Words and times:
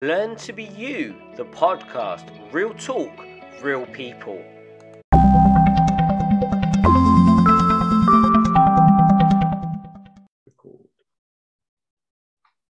Learn 0.00 0.36
to 0.36 0.52
be 0.52 0.62
you, 0.62 1.16
the 1.34 1.44
podcast. 1.46 2.30
Real 2.52 2.72
talk, 2.72 3.10
real 3.60 3.84
people. 3.86 4.40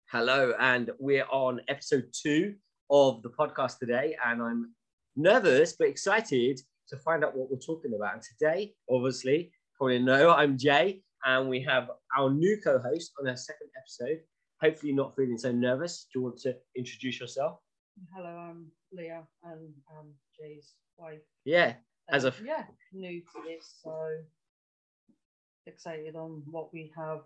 Hello, 0.06 0.54
and 0.62 0.92
we're 0.98 1.26
on 1.26 1.60
episode 1.68 2.06
two 2.14 2.56
of 2.90 3.22
the 3.22 3.32
podcast 3.32 3.80
today, 3.80 4.16
and 4.26 4.42
I'm 4.42 4.74
nervous 5.18 5.76
but 5.78 5.90
excited 5.90 6.62
to 6.88 6.96
find 7.00 7.26
out 7.26 7.36
what 7.36 7.52
we're 7.52 7.58
talking 7.58 7.96
about. 7.98 8.14
And 8.14 8.24
today, 8.24 8.76
obviously, 8.90 9.52
probably 9.76 10.00
know 10.00 10.32
I'm 10.32 10.58
Jay, 10.58 11.02
and 11.26 11.50
we 11.50 11.62
have 11.64 11.90
our 12.18 12.30
new 12.30 12.58
co-host 12.64 13.12
on 13.20 13.28
our 13.28 13.36
second 13.36 13.68
episode. 13.78 14.20
Hopefully, 14.62 14.92
not 14.94 15.16
feeling 15.16 15.38
so 15.38 15.52
nervous. 15.52 16.08
Do 16.12 16.20
you 16.20 16.24
want 16.26 16.40
to 16.40 16.56
introduce 16.76 17.20
yourself? 17.20 17.60
Hello, 18.16 18.28
I'm 18.30 18.66
Leah 18.92 19.24
and 19.44 19.70
I'm 19.98 20.08
Jay's 20.38 20.74
wife. 20.98 21.22
Yeah, 21.46 21.74
as 22.10 22.26
Um, 22.26 22.34
a 22.42 22.44
yeah, 22.46 22.64
new 22.94 23.22
to 23.22 23.42
this, 23.48 23.76
so 23.82 23.96
excited 25.66 26.16
on 26.16 26.44
what 26.50 26.74
we 26.74 26.92
have 26.98 27.22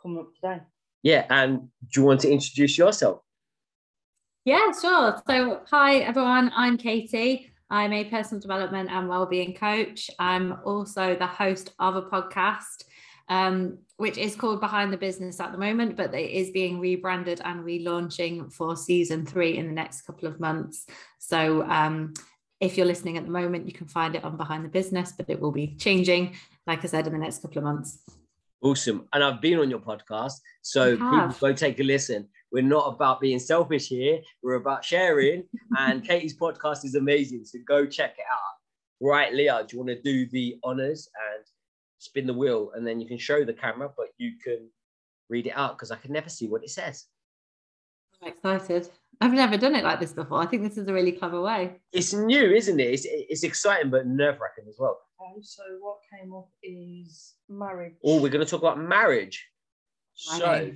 coming 0.00 0.18
up 0.20 0.34
today. 0.34 0.60
yeah. 1.02 1.26
And 1.28 1.68
do 1.92 2.00
you 2.00 2.06
want 2.06 2.20
to 2.20 2.30
introduce 2.30 2.78
yourself? 2.78 3.20
Yeah, 4.46 4.72
sure. 4.80 5.22
So, 5.28 5.62
hi 5.70 5.96
everyone. 5.98 6.52
I'm 6.54 6.76
Katie. 6.78 7.50
I'm 7.70 7.92
a 7.92 8.04
personal 8.04 8.40
development 8.40 8.90
and 8.90 9.08
wellbeing 9.08 9.54
coach. 9.54 10.10
I'm 10.18 10.56
also 10.64 11.16
the 11.16 11.26
host 11.26 11.72
of 11.78 11.96
a 11.96 12.02
podcast, 12.02 12.84
um, 13.28 13.78
which 13.96 14.18
is 14.18 14.34
called 14.34 14.60
Behind 14.60 14.92
the 14.92 14.96
Business 14.96 15.40
at 15.40 15.52
the 15.52 15.58
moment, 15.58 15.96
but 15.96 16.14
it 16.14 16.30
is 16.30 16.50
being 16.50 16.80
rebranded 16.80 17.40
and 17.44 17.64
relaunching 17.64 18.52
for 18.52 18.76
season 18.76 19.24
three 19.24 19.56
in 19.56 19.66
the 19.66 19.72
next 19.72 20.02
couple 20.02 20.28
of 20.28 20.40
months. 20.40 20.86
So, 21.18 21.62
um, 21.62 22.14
if 22.60 22.76
you're 22.76 22.86
listening 22.86 23.18
at 23.18 23.24
the 23.24 23.30
moment, 23.30 23.66
you 23.66 23.72
can 23.72 23.86
find 23.86 24.14
it 24.14 24.24
on 24.24 24.36
Behind 24.36 24.64
the 24.64 24.68
Business, 24.68 25.12
but 25.16 25.28
it 25.28 25.38
will 25.38 25.52
be 25.52 25.76
changing, 25.76 26.34
like 26.66 26.84
I 26.84 26.86
said, 26.86 27.06
in 27.06 27.12
the 27.12 27.18
next 27.18 27.42
couple 27.42 27.58
of 27.58 27.64
months. 27.64 27.98
Awesome. 28.62 29.06
And 29.12 29.22
I've 29.22 29.42
been 29.42 29.58
on 29.58 29.68
your 29.68 29.80
podcast, 29.80 30.34
so 30.62 30.96
people 30.96 31.34
go 31.40 31.52
take 31.52 31.78
a 31.80 31.82
listen. 31.82 32.28
We're 32.50 32.62
not 32.62 32.94
about 32.94 33.20
being 33.20 33.38
selfish 33.38 33.88
here. 33.88 34.20
We're 34.42 34.54
about 34.54 34.84
sharing. 34.84 35.44
and 35.78 36.02
Katie's 36.02 36.36
podcast 36.36 36.84
is 36.84 36.94
amazing. 36.94 37.44
So 37.44 37.58
go 37.66 37.84
check 37.84 38.14
it 38.16 38.24
out. 38.32 38.54
Right, 39.00 39.34
Leah, 39.34 39.66
do 39.68 39.76
you 39.76 39.84
want 39.84 39.90
to 39.90 40.02
do 40.02 40.26
the 40.30 40.56
honors 40.64 41.08
and 41.34 41.44
spin 42.04 42.26
the 42.26 42.34
wheel? 42.34 42.70
And 42.74 42.86
then 42.86 43.00
you 43.00 43.06
can 43.06 43.18
show 43.18 43.44
the 43.44 43.52
camera, 43.52 43.90
but 43.96 44.08
you 44.18 44.32
can 44.42 44.68
read 45.28 45.46
it 45.46 45.56
out 45.56 45.76
because 45.76 45.90
I 45.90 45.96
can 45.96 46.12
never 46.12 46.28
see 46.28 46.48
what 46.48 46.62
it 46.62 46.70
says. 46.70 47.06
I'm 48.22 48.28
excited. 48.28 48.88
I've 49.20 49.32
never 49.32 49.56
done 49.56 49.74
it 49.74 49.84
like 49.84 50.00
this 50.00 50.12
before. 50.12 50.40
I 50.40 50.46
think 50.46 50.62
this 50.62 50.76
is 50.76 50.88
a 50.88 50.92
really 50.92 51.12
clever 51.12 51.40
way. 51.40 51.80
It's 51.92 52.12
new, 52.12 52.52
isn't 52.52 52.80
it? 52.80 52.84
It's, 52.84 53.06
it's 53.08 53.44
exciting, 53.44 53.90
but 53.90 54.06
nerve 54.06 54.38
wracking 54.40 54.68
as 54.68 54.76
well. 54.78 54.98
Okay, 55.20 55.40
so 55.42 55.62
what 55.80 55.98
came 56.12 56.34
up 56.34 56.48
is 56.62 57.34
marriage. 57.48 57.94
Oh, 58.04 58.20
we're 58.20 58.28
going 58.28 58.44
to 58.44 58.50
talk 58.50 58.60
about 58.60 58.80
marriage. 58.80 59.46
So, 60.14 60.72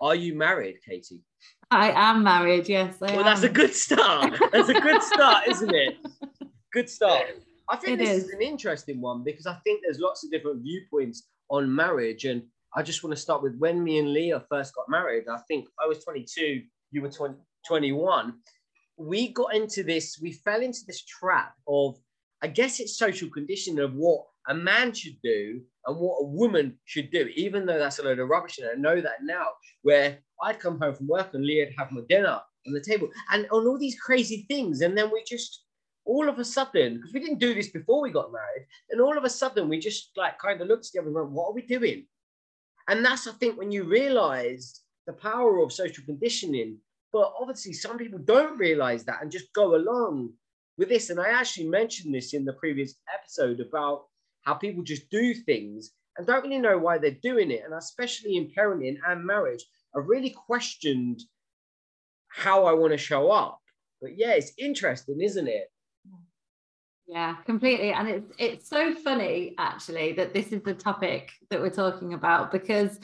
are 0.00 0.14
you 0.14 0.34
married, 0.34 0.76
Katie? 0.86 1.22
I 1.70 1.90
am 1.90 2.22
married, 2.22 2.68
yes. 2.68 2.96
I 3.02 3.14
Well, 3.14 3.24
that's 3.24 3.42
a 3.42 3.48
good 3.48 3.74
start. 3.74 4.34
That's 4.52 4.68
a 4.68 4.80
good 4.80 5.02
start, 5.02 5.48
isn't 5.48 5.74
it? 5.74 5.96
Good 6.72 6.90
start. 6.90 7.24
I 7.68 7.76
think 7.76 7.94
It 8.00 8.04
this 8.04 8.10
is. 8.18 8.24
is. 8.24 8.30
an 8.30 8.42
interesting 8.42 9.00
one 9.00 9.24
because 9.24 9.46
I 9.46 9.54
think 9.64 9.82
there's 9.82 9.98
lots 9.98 10.24
of 10.24 10.30
different 10.30 10.62
viewpoints 10.62 11.28
on 11.50 11.74
marriage. 11.74 12.24
And 12.24 12.42
I 12.74 12.82
just 12.82 13.02
want 13.02 13.14
to 13.14 13.20
start 13.20 13.42
with 13.42 13.56
when 13.58 13.82
me 13.82 13.98
and 13.98 14.12
Leah 14.12 14.44
first 14.50 14.74
got 14.74 14.88
married. 14.88 15.24
I 15.30 15.38
think 15.48 15.66
I 15.82 15.86
was 15.86 16.02
22, 16.04 16.62
you 16.92 17.02
were 17.02 17.10
20, 17.10 17.34
21. 17.66 18.34
We 18.98 19.32
got 19.32 19.54
into 19.54 19.82
this, 19.82 20.18
we 20.22 20.32
fell 20.32 20.60
into 20.62 20.80
this 20.86 21.04
trap 21.04 21.54
of, 21.68 21.96
I 22.42 22.48
guess 22.48 22.80
it's 22.80 22.98
social 22.98 23.28
conditioning 23.30 23.80
of 23.82 23.94
what 23.94 24.24
a 24.48 24.54
man 24.54 24.92
should 24.92 25.16
do 25.22 25.60
and 25.86 25.96
what 25.98 26.18
a 26.20 26.24
woman 26.24 26.78
should 26.84 27.10
do, 27.10 27.28
even 27.34 27.66
though 27.66 27.78
that's 27.78 27.98
a 27.98 28.02
load 28.02 28.18
of 28.20 28.28
rubbish. 28.28 28.58
And 28.58 28.68
I 28.70 28.74
know 28.74 29.00
that 29.00 29.22
now, 29.22 29.46
where 29.82 30.18
I'd 30.42 30.60
come 30.60 30.78
home 30.78 30.94
from 30.94 31.08
work 31.08 31.34
and 31.34 31.44
Leah'd 31.44 31.74
have 31.78 31.90
my 31.92 32.02
dinner 32.08 32.40
on 32.66 32.72
the 32.72 32.80
table 32.80 33.08
and 33.32 33.46
on 33.50 33.66
all 33.66 33.78
these 33.78 33.98
crazy 33.98 34.44
things. 34.48 34.80
And 34.80 34.96
then 34.96 35.10
we 35.12 35.22
just, 35.26 35.64
all 36.06 36.28
of 36.28 36.38
a 36.38 36.44
sudden, 36.44 36.94
because 36.94 37.12
we 37.12 37.20
didn't 37.20 37.40
do 37.40 37.54
this 37.54 37.68
before 37.68 38.00
we 38.00 38.10
got 38.10 38.32
married, 38.32 38.66
and 38.90 39.00
all 39.00 39.18
of 39.18 39.24
a 39.24 39.30
sudden 39.30 39.68
we 39.68 39.78
just 39.78 40.12
like 40.16 40.38
kind 40.38 40.60
of 40.60 40.68
looked 40.68 40.84
together 40.84 41.06
and 41.06 41.14
went, 41.14 41.30
what 41.30 41.48
are 41.50 41.54
we 41.54 41.62
doing? 41.62 42.06
And 42.88 43.04
that's, 43.04 43.26
I 43.26 43.32
think, 43.32 43.58
when 43.58 43.72
you 43.72 43.84
realize 43.84 44.80
the 45.06 45.12
power 45.12 45.58
of 45.60 45.72
social 45.72 46.04
conditioning. 46.04 46.78
But 47.12 47.32
obviously, 47.40 47.72
some 47.72 47.98
people 47.98 48.18
don't 48.18 48.58
realize 48.58 49.04
that 49.04 49.22
and 49.22 49.30
just 49.30 49.52
go 49.54 49.76
along 49.76 50.32
with 50.76 50.88
this. 50.88 51.10
And 51.10 51.20
I 51.20 51.28
actually 51.28 51.68
mentioned 51.68 52.14
this 52.14 52.34
in 52.34 52.44
the 52.44 52.52
previous 52.54 52.94
episode 53.12 53.60
about 53.60 54.04
how 54.42 54.54
people 54.54 54.82
just 54.82 55.08
do 55.10 55.32
things 55.32 55.92
and 56.16 56.26
don't 56.26 56.42
really 56.42 56.58
know 56.58 56.78
why 56.78 56.98
they're 56.98 57.16
doing 57.22 57.50
it. 57.50 57.62
And 57.64 57.74
especially 57.74 58.36
in 58.36 58.50
parenting 58.56 58.96
and 59.06 59.24
marriage, 59.24 59.64
I've 59.96 60.08
really 60.08 60.30
questioned 60.30 61.22
how 62.28 62.66
I 62.66 62.72
want 62.72 62.92
to 62.92 62.98
show 62.98 63.30
up. 63.30 63.60
But 64.00 64.18
yeah, 64.18 64.32
it's 64.32 64.52
interesting, 64.58 65.20
isn't 65.22 65.48
it? 65.48 65.70
Yeah, 67.08 67.36
completely. 67.44 67.92
And 67.92 68.08
it's 68.08 68.32
it's 68.38 68.68
so 68.68 68.94
funny 68.94 69.54
actually 69.58 70.12
that 70.14 70.34
this 70.34 70.48
is 70.48 70.62
the 70.62 70.74
topic 70.74 71.30
that 71.50 71.60
we're 71.60 71.70
talking 71.70 72.14
about 72.14 72.50
because 72.50 72.98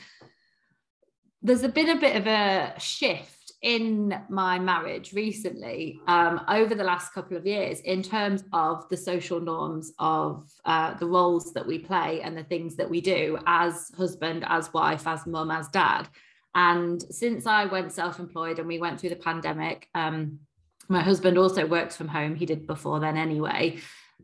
there's 1.41 1.63
a 1.63 1.69
been 1.69 1.91
a 1.91 2.01
bit 2.01 2.17
of 2.17 2.27
a 2.27 2.75
shift 2.79 3.53
in 3.63 4.21
my 4.29 4.59
marriage 4.59 5.13
recently 5.13 6.01
um, 6.09 6.41
over 6.49 6.75
the 6.75 6.83
last 6.83 7.13
couple 7.13 7.37
of 7.37 7.47
years 7.47 7.79
in 7.81 8.03
terms 8.03 8.43
of 8.53 8.89
the 8.89 8.97
social 8.97 9.41
norms 9.41 9.93
of 10.01 10.51
uh, 10.65 10.95
the 10.95 11.07
roles 11.07 11.53
that 11.53 11.65
we 11.65 11.79
play 11.79 12.21
and 12.23 12.37
the 12.37 12.43
things 12.45 12.75
that 12.75 12.91
we 12.91 13.01
do 13.01 13.39
as 13.47 13.93
husband, 13.97 14.45
as 14.49 14.73
wife, 14.73 15.07
as 15.07 15.27
mum, 15.27 15.53
as 15.53 15.69
dad. 15.69 16.09
And 16.57 17.01
since 17.15 17.47
I 17.47 17.67
went 17.67 17.93
self-employed 17.93 18.59
and 18.59 18.67
we 18.67 18.81
went 18.81 19.01
through 19.01 19.11
the 19.11 19.17
pandemic, 19.17 19.89
um, 19.95 20.41
my 20.89 21.03
husband 21.03 21.39
also 21.39 21.67
works 21.67 21.97
from 21.97 22.09
home. 22.09 22.35
He 22.35 22.47
did 22.47 22.67
before 22.67 23.01
then 23.01 23.17
anyway. 23.17 23.79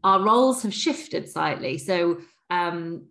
Our 0.04 0.22
roles 0.22 0.62
have 0.62 0.74
shifted 0.74 1.28
slightly. 1.28 1.78
So 1.78 2.18
um, 2.50 3.06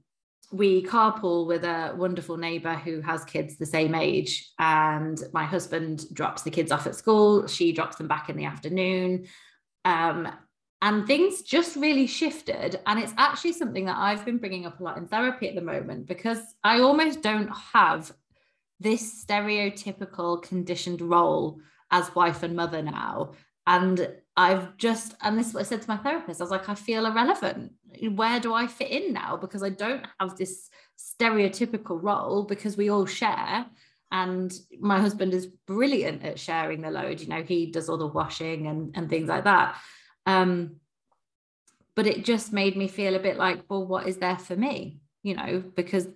we 0.52 0.84
carpool 0.84 1.48
with 1.48 1.64
a 1.64 1.94
wonderful 1.96 2.38
neighbor 2.38 2.74
who 2.74 3.02
has 3.02 3.26
kids 3.26 3.58
the 3.58 3.66
same 3.66 3.96
age. 3.96 4.50
And 4.60 5.22
my 5.34 5.44
husband 5.44 6.06
drops 6.14 6.44
the 6.44 6.52
kids 6.52 6.72
off 6.72 6.88
at 6.88 6.96
school. 6.96 7.48
She 7.48 7.74
drops 7.74 7.98
them 7.98 8.08
back 8.08 8.30
in 8.30 8.38
the 8.38 8.46
afternoon. 8.46 9.28
Um, 9.84 10.30
and 10.82 11.08
things 11.08 11.42
just 11.42 11.76
really 11.76 12.08
shifted. 12.08 12.80
And 12.86 13.00
it's 13.00 13.14
actually 13.18 13.54
something 13.54 13.86
that 13.86 13.98
I've 13.98 14.24
been 14.24 14.38
bringing 14.38 14.66
up 14.66 14.80
a 14.80 14.84
lot 14.84 14.98
in 14.98 15.08
therapy 15.08 15.50
at 15.50 15.56
the 15.56 15.62
moment 15.62 16.06
because 16.06 16.40
I 16.64 16.80
almost 16.82 17.22
don't 17.22 17.52
have 17.74 18.12
this 18.80 19.26
stereotypical 19.26 20.42
conditioned 20.42 21.02
role 21.02 21.60
as 21.92 22.14
wife 22.16 22.44
and 22.44 22.56
mother 22.56 22.82
now. 22.82 23.32
And 23.66 24.10
I've 24.36 24.78
just, 24.78 25.16
and 25.22 25.38
this 25.38 25.48
is 25.48 25.54
what 25.54 25.62
I 25.62 25.64
said 25.64 25.82
to 25.82 25.90
my 25.90 25.98
therapist, 25.98 26.40
I 26.40 26.44
was 26.44 26.52
like, 26.52 26.70
I 26.70 26.76
feel 26.76 27.06
irrelevant. 27.06 27.74
Where 28.16 28.40
do 28.40 28.54
I 28.54 28.68
fit 28.68 28.92
in 28.92 29.14
now? 29.14 29.36
Because 29.36 29.64
I 29.64 29.70
don't 29.70 30.06
have 30.20 30.38
this 30.38 30.70
stereotypical 30.98 32.02
role 32.02 32.44
because 32.44 32.78
we 32.78 32.90
all 32.90 33.06
share. 33.06 33.66
And 34.12 34.54
my 34.80 35.02
husband 35.02 35.34
is 35.34 35.48
brilliant 35.48 36.24
at 36.24 36.40
sharing 36.40 36.82
the 36.82 36.92
load. 36.92 37.20
You 37.20 37.28
know, 37.28 37.44
he 37.44 37.72
does 37.72 37.90
all 37.90 37.98
the 37.98 38.08
washing 38.08 38.68
and, 38.68 38.96
and 38.96 39.10
things 39.10 39.28
like 39.28 39.44
that. 39.44 39.76
Um, 40.26 40.78
but 41.96 42.08
it 42.08 42.24
just 42.24 42.54
made 42.54 42.78
me 42.78 42.88
feel 42.88 43.16
a 43.16 43.20
bit 43.20 43.38
like, 43.38 43.64
well, 43.70 43.86
what 43.86 44.08
is 44.08 44.18
there 44.18 44.38
for 44.38 44.56
me? 44.56 45.02
You 45.24 45.36
know, 45.36 45.64
because 45.76 46.08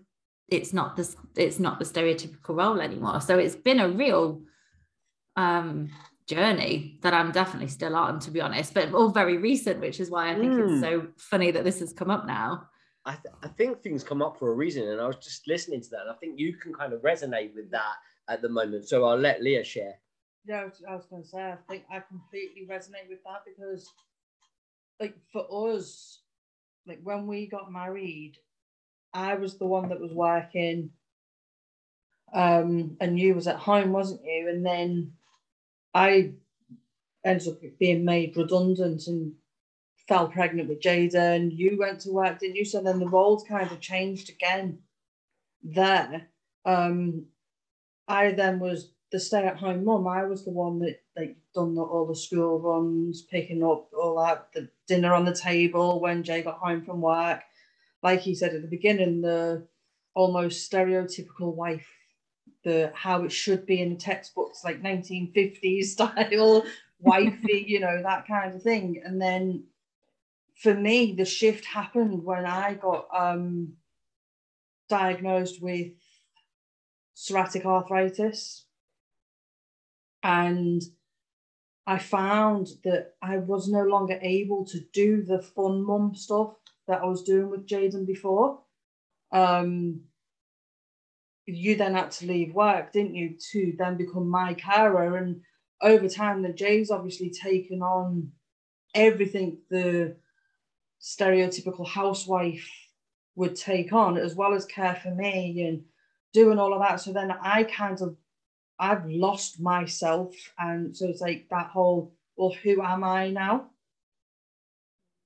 it's 0.47 0.73
not 0.73 0.95
this 0.95 1.15
it's 1.35 1.59
not 1.59 1.79
the 1.79 1.85
stereotypical 1.85 2.57
role 2.57 2.81
anymore 2.81 3.21
so 3.21 3.39
it's 3.39 3.55
been 3.55 3.79
a 3.79 3.87
real 3.87 4.41
um 5.35 5.89
journey 6.27 6.97
that 7.01 7.13
i'm 7.13 7.31
definitely 7.31 7.67
still 7.67 7.95
on 7.95 8.19
to 8.19 8.31
be 8.31 8.39
honest 8.41 8.73
but 8.73 8.93
all 8.93 9.09
very 9.09 9.37
recent 9.37 9.79
which 9.81 9.99
is 9.99 10.09
why 10.09 10.31
i 10.31 10.35
think 10.35 10.53
Mm. 10.53 10.71
it's 10.71 10.81
so 10.81 11.07
funny 11.17 11.51
that 11.51 11.63
this 11.63 11.79
has 11.79 11.93
come 11.93 12.09
up 12.09 12.25
now 12.25 12.67
I, 13.03 13.13
th- 13.15 13.33
I 13.41 13.47
think 13.47 13.81
things 13.81 14.03
come 14.03 14.21
up 14.21 14.37
for 14.37 14.51
a 14.51 14.53
reason, 14.53 14.87
and 14.87 15.01
I 15.01 15.07
was 15.07 15.15
just 15.15 15.47
listening 15.47 15.81
to 15.81 15.89
that. 15.89 16.01
And 16.01 16.11
I 16.11 16.13
think 16.13 16.39
you 16.39 16.55
can 16.55 16.71
kind 16.71 16.93
of 16.93 17.01
resonate 17.01 17.51
with 17.55 17.71
that 17.71 17.95
at 18.29 18.43
the 18.43 18.49
moment. 18.49 18.87
So 18.87 19.05
I'll 19.05 19.17
let 19.17 19.41
Leah 19.41 19.63
share. 19.63 19.95
Yeah, 20.45 20.57
I 20.61 20.65
was, 20.65 20.83
I 20.87 20.93
was 20.93 21.05
going 21.07 21.23
to 21.23 21.27
say, 21.27 21.41
I 21.41 21.57
think 21.67 21.83
I 21.91 21.99
completely 22.01 22.67
resonate 22.69 23.09
with 23.09 23.23
that 23.23 23.41
because, 23.43 23.89
like, 24.99 25.15
for 25.33 25.73
us, 25.73 26.21
like, 26.85 26.99
when 27.01 27.25
we 27.25 27.47
got 27.47 27.71
married, 27.71 28.33
I 29.15 29.33
was 29.33 29.57
the 29.57 29.65
one 29.65 29.89
that 29.89 29.99
was 29.99 30.13
working, 30.13 30.91
um, 32.35 32.97
and 33.01 33.19
you 33.19 33.33
was 33.33 33.47
at 33.47 33.55
home, 33.57 33.91
wasn't 33.91 34.23
you? 34.23 34.47
And 34.47 34.63
then 34.63 35.13
I 35.93 36.33
ended 37.25 37.47
up 37.47 37.59
being 37.79 38.05
made 38.05 38.37
redundant 38.37 39.07
and 39.07 39.33
fell 40.07 40.27
pregnant 40.27 40.69
with 40.69 40.81
Jaden, 40.81 41.35
and 41.35 41.53
you 41.53 41.77
went 41.77 42.01
to 42.01 42.11
work, 42.11 42.39
didn't 42.39 42.55
you? 42.55 42.65
So 42.65 42.81
then 42.81 42.99
the 42.99 43.07
roles 43.07 43.43
kind 43.43 43.71
of 43.71 43.79
changed 43.79 44.29
again 44.29 44.79
there. 45.63 46.27
Um, 46.65 47.25
I 48.07 48.31
then 48.31 48.59
was 48.59 48.91
the 49.11 49.19
stay-at-home 49.19 49.83
mum, 49.83 50.07
I 50.07 50.23
was 50.23 50.45
the 50.45 50.51
one 50.51 50.79
that 50.79 51.01
like 51.17 51.35
done 51.53 51.75
the, 51.75 51.81
all 51.81 52.05
the 52.07 52.15
school 52.15 52.59
runs, 52.59 53.21
picking 53.21 53.63
up 53.63 53.89
all 53.93 54.23
that, 54.23 54.47
the 54.53 54.69
dinner 54.87 55.13
on 55.13 55.25
the 55.25 55.35
table 55.35 55.99
when 55.99 56.23
Jay 56.23 56.41
got 56.41 56.59
home 56.59 56.83
from 56.83 57.01
work. 57.01 57.41
Like 58.01 58.21
he 58.21 58.33
said 58.33 58.55
at 58.55 58.61
the 58.61 58.67
beginning, 58.67 59.21
the 59.21 59.67
almost 60.15 60.71
stereotypical 60.71 61.53
wife, 61.53 61.87
the 62.63 62.91
how 62.93 63.23
it 63.23 63.31
should 63.31 63.65
be 63.65 63.81
in 63.81 63.97
textbooks, 63.97 64.63
like 64.63 64.81
1950s 64.81 65.85
style 65.85 66.63
wifey, 66.99 67.65
you 67.67 67.79
know, 67.79 68.01
that 68.03 68.27
kind 68.27 68.53
of 68.53 68.61
thing. 68.61 69.01
And 69.03 69.21
then 69.21 69.63
for 70.55 70.73
me, 70.73 71.13
the 71.13 71.25
shift 71.25 71.65
happened 71.65 72.23
when 72.23 72.45
I 72.45 72.75
got 72.75 73.07
um, 73.15 73.73
diagnosed 74.89 75.61
with 75.61 75.93
psoriatic 77.15 77.65
arthritis. 77.65 78.65
And 80.23 80.81
I 81.87 81.97
found 81.97 82.67
that 82.83 83.15
I 83.21 83.37
was 83.37 83.67
no 83.67 83.83
longer 83.83 84.19
able 84.21 84.65
to 84.65 84.79
do 84.93 85.23
the 85.23 85.41
fun 85.41 85.83
mum 85.83 86.13
stuff 86.13 86.53
that 86.87 87.01
I 87.01 87.05
was 87.05 87.23
doing 87.23 87.49
with 87.49 87.67
Jaden 87.67 88.05
before. 88.05 88.59
Um, 89.31 90.01
you 91.45 91.75
then 91.75 91.95
had 91.95 92.11
to 92.11 92.25
leave 92.25 92.53
work, 92.53 92.91
didn't 92.91 93.15
you, 93.15 93.35
to 93.51 93.73
then 93.77 93.97
become 93.97 94.27
my 94.29 94.53
carer. 94.53 95.17
And 95.17 95.41
over 95.81 96.07
time, 96.07 96.41
the 96.41 96.53
Jay's 96.53 96.91
obviously 96.91 97.29
taken 97.29 97.81
on 97.81 98.31
everything 98.93 99.57
the 99.69 100.15
stereotypical 101.01 101.87
housewife 101.87 102.69
would 103.35 103.55
take 103.55 103.93
on, 103.93 104.17
as 104.17 104.35
well 104.35 104.53
as 104.53 104.65
care 104.65 104.95
for 104.95 105.11
me 105.11 105.65
and 105.67 105.83
doing 106.33 106.59
all 106.59 106.73
of 106.73 106.81
that. 106.81 107.01
So 107.01 107.11
then 107.11 107.31
I 107.31 107.63
kind 107.63 108.01
of 108.01 108.15
I've 108.79 109.05
lost 109.07 109.61
myself. 109.61 110.33
And 110.57 110.95
so 110.97 111.07
it's 111.07 111.21
like 111.21 111.47
that 111.51 111.67
whole, 111.67 112.13
well, 112.35 112.53
who 112.63 112.81
am 112.81 113.03
I 113.03 113.29
now? 113.29 113.67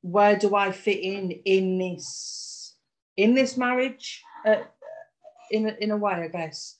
Where 0.01 0.35
do 0.35 0.55
I 0.55 0.71
fit 0.71 0.99
in 0.99 1.31
in 1.31 1.79
this 1.79 2.75
in 3.17 3.33
this 3.33 3.57
marriage? 3.57 4.21
Uh, 4.45 4.57
in 5.55 5.67
a, 5.67 5.75
in 5.79 5.91
a 5.91 5.97
way, 5.97 6.13
I 6.13 6.27
guess. 6.27 6.77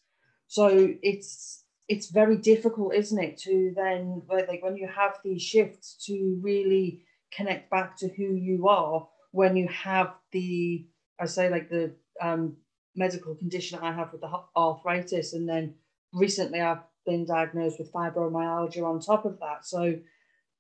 So 0.48 0.94
it's 1.02 1.64
it's 1.88 2.10
very 2.10 2.38
difficult, 2.38 2.96
isn't 2.96 3.24
it, 3.24 3.38
to 3.40 3.74
then 3.76 4.22
like 4.30 4.64
when 4.64 4.78
you 4.78 4.88
have 4.88 5.20
these 5.24 5.42
shifts 5.42 6.04
to 6.08 6.40
really 6.42 7.06
connect 7.36 7.70
back 7.70 7.98
to 7.98 8.08
who 8.08 8.36
you 8.36 8.68
are 8.68 9.08
when 9.32 9.56
you 9.58 9.68
have 9.68 10.14
the 10.32 10.88
I 11.20 11.26
say 11.26 11.50
like 11.50 11.70
the 11.70 11.94
um, 12.22 12.58
medical 12.96 13.36
condition 13.36 13.80
I 13.82 13.92
have 13.92 14.12
with 14.12 14.22
the 14.22 14.32
arthritis, 14.56 15.34
and 15.34 15.48
then 15.48 15.76
recently 16.14 16.62
I've 16.62 16.84
been 17.06 17.26
diagnosed 17.26 17.80
with 17.80 17.92
fibromyalgia 17.92 18.84
on 18.84 19.00
top 19.00 19.26
of 19.26 19.40
that. 19.40 19.66
So 19.66 19.96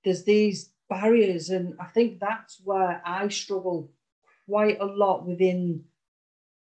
there's 0.04 0.24
these 0.24 0.72
barriers, 0.90 1.50
and 1.50 1.74
I 1.80 1.86
think 1.86 2.20
that's 2.20 2.62
where 2.64 3.02
I 3.06 3.28
struggle 3.30 3.92
quite 4.48 4.80
a 4.80 4.86
lot 4.86 5.26
within 5.26 5.86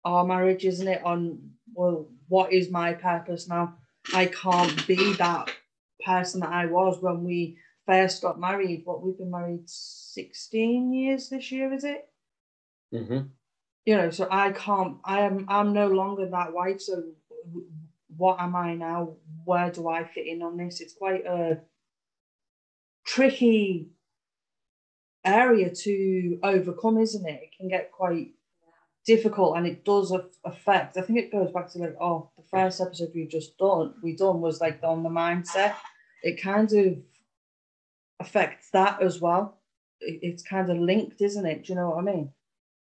our 0.05 0.25
marriage, 0.25 0.65
isn't 0.65 0.89
it? 0.89 1.03
On 1.05 1.39
well, 1.75 2.09
what 2.29 2.53
is 2.53 2.71
my 2.71 2.93
purpose 2.93 3.49
now? 3.49 3.77
I 4.15 4.27
can't 4.27 4.87
be 4.87 5.15
that 5.15 5.51
person 6.05 6.41
that 6.41 6.51
I 6.51 6.67
was 6.67 7.01
when 7.01 7.25
we 7.25 7.59
first 7.87 8.23
got 8.23 8.41
married. 8.41 8.83
What 8.85 9.03
we've 9.03 9.19
been 9.19 9.31
married 9.31 9.69
16 9.69 10.93
years 10.93 11.29
this 11.29 11.51
year, 11.53 11.73
is 11.73 11.85
it? 11.85 12.09
Mm-hmm. 12.95 13.27
You 13.85 13.97
know, 13.97 14.11
so 14.11 14.29
I 14.31 14.53
can't, 14.53 14.99
I 15.05 15.21
am, 15.21 15.47
I'm 15.49 15.73
no 15.73 15.89
longer 15.89 16.29
that 16.29 16.53
wife. 16.53 16.81
So 16.81 17.03
what 18.17 18.41
am 18.41 18.55
I 18.57 18.75
now? 18.75 19.17
Where 19.45 19.71
do 19.71 19.89
I 19.89 20.05
fit 20.05 20.27
in 20.27 20.43
on 20.43 20.57
this? 20.57 20.81
It's 20.81 20.95
quite 20.95 21.25
a 21.27 21.61
tricky 23.07 23.91
area 25.25 25.71
to 25.71 26.39
overcome, 26.43 26.99
isn't 26.99 27.27
it? 27.27 27.41
It 27.43 27.57
can 27.57 27.69
get 27.69 27.93
quite 27.93 28.35
difficult 29.07 29.57
and 29.57 29.67
it 29.67 29.85
does 29.85 30.15
affect. 30.45 30.97
I 30.97 31.03
think 31.03 31.19
it 31.19 31.33
goes 31.33 31.51
back 31.53 31.71
to 31.73 31.79
like, 31.79 31.97
oh, 32.01 32.31
the 32.37 32.45
first 32.51 32.81
episode 32.81 33.11
we 33.15 33.27
just 33.27 33.57
done, 33.59 33.95
we 34.03 34.17
done 34.17 34.41
was 34.41 34.61
like 34.61 34.81
on 34.83 35.03
the 35.03 35.09
mindset. 35.09 35.75
It 36.23 36.41
kind 36.41 36.71
of 36.73 36.99
affects 38.21 38.71
that 38.71 39.03
as 39.03 39.21
well. 39.21 39.59
It's 40.01 40.43
kind 40.43 40.71
of 40.71 40.79
linked, 40.79 41.21
isn't 41.21 41.47
it? 41.47 41.65
Do 41.65 41.73
you 41.73 41.79
know 41.79 41.91
what 41.91 41.99
I 41.99 42.03
mean? 42.03 42.31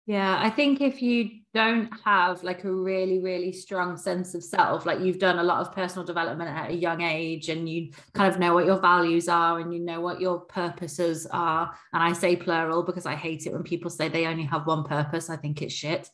Yeah, 0.07 0.39
I 0.41 0.49
think 0.49 0.81
if 0.81 1.01
you 1.01 1.29
don't 1.53 1.89
have 2.03 2.43
like 2.43 2.63
a 2.63 2.71
really, 2.71 3.19
really 3.19 3.51
strong 3.51 3.97
sense 3.97 4.33
of 4.33 4.43
self, 4.43 4.85
like 4.85 4.99
you've 4.99 5.19
done 5.19 5.37
a 5.37 5.43
lot 5.43 5.59
of 5.59 5.73
personal 5.73 6.05
development 6.05 6.49
at 6.49 6.71
a 6.71 6.75
young 6.75 7.01
age 7.01 7.49
and 7.49 7.69
you 7.69 7.91
kind 8.13 8.33
of 8.33 8.39
know 8.39 8.53
what 8.53 8.65
your 8.65 8.79
values 8.79 9.27
are 9.27 9.59
and 9.59 9.73
you 9.73 9.79
know 9.79 10.01
what 10.01 10.19
your 10.19 10.39
purposes 10.39 11.27
are. 11.31 11.71
And 11.93 12.01
I 12.01 12.13
say 12.13 12.35
plural 12.35 12.83
because 12.83 13.05
I 13.05 13.15
hate 13.15 13.45
it 13.45 13.53
when 13.53 13.63
people 13.63 13.91
say 13.91 14.07
they 14.07 14.25
only 14.25 14.43
have 14.45 14.65
one 14.65 14.83
purpose. 14.83 15.29
I 15.29 15.35
think 15.35 15.61
it's 15.61 15.73
shit. 15.73 16.09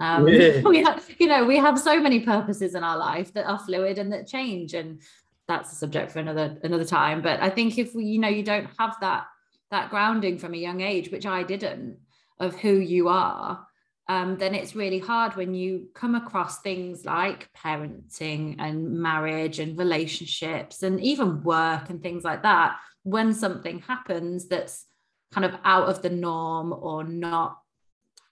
Um, 0.00 0.26
yeah. 0.28 0.60
we 0.64 0.82
have, 0.82 1.04
you 1.18 1.26
know, 1.26 1.44
we 1.44 1.58
have 1.58 1.78
so 1.78 2.00
many 2.00 2.20
purposes 2.20 2.74
in 2.74 2.82
our 2.82 2.96
life 2.96 3.34
that 3.34 3.46
are 3.46 3.58
fluid 3.58 3.98
and 3.98 4.12
that 4.12 4.26
change. 4.26 4.72
And 4.72 5.02
that's 5.46 5.72
a 5.72 5.74
subject 5.74 6.10
for 6.10 6.20
another 6.20 6.58
another 6.62 6.84
time. 6.84 7.22
But 7.22 7.42
I 7.42 7.50
think 7.50 7.76
if 7.76 7.94
we, 7.94 8.04
you 8.04 8.18
know, 8.18 8.28
you 8.28 8.42
don't 8.42 8.68
have 8.78 8.96
that 9.00 9.26
that 9.70 9.90
grounding 9.90 10.38
from 10.38 10.54
a 10.54 10.58
young 10.58 10.80
age, 10.80 11.10
which 11.10 11.26
I 11.26 11.42
didn't 11.42 11.98
of 12.38 12.56
who 12.56 12.74
you 12.74 13.08
are, 13.08 13.66
um, 14.08 14.36
then 14.38 14.54
it's 14.54 14.76
really 14.76 15.00
hard 15.00 15.34
when 15.34 15.54
you 15.54 15.88
come 15.94 16.14
across 16.14 16.60
things 16.60 17.04
like 17.04 17.48
parenting 17.52 18.54
and 18.58 19.00
marriage 19.00 19.58
and 19.58 19.76
relationships 19.78 20.82
and 20.82 21.00
even 21.00 21.42
work 21.42 21.90
and 21.90 22.02
things 22.02 22.22
like 22.22 22.42
that. 22.42 22.76
When 23.02 23.34
something 23.34 23.80
happens 23.80 24.46
that's 24.46 24.84
kind 25.32 25.44
of 25.44 25.56
out 25.64 25.88
of 25.88 26.02
the 26.02 26.10
norm 26.10 26.72
or 26.72 27.02
not, 27.02 27.58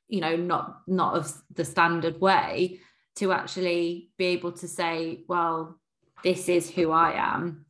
you 0.09 0.21
know, 0.21 0.37
not 0.37 0.83
not 0.87 1.15
of 1.17 1.33
the 1.53 1.65
standard 1.65 2.21
way, 2.21 2.81
to 3.17 3.33
actually 3.33 4.11
be 4.17 4.27
able 4.27 4.53
to 4.53 4.69
say, 4.69 5.25
well, 5.29 5.81
this 6.23 6.49
is 6.49 6.71
who 6.71 6.93
I 6.93 7.12
am. 7.12 7.67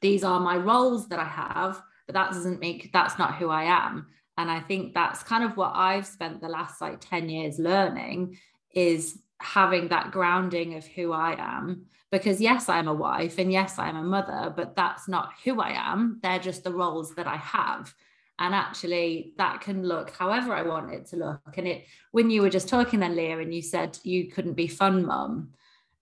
These 0.00 0.24
are 0.24 0.40
my 0.40 0.56
roles 0.56 1.08
that 1.08 1.18
I 1.18 1.24
have, 1.24 1.80
but 2.06 2.14
that 2.14 2.32
doesn't 2.32 2.60
make 2.60 2.92
that's 2.92 3.18
not 3.18 3.36
who 3.36 3.48
I 3.48 3.64
am 3.64 4.08
and 4.38 4.50
i 4.50 4.60
think 4.60 4.94
that's 4.94 5.22
kind 5.22 5.44
of 5.44 5.56
what 5.56 5.72
i've 5.74 6.06
spent 6.06 6.40
the 6.40 6.48
last 6.48 6.80
like 6.80 6.98
10 7.00 7.28
years 7.28 7.58
learning 7.58 8.38
is 8.72 9.18
having 9.40 9.88
that 9.88 10.10
grounding 10.10 10.74
of 10.74 10.84
who 10.86 11.12
i 11.12 11.34
am. 11.38 11.86
Because 12.10 12.40
yes 12.40 12.68
i'm 12.68 12.88
a 12.88 12.94
wife 12.94 13.38
and 13.38 13.52
yes 13.52 13.78
i'm 13.78 13.96
a 13.96 14.02
mother 14.02 14.52
but 14.56 14.74
that's 14.74 15.08
not 15.08 15.32
who 15.44 15.60
i 15.60 15.70
am. 15.70 16.20
They're 16.22 16.38
just 16.38 16.64
the 16.64 16.72
roles 16.72 17.14
that 17.16 17.26
i 17.26 17.36
have. 17.36 17.94
And 18.38 18.54
actually 18.54 19.34
that 19.36 19.60
can 19.60 19.82
look 19.82 20.10
however 20.10 20.54
i 20.54 20.62
want 20.62 20.92
it 20.92 21.06
to 21.06 21.16
look. 21.16 21.56
And 21.56 21.68
it 21.68 21.84
when 22.12 22.30
you 22.30 22.42
were 22.42 22.50
just 22.50 22.68
talking 22.68 23.00
then 23.00 23.16
leah 23.16 23.38
and 23.38 23.54
you 23.54 23.62
said 23.62 23.98
you 24.02 24.30
couldn't 24.30 24.54
be 24.54 24.68
fun 24.68 25.04
mum 25.04 25.50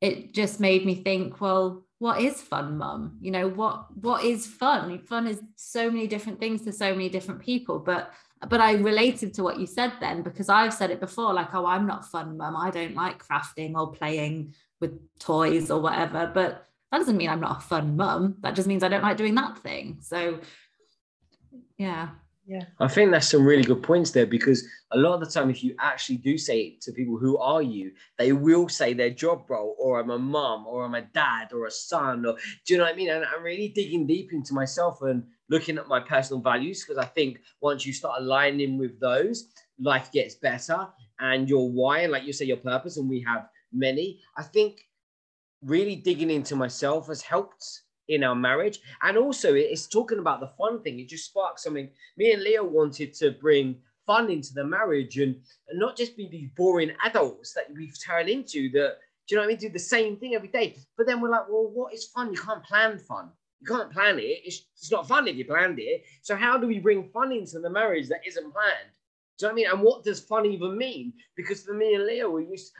it 0.01 0.35
just 0.35 0.61
made 0.61 0.85
me 0.85 0.95
think 0.95 1.41
well 1.41 1.87
what 1.99 2.21
is 2.21 2.43
fun 2.43 2.77
mum? 2.77 3.17
You 3.21 3.31
know 3.31 3.49
what 3.49 3.87
what 3.97 4.23
is 4.23 4.47
fun? 4.47 4.99
Fun 4.99 5.27
is 5.27 5.41
so 5.57 5.91
many 5.91 6.07
different 6.07 6.39
things 6.39 6.63
to 6.63 6.73
so 6.73 6.93
many 6.93 7.09
different 7.09 7.41
people. 7.41 7.79
But 7.79 8.13
but 8.49 8.61
I 8.61 8.75
related 8.75 9.35
to 9.35 9.43
what 9.43 9.59
you 9.59 9.67
said 9.67 9.93
then 10.01 10.23
because 10.23 10.49
I've 10.49 10.75
said 10.75 10.91
it 10.91 11.01
before 11.01 11.33
like, 11.33 11.55
oh, 11.55 11.67
I'm 11.67 11.87
not 11.87 12.05
fun, 12.11 12.37
mum. 12.37 12.57
I 12.57 12.71
don't 12.71 12.95
like 12.95 13.25
crafting 13.25 13.75
or 13.75 13.93
playing 13.93 14.55
with 14.81 14.99
toys 15.19 15.71
or 15.71 15.81
whatever. 15.81 16.31
But 16.33 16.67
that 16.93 16.99
doesn't 16.99 17.17
mean 17.17 17.31
I'm 17.31 17.41
not 17.41 17.59
a 17.59 17.61
fun 17.61 17.97
mum. 17.97 18.37
That 18.41 18.55
just 18.55 18.69
means 18.69 18.83
I 18.83 18.89
don't 18.89 19.03
like 19.03 19.17
doing 19.17 19.35
that 19.37 19.59
thing. 19.59 19.99
So, 20.01 20.41
yeah. 21.79 22.11
Yeah. 22.49 22.63
I 22.79 22.87
think 22.87 23.11
that's 23.11 23.29
some 23.29 23.45
really 23.45 23.65
good 23.65 23.83
points 23.83 24.13
there 24.13 24.27
because 24.27 24.65
a 24.93 24.97
lot 24.97 25.15
of 25.15 25.21
the 25.21 25.27
time, 25.27 25.51
if 25.51 25.65
you 25.65 25.75
actually 25.81 26.19
do 26.19 26.39
say 26.39 26.61
it 26.61 26.81
to 26.83 26.93
people, 26.93 27.19
who 27.19 27.37
are 27.39 27.63
you? 27.63 27.91
They 28.19 28.33
will 28.33 28.69
say 28.69 28.95
their 28.95 29.11
job 29.11 29.51
role, 29.51 29.75
or 29.81 29.99
I'm 29.99 30.11
a 30.11 30.19
mum, 30.19 30.65
or 30.65 30.85
I'm 30.85 30.95
a 30.95 31.03
dad, 31.03 31.53
or 31.53 31.67
a 31.67 31.71
son, 31.73 32.25
or 32.25 32.37
do 32.65 32.75
you 32.75 32.79
know 32.79 32.85
what 32.85 32.93
I 32.93 32.97
mean? 32.97 33.11
And 33.11 33.25
I'm 33.25 33.43
really 33.43 33.71
digging 33.71 34.07
deep 34.07 34.33
into 34.33 34.55
myself 34.55 35.03
and 35.03 35.25
looking 35.49 35.79
at 35.79 35.89
my 35.89 36.01
personal 36.01 36.41
values 36.41 36.85
because 36.85 36.99
I 36.99 37.07
think 37.07 37.41
once 37.61 37.87
you 37.87 37.93
start 37.93 38.21
aligning 38.21 38.79
with 38.79 38.99
those, 39.01 39.49
life 39.79 40.11
gets 40.13 40.35
better 40.35 40.89
and 41.21 41.49
your 41.49 41.71
why, 41.71 42.07
like 42.07 42.25
you 42.25 42.33
say, 42.33 42.45
your 42.45 42.57
purpose, 42.59 42.97
and 42.97 43.09
we 43.09 43.21
have 43.23 43.49
many. 43.73 44.21
I 44.37 44.43
think 44.43 44.83
really 45.63 45.97
digging 45.97 46.31
into 46.31 46.57
myself 46.57 47.09
has 47.09 47.23
helped 47.23 47.83
in 48.09 48.23
our 48.23 48.35
marriage. 48.35 48.81
And 49.03 49.17
also, 49.17 49.55
it's 49.55 49.87
talking 49.87 50.19
about 50.19 50.41
the 50.41 50.53
fun 50.59 50.83
thing. 50.83 51.01
It 51.01 51.09
just 51.09 51.27
sparked 51.27 51.61
something. 51.61 51.89
Me 52.17 52.33
and 52.33 52.43
Leah 52.43 52.63
wanted 52.63 53.15
to 53.15 53.33
bring 53.33 53.77
fun 54.07 54.31
into 54.31 54.55
the 54.55 54.65
marriage 54.65 55.19
and, 55.19 55.35
and 55.69 55.81
not 55.81 55.97
just 55.97 56.17
be 56.17 56.29
these 56.29 56.49
boring 56.57 56.93
adults 57.05 57.53
that 57.55 57.67
we've 57.75 57.97
turned 58.05 58.29
into 58.29 58.71
that, 58.71 58.99
do 59.27 59.35
you 59.35 59.37
know 59.37 59.43
what 59.43 59.47
I 59.47 59.49
mean? 59.49 59.59
Do 59.59 59.69
the 59.71 59.79
same 59.79 60.17
thing 60.17 60.35
every 60.35 60.49
day. 60.49 60.77
But 60.97 61.07
then 61.07 61.21
we're 61.21 61.31
like, 61.31 61.49
well, 61.49 61.69
what 61.73 61.93
is 61.93 62.07
fun? 62.07 62.33
You 62.33 62.39
can't 62.39 62.63
plan 62.63 62.99
fun. 62.99 63.31
You 63.61 63.67
can't 63.67 63.93
plan 63.93 64.19
it. 64.19 64.43
It's, 64.45 64.63
it's 64.77 64.93
not 64.93 65.09
fun 65.09 65.29
if 65.29 65.37
you 65.37 65.45
planned 65.45 65.79
it. 65.79 66.05
So 66.23 66.37
how 66.37 66.59
do 66.59 66.67
we 66.67 66.79
bring 66.79 67.09
fun 67.09 67.33
into 67.33 67.59
the 67.59 67.71
marriage 67.71 68.09
that 68.09 68.21
isn't 68.27 68.53
planned? 68.53 68.93
Do 69.39 69.47
you 69.47 69.49
know 69.49 69.49
what 69.49 69.53
I 69.53 69.55
mean? 69.55 69.71
And 69.73 69.83
what 69.83 70.05
does 70.05 70.21
fun 70.21 70.47
even 70.47 70.77
mean? 70.77 71.13
Because 71.37 71.63
for 71.63 71.75
me 71.75 71.95
and 71.95 72.07
Leah, 72.07 72.29
we 72.29 72.47
used, 72.47 72.73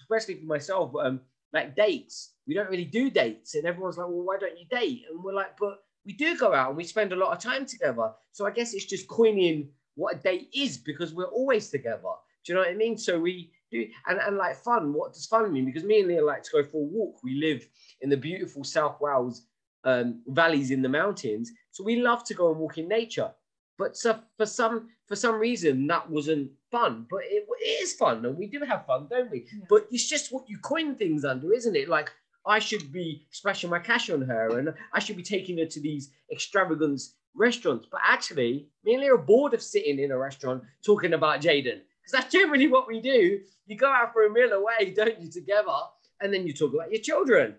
especially 0.00 0.34
for 0.36 0.46
myself, 0.46 0.92
um, 1.00 1.20
like 1.52 1.76
dates. 1.76 2.34
we 2.46 2.54
don't 2.54 2.70
really 2.70 2.84
do 2.84 3.10
dates. 3.10 3.54
And 3.54 3.66
everyone's 3.66 3.98
like, 3.98 4.08
well, 4.08 4.22
why 4.22 4.38
don't 4.38 4.58
you 4.58 4.66
date? 4.70 5.04
And 5.10 5.22
we're 5.22 5.34
like, 5.34 5.56
but 5.58 5.84
we 6.04 6.14
do 6.14 6.36
go 6.36 6.52
out 6.52 6.68
and 6.68 6.76
we 6.76 6.84
spend 6.84 7.12
a 7.12 7.16
lot 7.16 7.32
of 7.32 7.42
time 7.42 7.66
together. 7.66 8.12
So 8.32 8.46
I 8.46 8.50
guess 8.50 8.74
it's 8.74 8.86
just 8.86 9.08
coining 9.08 9.68
what 9.94 10.16
a 10.16 10.18
date 10.18 10.48
is 10.54 10.78
because 10.78 11.14
we're 11.14 11.24
always 11.26 11.70
together. 11.70 12.00
Do 12.44 12.52
you 12.52 12.54
know 12.54 12.62
what 12.62 12.70
I 12.70 12.74
mean? 12.74 12.98
So 12.98 13.20
we 13.20 13.52
do, 13.70 13.86
and, 14.06 14.18
and 14.18 14.36
like 14.36 14.56
fun, 14.56 14.92
what 14.92 15.12
does 15.12 15.26
fun 15.26 15.52
mean? 15.52 15.66
Because 15.66 15.84
me 15.84 16.00
and 16.00 16.08
Leah 16.08 16.24
like 16.24 16.42
to 16.42 16.50
go 16.50 16.64
for 16.64 16.78
a 16.78 16.84
walk. 16.84 17.22
We 17.22 17.34
live 17.34 17.66
in 18.00 18.10
the 18.10 18.16
beautiful 18.16 18.64
South 18.64 19.00
Wales 19.00 19.46
um, 19.84 20.22
valleys 20.26 20.70
in 20.70 20.82
the 20.82 20.88
mountains. 20.88 21.52
So 21.70 21.84
we 21.84 21.96
love 21.96 22.24
to 22.24 22.34
go 22.34 22.50
and 22.50 22.58
walk 22.58 22.78
in 22.78 22.88
nature. 22.88 23.30
But 23.78 23.96
so 23.96 24.18
for 24.36 24.46
some 24.46 24.90
for 25.08 25.16
some 25.16 25.36
reason 25.36 25.86
that 25.88 26.08
wasn't 26.08 26.50
fun. 26.70 27.06
But 27.10 27.20
it, 27.24 27.46
it 27.60 27.82
is 27.82 27.94
fun 27.94 28.24
and 28.24 28.36
we 28.36 28.46
do 28.46 28.60
have 28.60 28.86
fun, 28.86 29.08
don't 29.10 29.30
we? 29.30 29.46
Yeah. 29.52 29.64
But 29.68 29.86
it's 29.90 30.08
just 30.08 30.32
what 30.32 30.48
you 30.48 30.58
coin 30.58 30.94
things 30.94 31.24
under, 31.24 31.52
isn't 31.52 31.76
it? 31.76 31.88
Like 31.88 32.10
I 32.46 32.58
should 32.58 32.92
be 32.92 33.26
splashing 33.30 33.70
my 33.70 33.78
cash 33.78 34.10
on 34.10 34.22
her 34.22 34.58
and 34.58 34.74
I 34.92 34.98
should 34.98 35.16
be 35.16 35.22
taking 35.22 35.58
her 35.58 35.66
to 35.66 35.80
these 35.80 36.10
extravagant 36.30 37.00
restaurants. 37.34 37.86
But 37.90 38.00
actually, 38.04 38.68
me 38.84 38.94
and 38.94 39.02
Leah 39.02 39.14
are 39.14 39.18
bored 39.18 39.54
of 39.54 39.62
sitting 39.62 39.98
in 39.98 40.10
a 40.10 40.18
restaurant 40.18 40.62
talking 40.84 41.14
about 41.14 41.40
Jaden. 41.40 41.80
Because 42.02 42.12
that's 42.12 42.32
generally 42.32 42.66
what 42.66 42.88
we 42.88 43.00
do. 43.00 43.40
You 43.66 43.76
go 43.76 43.86
out 43.86 44.12
for 44.12 44.26
a 44.26 44.30
meal 44.30 44.52
away, 44.52 44.92
don't 44.94 45.20
you, 45.20 45.30
together, 45.30 45.72
and 46.20 46.34
then 46.34 46.46
you 46.46 46.52
talk 46.52 46.74
about 46.74 46.90
your 46.90 47.00
children. 47.00 47.54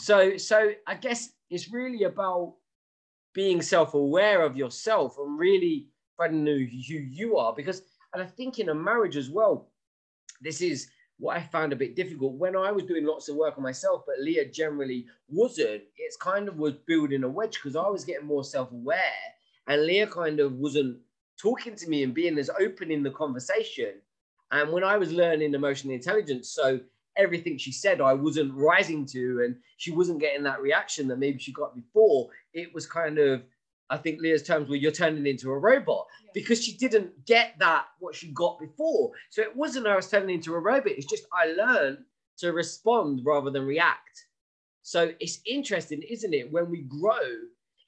So, 0.00 0.36
so 0.38 0.72
I 0.86 0.94
guess 0.94 1.30
it's 1.50 1.70
really 1.70 2.04
about 2.04 2.54
being 3.34 3.60
self-aware 3.60 4.42
of 4.42 4.56
yourself 4.56 5.16
and 5.18 5.38
really 5.38 5.88
finding 6.16 6.46
who 6.46 6.54
you 6.54 7.36
are. 7.36 7.54
Because, 7.54 7.82
and 8.14 8.22
I 8.22 8.26
think 8.26 8.58
in 8.58 8.70
a 8.70 8.74
marriage 8.74 9.16
as 9.16 9.30
well, 9.30 9.68
this 10.40 10.62
is 10.62 10.90
what 11.18 11.36
I 11.36 11.42
found 11.42 11.74
a 11.74 11.76
bit 11.76 11.94
difficult 11.94 12.32
when 12.34 12.56
I 12.56 12.72
was 12.72 12.84
doing 12.84 13.04
lots 13.04 13.28
of 13.28 13.36
work 13.36 13.58
on 13.58 13.62
myself, 13.62 14.04
but 14.06 14.20
Leah 14.20 14.50
generally 14.50 15.06
wasn't. 15.28 15.82
It's 15.98 16.16
kind 16.16 16.48
of 16.48 16.56
was 16.56 16.74
building 16.86 17.24
a 17.24 17.28
wedge 17.28 17.58
because 17.62 17.76
I 17.76 17.86
was 17.88 18.06
getting 18.06 18.26
more 18.26 18.42
self-aware, 18.42 18.98
and 19.66 19.84
Leah 19.84 20.06
kind 20.06 20.40
of 20.40 20.54
wasn't 20.54 20.96
talking 21.38 21.76
to 21.76 21.88
me 21.88 22.04
and 22.04 22.14
being 22.14 22.38
as 22.38 22.50
open 22.58 22.90
in 22.90 23.02
the 23.02 23.10
conversation. 23.10 24.00
And 24.50 24.72
when 24.72 24.82
I 24.82 24.96
was 24.96 25.12
learning 25.12 25.52
emotional 25.52 25.94
intelligence, 25.94 26.50
so 26.50 26.80
everything 27.20 27.58
she 27.58 27.72
said 27.72 28.00
I 28.00 28.14
wasn't 28.14 28.54
rising 28.54 29.06
to, 29.06 29.42
and 29.44 29.56
she 29.76 29.90
wasn't 29.90 30.20
getting 30.20 30.42
that 30.44 30.60
reaction 30.60 31.08
that 31.08 31.18
maybe 31.18 31.38
she 31.38 31.52
got 31.52 31.74
before. 31.74 32.28
It 32.52 32.74
was 32.74 32.86
kind 32.86 33.18
of, 33.18 33.42
I 33.90 33.98
think 33.98 34.20
Leah's 34.20 34.42
terms 34.42 34.68
were 34.68 34.76
you're 34.76 34.90
turning 34.90 35.26
into 35.26 35.50
a 35.50 35.58
robot 35.58 36.06
yeah. 36.24 36.30
because 36.34 36.64
she 36.64 36.76
didn't 36.76 37.26
get 37.26 37.54
that 37.58 37.86
what 37.98 38.14
she 38.14 38.32
got 38.32 38.58
before. 38.58 39.12
So 39.30 39.42
it 39.42 39.54
wasn't 39.54 39.86
I 39.86 39.96
was 39.96 40.08
turning 40.08 40.34
into 40.36 40.54
a 40.54 40.60
robot. 40.60 40.92
It's 40.92 41.06
just 41.06 41.26
I 41.32 41.52
learned 41.52 41.98
to 42.38 42.52
respond 42.52 43.20
rather 43.24 43.50
than 43.50 43.66
react. 43.66 44.26
So 44.82 45.12
it's 45.20 45.40
interesting, 45.46 46.02
isn't 46.08 46.34
it? 46.34 46.50
When 46.50 46.70
we 46.70 46.82
grow, 46.82 47.20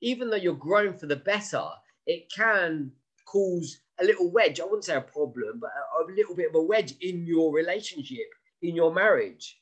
even 0.02 0.28
though 0.28 0.36
you're 0.36 0.54
growing 0.54 0.94
for 0.94 1.06
the 1.06 1.16
better, 1.16 1.64
it 2.06 2.30
can 2.34 2.92
cause 3.26 3.80
a 4.00 4.04
little 4.04 4.30
wedge. 4.30 4.60
I 4.60 4.64
wouldn't 4.64 4.84
say 4.84 4.96
a 4.96 5.00
problem, 5.00 5.60
but 5.60 5.70
a, 5.70 6.12
a 6.12 6.14
little 6.14 6.34
bit 6.34 6.50
of 6.50 6.54
a 6.54 6.62
wedge 6.62 6.94
in 7.00 7.26
your 7.26 7.52
relationship 7.52 8.26
in 8.62 8.74
your 8.74 8.92
marriage. 8.92 9.58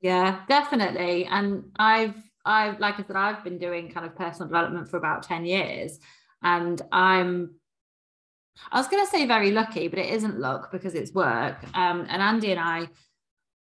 Yeah, 0.00 0.40
definitely. 0.48 1.26
And 1.26 1.64
I've 1.78 2.16
I've 2.44 2.78
like 2.80 2.98
I 3.00 3.04
said, 3.04 3.16
I've 3.16 3.44
been 3.44 3.58
doing 3.58 3.90
kind 3.90 4.06
of 4.06 4.16
personal 4.16 4.48
development 4.48 4.88
for 4.88 4.96
about 4.96 5.22
10 5.22 5.46
years. 5.46 5.98
And 6.42 6.80
I'm 6.92 7.54
I 8.70 8.78
was 8.78 8.88
gonna 8.88 9.06
say 9.06 9.26
very 9.26 9.50
lucky, 9.50 9.88
but 9.88 9.98
it 9.98 10.12
isn't 10.12 10.38
luck 10.38 10.70
because 10.70 10.94
it's 10.94 11.12
work. 11.12 11.56
Um, 11.74 12.06
and 12.08 12.22
Andy 12.22 12.50
and 12.50 12.60
I 12.60 12.88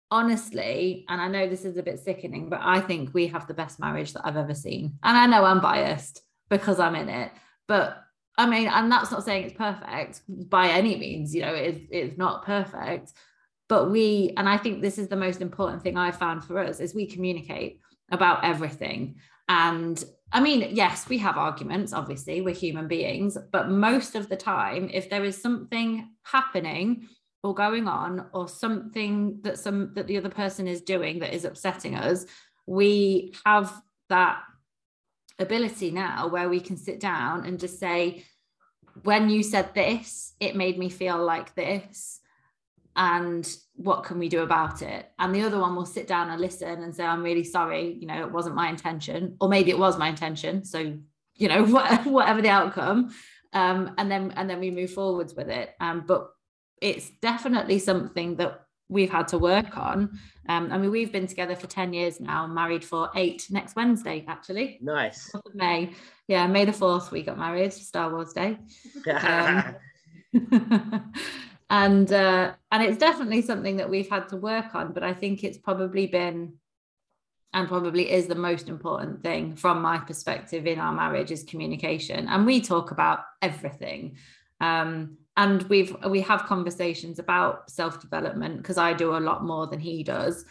honestly, 0.09 1.05
and 1.07 1.21
I 1.21 1.27
know 1.27 1.47
this 1.47 1.65
is 1.65 1.77
a 1.77 1.83
bit 1.83 1.99
sickening, 1.99 2.49
but 2.49 2.59
I 2.61 2.81
think 2.81 3.13
we 3.13 3.27
have 3.27 3.47
the 3.47 3.53
best 3.53 3.79
marriage 3.79 4.13
that 4.13 4.25
I've 4.25 4.37
ever 4.37 4.53
seen. 4.53 4.97
And 5.03 5.17
I 5.17 5.25
know 5.25 5.45
I'm 5.45 5.61
biased 5.61 6.21
because 6.49 6.79
I'm 6.79 6.95
in 6.95 7.07
it, 7.09 7.31
but 7.67 7.97
I 8.37 8.45
mean, 8.45 8.67
and 8.67 8.91
that's 8.91 9.11
not 9.11 9.23
saying 9.23 9.45
it's 9.45 9.57
perfect 9.57 10.21
by 10.27 10.69
any 10.69 10.95
means, 10.97 11.33
you 11.33 11.41
know, 11.41 11.53
it's 11.53 11.79
it's 11.91 12.17
not 12.17 12.45
perfect, 12.45 13.13
but 13.71 13.89
we 13.89 14.33
and 14.35 14.49
i 14.49 14.57
think 14.57 14.81
this 14.81 14.97
is 14.97 15.07
the 15.07 15.15
most 15.15 15.39
important 15.39 15.81
thing 15.81 15.95
i 15.95 16.11
found 16.11 16.43
for 16.43 16.59
us 16.59 16.81
is 16.81 16.93
we 16.93 17.07
communicate 17.07 17.79
about 18.11 18.43
everything. 18.43 19.15
And 19.47 20.03
i 20.33 20.41
mean 20.41 20.75
yes 20.75 21.07
we 21.07 21.17
have 21.19 21.37
arguments 21.37 21.93
obviously 21.93 22.41
we're 22.41 22.63
human 22.65 22.87
beings 22.87 23.37
but 23.51 23.69
most 23.69 24.15
of 24.15 24.27
the 24.27 24.35
time 24.35 24.89
if 24.93 25.09
there 25.09 25.23
is 25.23 25.41
something 25.41 26.09
happening 26.23 27.07
or 27.43 27.53
going 27.53 27.87
on 27.87 28.27
or 28.33 28.47
something 28.47 29.39
that 29.43 29.57
some 29.57 29.93
that 29.95 30.07
the 30.07 30.17
other 30.17 30.29
person 30.43 30.67
is 30.67 30.81
doing 30.81 31.19
that 31.19 31.33
is 31.33 31.45
upsetting 31.45 31.95
us 31.95 32.25
we 32.65 33.33
have 33.45 33.73
that 34.09 34.43
ability 35.39 35.91
now 35.91 36.27
where 36.27 36.49
we 36.49 36.59
can 36.59 36.77
sit 36.77 36.99
down 36.99 37.45
and 37.45 37.59
just 37.59 37.79
say 37.79 38.23
when 39.03 39.29
you 39.29 39.43
said 39.43 39.73
this 39.73 40.33
it 40.39 40.55
made 40.55 40.77
me 40.77 40.89
feel 40.89 41.17
like 41.23 41.55
this 41.55 42.20
and 42.95 43.47
what 43.75 44.03
can 44.03 44.19
we 44.19 44.29
do 44.29 44.41
about 44.41 44.81
it? 44.81 45.09
And 45.17 45.33
the 45.33 45.41
other 45.41 45.59
one 45.59 45.75
will 45.75 45.85
sit 45.85 46.07
down 46.07 46.29
and 46.29 46.39
listen 46.39 46.83
and 46.83 46.95
say 46.95 47.03
i'm 47.03 47.23
really 47.23 47.43
sorry 47.43 47.97
you 47.99 48.05
know 48.05 48.21
it 48.21 48.31
wasn't 48.31 48.55
my 48.55 48.69
intention 48.69 49.35
or 49.39 49.49
maybe 49.49 49.71
it 49.71 49.79
was 49.79 49.97
my 49.97 50.09
intention 50.09 50.63
so 50.63 50.93
you 51.35 51.47
know 51.47 51.65
whatever 52.05 52.41
the 52.41 52.49
outcome 52.49 53.11
um, 53.53 53.93
and 53.97 54.09
then 54.09 54.33
and 54.35 54.49
then 54.49 54.59
we 54.59 54.71
move 54.71 54.91
forwards 54.91 55.35
with 55.35 55.49
it. 55.49 55.75
Um, 55.79 56.03
but 56.07 56.29
it's 56.81 57.09
definitely 57.21 57.79
something 57.79 58.37
that 58.37 58.65
we've 58.89 59.11
had 59.11 59.27
to 59.29 59.37
work 59.37 59.77
on. 59.77 60.19
Um, 60.49 60.71
i 60.71 60.77
mean 60.77 60.91
we've 60.91 61.11
been 61.11 61.27
together 61.27 61.55
for 61.55 61.67
10 61.67 61.93
years 61.93 62.19
now 62.19 62.47
married 62.47 62.83
for 62.83 63.09
eight 63.15 63.47
next 63.49 63.75
wednesday 63.75 64.25
actually. 64.27 64.79
Nice. 64.81 65.31
May. 65.53 65.93
Yeah 66.27 66.47
may 66.47 66.65
the 66.65 66.71
4th 66.71 67.11
we 67.11 67.23
got 67.23 67.37
married 67.37 67.73
star 67.73 68.11
wars 68.11 68.33
day. 68.33 68.57
Um, 69.07 69.75
and 71.71 72.13
uh, 72.13 72.53
and 72.71 72.83
it's 72.83 72.99
definitely 72.99 73.41
something 73.41 73.77
that 73.77 73.89
we've 73.89 74.09
had 74.09 74.29
to 74.29 74.37
work 74.37 74.75
on 74.75 74.93
but 74.93 75.01
i 75.01 75.13
think 75.13 75.43
it's 75.43 75.57
probably 75.57 76.05
been 76.05 76.53
and 77.53 77.67
probably 77.67 78.09
is 78.11 78.27
the 78.27 78.35
most 78.35 78.69
important 78.69 79.21
thing 79.21 79.55
from 79.55 79.81
my 79.81 79.97
perspective 79.97 80.65
in 80.65 80.79
our 80.79 80.93
marriage 80.93 81.31
is 81.31 81.43
communication. 81.43 82.27
And 82.29 82.45
we 82.45 82.61
talk 82.61 82.91
about 82.91 83.19
everything. 83.41 84.17
Um, 84.61 85.17
and 85.35 85.63
we've 85.63 85.95
we 86.07 86.21
have 86.21 86.45
conversations 86.45 87.17
about 87.17 87.69
self-development 87.69 88.57
because 88.57 88.77
i 88.77 88.91
do 88.91 89.15
a 89.15 89.19
lot 89.19 89.43
more 89.43 89.67
than 89.67 89.79
he 89.79 90.03
does. 90.03 90.45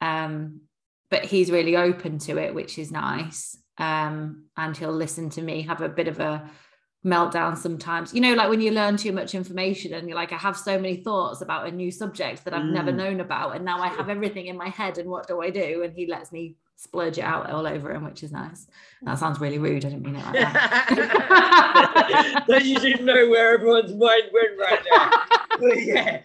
Um, 0.00 0.62
but 1.10 1.24
he's 1.24 1.50
really 1.50 1.76
open 1.76 2.18
to 2.20 2.38
it 2.38 2.54
which 2.54 2.78
is 2.78 2.90
nice. 2.90 3.56
Um, 3.78 4.44
and 4.56 4.76
he'll 4.76 4.92
listen 4.92 5.30
to 5.30 5.42
me 5.42 5.62
have 5.62 5.80
a 5.80 5.88
bit 5.88 6.08
of 6.08 6.20
a 6.20 6.50
meltdown 7.04 7.56
sometimes. 7.56 8.14
You 8.14 8.20
know 8.20 8.34
like 8.34 8.48
when 8.48 8.60
you 8.60 8.70
learn 8.70 8.96
too 8.96 9.12
much 9.12 9.34
information 9.34 9.92
and 9.92 10.08
you're 10.08 10.16
like 10.16 10.32
i 10.32 10.36
have 10.36 10.56
so 10.56 10.78
many 10.78 10.96
thoughts 10.96 11.40
about 11.40 11.66
a 11.66 11.70
new 11.72 11.90
subject 11.90 12.44
that 12.44 12.54
i've 12.54 12.62
mm. 12.62 12.72
never 12.72 12.92
known 12.92 13.20
about 13.20 13.56
and 13.56 13.64
now 13.64 13.80
i 13.80 13.88
have 13.88 14.08
everything 14.08 14.46
in 14.46 14.56
my 14.56 14.68
head 14.68 14.98
and 14.98 15.10
what 15.10 15.26
do 15.26 15.42
i 15.42 15.50
do? 15.50 15.82
And 15.82 15.92
he 15.94 16.06
lets 16.06 16.30
me 16.30 16.54
splurge 16.76 17.18
it 17.18 17.22
out 17.24 17.50
all 17.50 17.66
over 17.66 17.92
him 17.92 18.04
which 18.04 18.22
is 18.22 18.30
nice. 18.32 18.66
That 19.02 19.18
sounds 19.18 19.40
really 19.40 19.58
rude. 19.58 19.84
I 19.84 19.90
didn't 19.90 20.04
mean 20.04 20.16
it 20.16 20.24
like 20.24 20.34
that. 20.34 20.84
That 22.48 22.64
you 22.64 22.78
didn't 22.78 23.04
know 23.04 23.28
where 23.28 23.54
everyone's 23.54 23.94
mind 23.94 24.30
went 24.32 24.58
right 24.58 24.80
now 24.90 25.10
but 25.58 25.82
yeah 25.82 26.20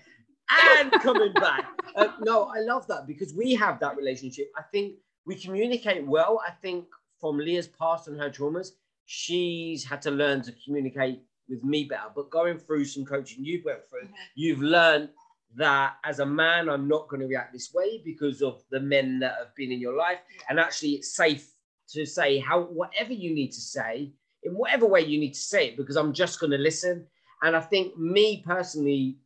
and 0.49 0.91
coming 1.01 1.33
back. 1.33 1.65
Uh, 1.95 2.09
no 2.21 2.51
i 2.55 2.59
love 2.59 2.85
that 2.87 3.07
because 3.07 3.33
we 3.33 3.55
have 3.55 3.79
that 3.79 3.97
relationship. 3.97 4.51
I 4.55 4.61
think 4.61 4.97
we 5.25 5.35
communicate 5.35 6.05
well 6.05 6.41
i 6.47 6.51
think 6.51 6.85
from 7.19 7.37
leah's 7.37 7.67
past 7.67 8.07
and 8.07 8.19
her 8.19 8.29
traumas 8.29 8.71
she's 9.07 9.83
had 9.83 10.01
to 10.03 10.11
learn 10.11 10.41
to 10.43 10.53
communicate 10.63 11.23
with 11.49 11.63
me 11.63 11.85
better. 11.85 12.11
But 12.13 12.29
going 12.29 12.59
through 12.59 12.85
some 12.85 13.05
coaching 13.05 13.43
you've 13.43 13.65
went 13.65 13.87
through, 13.89 14.03
mm-hmm. 14.03 14.13
you've 14.35 14.61
learned 14.61 15.09
that 15.55 15.95
as 16.03 16.19
a 16.19 16.25
man, 16.25 16.69
I'm 16.69 16.87
not 16.87 17.07
going 17.07 17.21
to 17.21 17.27
react 17.27 17.53
this 17.53 17.73
way 17.73 18.01
because 18.03 18.41
of 18.41 18.61
the 18.69 18.81
men 18.81 19.19
that 19.19 19.35
have 19.39 19.55
been 19.55 19.71
in 19.71 19.79
your 19.79 19.95
life. 19.95 20.19
And 20.49 20.59
actually, 20.59 20.91
it's 20.91 21.15
safe 21.15 21.53
to 21.93 22.05
say 22.05 22.37
how 22.37 22.63
whatever 22.63 23.13
you 23.13 23.33
need 23.33 23.53
to 23.53 23.61
say 23.61 24.11
in 24.43 24.53
whatever 24.53 24.85
way 24.85 25.01
you 25.01 25.17
need 25.17 25.33
to 25.33 25.39
say 25.39 25.69
it 25.69 25.77
because 25.77 25.95
I'm 25.95 26.11
just 26.11 26.41
going 26.41 26.51
to 26.51 26.57
listen. 26.57 27.07
And 27.43 27.55
I 27.55 27.61
think 27.61 27.97
me 27.97 28.43
personally 28.45 29.17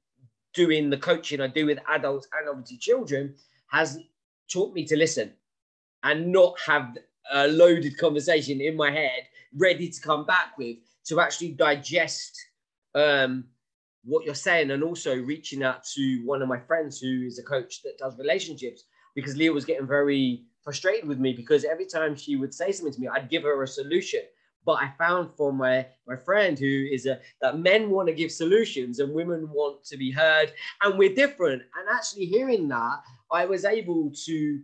doing 0.53 0.91
the 0.91 0.97
coaching 0.97 1.41
I 1.41 1.47
do 1.47 1.65
with 1.65 1.79
adults 1.89 2.27
and 2.38 2.47
obviously 2.47 2.77
children 2.77 3.33
has 3.71 3.97
taught 4.47 4.73
me 4.75 4.85
to 4.85 4.95
listen 4.95 5.33
and 6.03 6.31
not 6.31 6.59
have 6.65 6.97
a 7.31 7.47
loaded 7.47 7.97
conversation 7.97 8.61
in 8.61 8.75
my 8.75 8.91
head 8.91 9.27
ready 9.58 9.89
to 9.89 10.01
come 10.01 10.25
back 10.25 10.58
with 10.58 10.77
to 11.05 11.20
actually 11.20 11.50
digest 11.50 12.39
um, 12.96 13.46
what 14.03 14.25
you're 14.25 14.36
saying 14.36 14.72
and 14.72 14.84
also 14.84 15.15
reaching 15.15 15.63
out 15.63 15.84
to 15.84 16.22
one 16.25 16.41
of 16.41 16.48
my 16.48 16.60
friends 16.60 17.00
who 17.00 17.24
is 17.25 17.39
a 17.39 17.43
coach 17.43 17.81
that 17.84 17.98
does 17.98 18.17
relationships 18.17 18.84
because 19.15 19.36
Leah 19.36 19.51
was 19.51 19.65
getting 19.65 19.88
very 19.88 20.43
frustrated 20.63 21.08
with 21.08 21.20
me 21.20 21.34
because 21.34 21.65
every 21.65 21.86
time 21.86 22.15
she 22.15 22.36
would 22.36 22.53
say 22.53 22.72
something 22.72 22.93
to 22.93 23.01
me, 23.01 23.08
I'd 23.08 23.29
give 23.29 23.43
her 23.43 23.62
a 23.63 23.67
solution. 23.67 24.22
But 24.63 24.74
I 24.74 24.93
found 24.98 25.36
from 25.36 25.58
my, 25.58 25.88
my 26.08 26.15
friend 26.15 26.58
who 26.58 26.88
is 26.91 27.08
a 27.08 27.20
that 27.41 27.58
men 27.58 27.89
want 27.89 28.08
to 28.10 28.13
give 28.13 28.31
solutions 28.31 29.00
and 29.00 29.12
women 29.12 29.50
want 29.50 29.84
to 29.86 29.98
be 29.98 30.12
heard, 30.12 30.53
and 30.84 31.00
we're 31.00 31.15
different. 31.15 31.63
And 31.63 31.89
actually 31.91 32.25
hearing 32.25 32.67
that, 32.67 33.00
I 33.31 33.46
was 33.46 33.65
able 33.65 34.12
to 34.25 34.62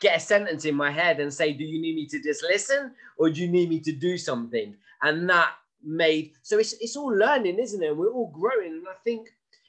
get 0.00 0.16
a 0.16 0.20
sentence 0.20 0.64
in 0.64 0.74
my 0.74 0.90
head 0.90 1.20
and 1.20 1.32
say, 1.32 1.52
Do 1.52 1.64
you 1.64 1.80
need 1.80 1.96
me 1.96 2.06
to 2.06 2.22
just 2.22 2.42
listen 2.42 2.92
or 3.18 3.30
do 3.30 3.40
you 3.40 3.48
need 3.48 3.68
me 3.68 3.80
to 3.80 3.92
do 3.92 4.18
something? 4.18 4.74
And 5.02 5.28
that 5.30 5.50
made 5.82 6.32
so 6.42 6.58
it's 6.58 6.72
it's 6.74 6.96
all 6.96 7.14
learning, 7.14 7.58
isn't 7.58 7.82
it? 7.82 7.96
We're 7.96 8.12
all 8.12 8.30
growing. 8.30 8.72
And 8.72 8.86
I 8.88 8.96
think 9.04 9.28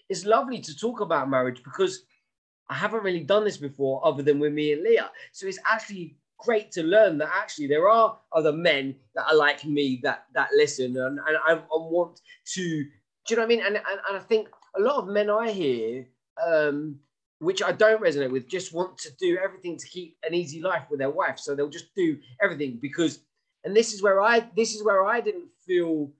it's 0.09 0.25
lovely 0.25 0.59
to 0.61 0.75
talk 0.75 1.01
about 1.01 1.29
marriage 1.29 1.61
because 1.63 2.03
I 2.69 2.75
haven't 2.75 3.03
really 3.03 3.23
done 3.23 3.45
this 3.45 3.57
before 3.57 4.05
other 4.05 4.23
than 4.23 4.39
with 4.39 4.53
me 4.53 4.73
and 4.73 4.83
Leah. 4.83 5.11
So 5.31 5.47
it's 5.47 5.59
actually 5.65 6.17
great 6.39 6.71
to 6.71 6.83
learn 6.83 7.17
that 7.17 7.29
actually 7.33 7.67
there 7.67 7.89
are 7.89 8.19
other 8.31 8.51
men 8.51 8.95
that 9.15 9.25
are 9.27 9.35
like 9.35 9.65
me 9.65 9.99
that 10.03 10.25
that 10.33 10.49
listen 10.55 10.95
and, 10.97 11.19
and 11.27 11.37
I, 11.47 11.53
I 11.53 11.61
want 11.71 12.21
to 12.53 12.85
do 13.27 13.33
you 13.33 13.35
know 13.35 13.41
what 13.41 13.51
I 13.51 13.55
mean? 13.55 13.65
And, 13.65 13.75
and, 13.75 13.99
and 14.07 14.17
I 14.17 14.19
think 14.19 14.47
a 14.77 14.81
lot 14.81 14.97
of 14.97 15.07
men 15.07 15.29
I 15.29 15.51
hear 15.51 16.07
um, 16.45 16.97
which 17.39 17.61
I 17.61 17.71
don't 17.71 18.01
resonate 18.01 18.31
with, 18.31 18.49
just 18.49 18.73
want 18.73 18.97
to 18.99 19.09
do 19.19 19.37
everything 19.43 19.77
to 19.77 19.87
keep 19.87 20.17
an 20.23 20.33
easy 20.33 20.61
life 20.61 20.85
with 20.89 20.99
their 20.99 21.09
wife. 21.09 21.39
So 21.39 21.55
they'll 21.55 21.69
just 21.69 21.93
do 21.95 22.17
everything 22.41 22.79
because, 22.81 23.19
and 23.63 23.75
this 23.75 23.93
is 23.93 24.01
where 24.01 24.21
I, 24.21 24.47
this 24.55 24.73
is 24.73 24.83
where 24.83 25.05
I 25.05 25.21
didn't 25.21 25.49
feel 25.65 26.11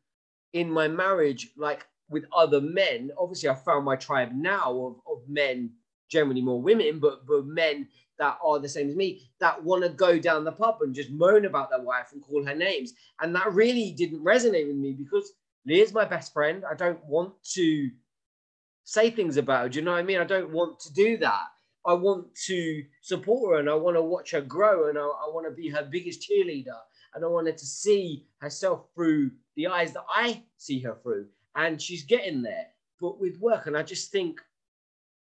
in 0.54 0.70
my 0.72 0.88
marriage 0.88 1.50
like 1.58 1.86
with 2.10 2.26
other 2.36 2.62
men. 2.62 3.12
Obviously, 3.18 3.50
I 3.50 3.56
found 3.56 3.86
my 3.86 3.96
tribe 3.96 4.32
now 4.34 4.72
of, 4.72 4.96
of 5.12 5.28
men, 5.28 5.72
generally 6.10 6.42
more 6.42 6.62
women, 6.62 7.00
but 7.00 7.26
but 7.26 7.46
men 7.46 7.88
that 8.20 8.38
are 8.44 8.60
the 8.60 8.70
same 8.70 8.90
as 8.90 8.96
me 8.96 9.30
that 9.40 9.64
want 9.64 9.84
to 9.84 9.90
go 9.90 10.18
down 10.18 10.44
the 10.44 10.52
pub 10.52 10.78
and 10.82 10.96
just 10.96 11.12
moan 11.12 11.46
about 11.46 11.70
their 11.70 11.82
wife 11.82 12.12
and 12.14 12.22
call 12.22 12.44
her 12.44 12.56
names. 12.56 12.94
And 13.22 13.36
that 13.36 13.54
really 13.54 13.92
didn't 13.92 14.24
resonate 14.24 14.68
with 14.68 14.76
me 14.76 14.94
because 14.94 15.32
Leah's 15.68 15.94
my 15.94 16.06
best 16.06 16.34
friend. 16.34 16.64
I 16.70 16.74
don't 16.74 17.04
want 17.06 17.34
to 17.54 17.90
say 18.88 19.10
things 19.10 19.36
about 19.36 19.64
her. 19.64 19.70
Do 19.70 19.80
you 19.80 19.86
know 19.86 19.92
what 19.92 20.00
I 20.00 20.04
mean? 20.04 20.18
I 20.18 20.24
don't 20.24 20.50
want 20.50 20.80
to 20.80 20.94
do 20.94 21.18
that. 21.18 21.48
I 21.86 21.94
want 21.94 22.34
to 22.46 22.84
support 23.02 23.52
her 23.52 23.60
and 23.60 23.70
I 23.70 23.74
want 23.74 23.98
to 23.98 24.02
watch 24.02 24.32
her 24.32 24.40
grow 24.40 24.88
and 24.88 24.98
I, 24.98 25.02
I 25.02 25.30
want 25.34 25.46
to 25.46 25.52
be 25.52 25.68
her 25.70 25.84
biggest 25.84 26.22
cheerleader 26.22 26.78
and 27.14 27.24
I 27.24 27.28
wanted 27.28 27.58
to 27.58 27.66
see 27.66 28.26
herself 28.40 28.86
through 28.96 29.32
the 29.58 29.68
eyes 29.68 29.92
that 29.92 30.06
I 30.10 30.42
see 30.56 30.80
her 30.82 30.98
through. 31.04 31.28
And 31.56 31.82
she's 31.82 32.04
getting 32.04 32.42
there, 32.42 32.68
but 33.02 33.20
with 33.20 33.38
work. 33.40 33.68
And 33.68 33.76
I 33.76 33.84
just 33.84 34.10
think 34.10 34.40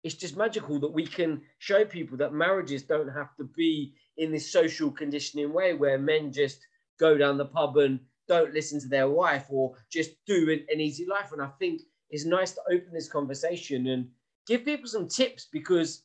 it's 0.05 0.15
just 0.15 0.37
magical 0.37 0.79
that 0.79 0.93
we 0.93 1.05
can 1.05 1.43
show 1.59 1.85
people 1.85 2.17
that 2.19 2.33
marriages 2.33 2.85
don't 2.85 3.09
have 3.09 3.35
to 3.37 3.45
be 3.45 3.95
in 4.17 4.31
this 4.31 4.53
social 4.53 4.93
conditioning 4.93 5.53
way 5.53 5.75
where 5.75 5.99
men 5.99 6.33
just 6.33 6.61
go 7.01 7.19
down 7.19 7.37
the 7.37 7.47
pub 7.47 7.77
and 7.79 7.99
don't 8.29 8.55
listen 8.55 8.81
to 8.81 8.89
their 8.89 9.09
wife 9.09 9.47
or 9.49 9.75
just 9.91 10.11
do 10.25 10.51
an, 10.51 10.65
an 10.73 10.81
easy 10.81 11.05
life. 11.05 11.33
And 11.33 11.43
I 11.43 11.49
think 11.59 11.83
it's 12.11 12.25
nice 12.25 12.53
to 12.53 12.61
open 12.71 12.93
this 12.93 13.09
conversation 13.09 13.87
and 13.89 14.09
give 14.47 14.65
people 14.65 14.89
some 14.89 15.09
tips 15.09 15.49
because 15.53 16.03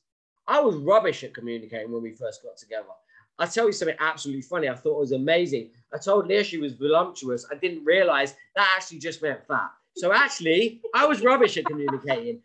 I 0.48 0.60
was 0.60 0.76
rubbish 0.76 1.24
at 1.24 1.34
communicating 1.34 1.92
when 1.92 2.02
we 2.02 2.12
first 2.12 2.44
got 2.44 2.58
together. 2.58 2.88
I 3.40 3.46
tell 3.46 3.66
you 3.66 3.72
something 3.72 3.96
absolutely 4.00 4.42
funny. 4.42 4.70
I 4.70 4.76
thought 4.76 4.98
it 4.98 5.00
was 5.00 5.12
amazing. 5.14 5.72
I 5.94 5.98
told 5.98 6.28
Leah 6.28 6.44
she 6.44 6.58
was 6.58 6.74
voluptuous. 6.74 7.46
I 7.52 7.56
didn't 7.56 7.86
realize 7.86 8.36
that 8.56 8.74
actually 8.76 9.00
just 9.00 9.22
meant 9.22 9.46
fat. 9.48 9.72
So 9.98 10.14
actually, 10.14 10.82
I 10.94 11.06
was 11.06 11.22
rubbish 11.22 11.58
at 11.58 11.66
communicating, 11.66 12.42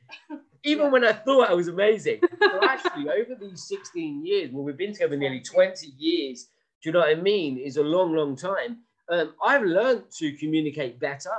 even 0.64 0.90
when 0.90 1.04
I 1.04 1.12
thought 1.12 1.50
I 1.50 1.54
was 1.54 1.68
amazing. 1.68 2.20
So 2.40 2.60
actually, 2.62 3.08
over 3.10 3.36
these 3.40 3.68
16 3.68 4.24
years, 4.24 4.50
well, 4.52 4.64
we've 4.64 4.76
been 4.76 4.92
together 4.92 5.16
nearly 5.16 5.40
20 5.40 5.86
years. 5.98 6.48
Do 6.82 6.88
you 6.88 6.92
know 6.92 7.00
what 7.00 7.10
I 7.10 7.20
mean? 7.20 7.58
Is 7.58 7.76
a 7.76 7.82
long, 7.82 8.14
long 8.14 8.36
time. 8.36 8.78
Um, 9.08 9.34
I've 9.44 9.62
learned 9.62 10.04
to 10.18 10.32
communicate 10.36 10.98
better 10.98 11.30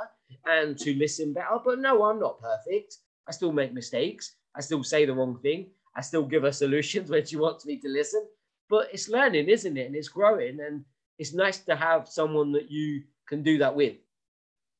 and 0.45 0.77
to 0.79 0.93
listen 0.95 1.33
better. 1.33 1.57
But 1.63 1.79
no, 1.79 2.03
I'm 2.03 2.19
not 2.19 2.39
perfect. 2.39 2.97
I 3.27 3.31
still 3.31 3.51
make 3.51 3.73
mistakes. 3.73 4.35
I 4.55 4.61
still 4.61 4.83
say 4.83 5.05
the 5.05 5.13
wrong 5.13 5.39
thing. 5.41 5.69
I 5.95 6.01
still 6.01 6.23
give 6.23 6.43
her 6.43 6.51
solutions 6.51 7.09
when 7.09 7.25
she 7.25 7.37
wants 7.37 7.65
me 7.65 7.79
to 7.79 7.89
listen. 7.89 8.25
But 8.69 8.89
it's 8.91 9.09
learning, 9.09 9.47
isn't 9.47 9.77
it? 9.77 9.87
And 9.87 9.95
it's 9.95 10.09
growing. 10.09 10.59
And 10.59 10.83
it's 11.17 11.33
nice 11.33 11.59
to 11.59 11.75
have 11.75 12.07
someone 12.07 12.51
that 12.53 12.69
you 12.69 13.03
can 13.27 13.43
do 13.43 13.57
that 13.59 13.75
with. 13.75 13.95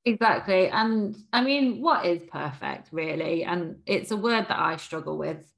Exactly. 0.06 0.70
And 0.70 1.18
I 1.34 1.42
mean, 1.42 1.82
what 1.82 2.06
is 2.06 2.22
perfect, 2.32 2.90
really? 2.92 3.44
And 3.44 3.78
it's 3.86 4.12
a 4.12 4.18
word 4.18 4.46
that 4.48 4.58
I 4.58 4.78
struggle 4.78 5.18
with 5.18 5.52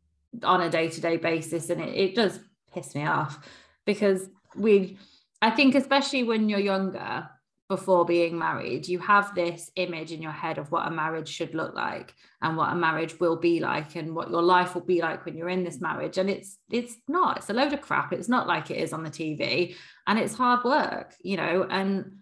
on 0.43 0.61
a 0.61 0.69
day 0.69 0.89
to 0.89 1.01
day 1.01 1.17
basis. 1.17 1.69
And 1.69 1.81
it, 1.81 1.95
it 1.95 2.15
does 2.15 2.39
piss 2.73 2.95
me 2.95 3.05
off 3.05 3.39
because 3.85 4.27
we, 4.55 4.97
I 5.41 5.51
think, 5.51 5.75
especially 5.75 6.23
when 6.23 6.49
you're 6.49 6.59
younger, 6.59 7.29
before 7.69 8.03
being 8.03 8.37
married, 8.37 8.87
you 8.87 8.97
have 8.97 9.35
this 9.35 9.69
image 9.75 10.11
in 10.11 10.23
your 10.23 10.31
head 10.31 10.57
of 10.57 10.71
what 10.71 10.87
a 10.87 10.91
marriage 10.91 11.29
should 11.29 11.53
look 11.53 11.75
like 11.75 12.15
and 12.41 12.57
what 12.57 12.71
a 12.71 12.75
marriage 12.75 13.19
will 13.19 13.35
be 13.35 13.59
like 13.59 13.95
and 13.95 14.15
what 14.15 14.31
your 14.31 14.41
life 14.41 14.73
will 14.73 14.81
be 14.81 15.01
like 15.01 15.23
when 15.23 15.37
you're 15.37 15.49
in 15.49 15.63
this 15.63 15.79
marriage. 15.79 16.17
And 16.17 16.31
it's 16.31 16.57
it's 16.71 16.95
not, 17.07 17.37
it's 17.37 17.49
a 17.51 17.53
load 17.53 17.71
of 17.71 17.81
crap. 17.81 18.11
It's 18.11 18.27
not 18.27 18.47
like 18.47 18.71
it 18.71 18.77
is 18.77 18.91
on 18.91 19.03
the 19.03 19.11
TV 19.11 19.75
and 20.07 20.17
it's 20.17 20.33
hard 20.33 20.63
work, 20.63 21.13
you 21.21 21.37
know. 21.37 21.67
And 21.69 22.13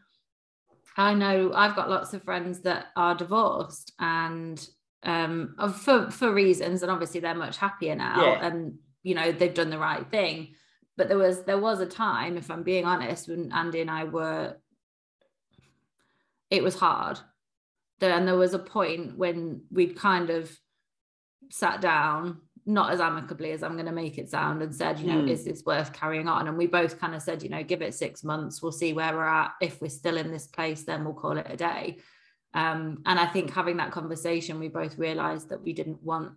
I 0.97 1.13
know 1.13 1.53
I've 1.53 1.77
got 1.77 1.89
lots 1.89 2.13
of 2.13 2.23
friends 2.23 2.61
that 2.61 2.87
are 2.97 3.15
divorced 3.15 3.93
and 3.99 4.67
um 5.03 5.55
for 5.75 6.11
for 6.11 6.33
reasons 6.33 6.81
and 6.81 6.91
obviously 6.91 7.19
they're 7.19 7.35
much 7.35 7.55
happier 7.57 7.95
now 7.95 8.19
yeah. 8.19 8.47
and 8.47 8.79
you 9.03 9.13
know 9.13 9.31
they've 9.31 9.53
done 9.53 9.69
the 9.69 9.77
right 9.77 10.09
thing 10.09 10.55
but 10.97 11.07
there 11.07 11.19
was 11.19 11.43
there 11.43 11.59
was 11.59 11.79
a 11.79 11.85
time 11.85 12.35
if 12.35 12.49
i'm 12.49 12.63
being 12.63 12.83
honest 12.83 13.29
when 13.29 13.51
andy 13.51 13.79
and 13.79 13.91
i 13.91 14.03
were 14.03 14.57
it 16.49 16.63
was 16.63 16.75
hard. 16.75 17.19
And 18.01 18.27
there 18.27 18.37
was 18.37 18.53
a 18.53 18.59
point 18.59 19.17
when 19.17 19.61
we'd 19.71 19.97
kind 19.97 20.29
of 20.29 20.55
sat 21.49 21.81
down, 21.81 22.41
not 22.65 22.91
as 22.91 22.99
amicably 22.99 23.51
as 23.51 23.63
I'm 23.63 23.73
going 23.73 23.85
to 23.85 23.91
make 23.91 24.17
it 24.17 24.29
sound, 24.29 24.61
and 24.61 24.73
said, 24.73 24.99
you 24.99 25.07
know, 25.07 25.21
mm. 25.21 25.29
is 25.29 25.45
this 25.45 25.63
worth 25.65 25.93
carrying 25.93 26.27
on? 26.27 26.47
And 26.47 26.57
we 26.57 26.67
both 26.67 26.99
kind 26.99 27.15
of 27.15 27.21
said, 27.21 27.41
you 27.41 27.49
know, 27.49 27.63
give 27.63 27.81
it 27.81 27.95
six 27.95 28.23
months, 28.23 28.61
we'll 28.61 28.71
see 28.71 28.93
where 28.93 29.13
we're 29.13 29.27
at. 29.27 29.53
If 29.61 29.81
we're 29.81 29.89
still 29.89 30.17
in 30.17 30.31
this 30.31 30.47
place, 30.47 30.83
then 30.83 31.03
we'll 31.03 31.13
call 31.13 31.37
it 31.37 31.47
a 31.49 31.57
day. 31.57 31.97
Um, 32.53 33.01
and 33.05 33.19
I 33.19 33.25
think 33.25 33.51
having 33.51 33.77
that 33.77 33.91
conversation, 33.91 34.59
we 34.59 34.67
both 34.67 34.97
realized 34.97 35.49
that 35.49 35.63
we 35.63 35.73
didn't 35.73 36.03
want 36.03 36.33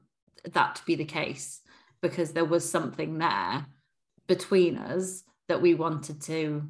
that 0.52 0.76
to 0.76 0.84
be 0.84 0.94
the 0.94 1.04
case 1.04 1.60
because 2.00 2.32
there 2.32 2.44
was 2.44 2.68
something 2.68 3.18
there 3.18 3.66
between 4.26 4.78
us 4.78 5.22
that 5.48 5.60
we 5.60 5.74
wanted 5.74 6.22
to 6.22 6.68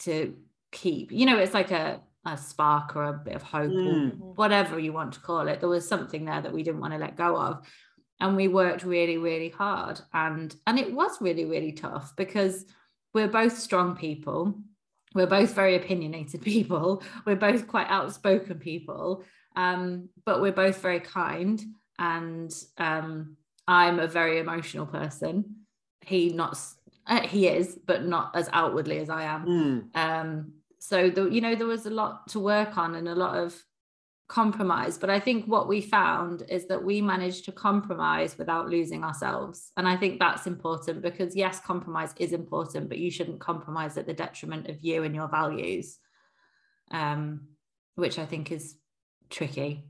to 0.00 0.36
keep. 0.72 1.12
You 1.12 1.26
know, 1.26 1.38
it's 1.38 1.54
like 1.54 1.70
a 1.70 2.00
a 2.26 2.36
spark 2.36 2.96
or 2.96 3.04
a 3.04 3.12
bit 3.12 3.34
of 3.34 3.42
hope 3.42 3.70
mm. 3.70 4.20
or 4.20 4.34
whatever 4.34 4.78
you 4.78 4.92
want 4.92 5.12
to 5.12 5.20
call 5.20 5.46
it 5.46 5.60
there 5.60 5.68
was 5.68 5.86
something 5.86 6.24
there 6.24 6.42
that 6.42 6.52
we 6.52 6.62
didn't 6.62 6.80
want 6.80 6.92
to 6.92 6.98
let 6.98 7.16
go 7.16 7.36
of. 7.36 7.66
And 8.18 8.34
we 8.34 8.48
worked 8.48 8.82
really 8.82 9.18
really 9.18 9.50
hard. 9.50 10.00
And 10.12 10.54
and 10.66 10.78
it 10.78 10.92
was 10.92 11.20
really 11.20 11.44
really 11.44 11.72
tough 11.72 12.14
because 12.16 12.64
we're 13.14 13.28
both 13.28 13.58
strong 13.58 13.96
people. 13.96 14.58
We're 15.14 15.26
both 15.26 15.54
very 15.54 15.76
opinionated 15.76 16.42
people. 16.52 17.02
We're 17.24 17.36
both 17.36 17.66
quite 17.68 17.88
outspoken 17.88 18.58
people. 18.58 19.24
Um, 19.54 20.10
but 20.26 20.42
we're 20.42 20.52
both 20.52 20.82
very 20.82 21.00
kind. 21.00 21.62
And 21.98 22.52
um, 22.76 23.36
i'm 23.68 23.98
a 23.98 24.08
very 24.08 24.38
emotional 24.38 24.86
person. 24.86 25.66
He 26.04 26.30
not 26.30 26.58
uh, 27.06 27.20
he 27.20 27.46
is 27.46 27.78
but 27.86 28.04
not 28.04 28.34
as 28.34 28.48
outwardly 28.52 28.98
as 28.98 29.10
i 29.10 29.22
am. 29.22 29.46
Mm. 29.46 29.96
um, 29.96 30.52
so 30.86 31.10
the, 31.10 31.28
you 31.30 31.40
know 31.40 31.56
there 31.56 31.66
was 31.66 31.86
a 31.86 31.90
lot 31.90 32.28
to 32.28 32.38
work 32.38 32.78
on 32.78 32.94
and 32.94 33.08
a 33.08 33.14
lot 33.14 33.36
of 33.36 33.60
compromise 34.28 34.96
but 34.98 35.10
i 35.10 35.18
think 35.18 35.44
what 35.46 35.66
we 35.66 35.80
found 35.80 36.44
is 36.48 36.66
that 36.66 36.82
we 36.82 37.00
managed 37.00 37.44
to 37.44 37.52
compromise 37.52 38.38
without 38.38 38.68
losing 38.68 39.02
ourselves 39.02 39.72
and 39.76 39.88
i 39.88 39.96
think 39.96 40.18
that's 40.20 40.46
important 40.46 41.02
because 41.02 41.34
yes 41.34 41.60
compromise 41.60 42.12
is 42.18 42.32
important 42.32 42.88
but 42.88 42.98
you 42.98 43.10
shouldn't 43.10 43.40
compromise 43.40 43.96
at 43.96 44.06
the 44.06 44.14
detriment 44.14 44.68
of 44.68 44.80
you 44.80 45.02
and 45.02 45.14
your 45.14 45.28
values 45.28 45.98
um, 46.92 47.40
which 47.96 48.18
i 48.18 48.26
think 48.26 48.52
is 48.52 48.76
tricky 49.28 49.84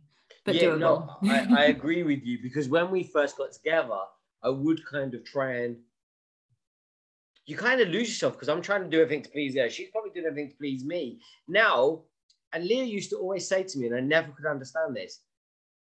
but 0.45 0.55
yeah, 0.55 0.63
doable. 0.63 0.79
no 0.79 1.17
I, 1.31 1.63
I 1.63 1.65
agree 1.77 2.03
with 2.05 2.23
you 2.25 2.39
because 2.43 2.69
when 2.69 2.91
we 2.91 3.03
first 3.03 3.37
got 3.37 3.53
together 3.53 4.01
i 4.43 4.49
would 4.49 4.85
kind 4.87 5.15
of 5.15 5.25
try 5.25 5.57
and 5.57 5.77
you 7.47 7.57
kind 7.57 7.81
of 7.81 7.89
lose 7.89 8.09
yourself 8.09 8.35
because 8.35 8.49
I'm 8.49 8.61
trying 8.61 8.83
to 8.83 8.89
do 8.89 9.01
everything 9.01 9.23
to 9.23 9.31
please 9.31 9.57
her. 9.57 9.71
She's 9.71 9.89
probably 9.91 10.11
doing 10.11 10.27
everything 10.27 10.51
to 10.51 10.57
please 10.57 10.85
me. 10.85 11.21
Now, 11.49 12.01
and 12.53 12.65
Leah 12.65 12.85
used 12.85 13.11
to 13.11 13.17
always 13.17 13.49
say 13.49 13.63
to 13.63 13.79
me, 13.79 13.87
and 13.87 13.97
I 13.97 14.01
never 14.01 14.33
could 14.33 14.47
understand 14.47 14.97
this, 14.97 15.21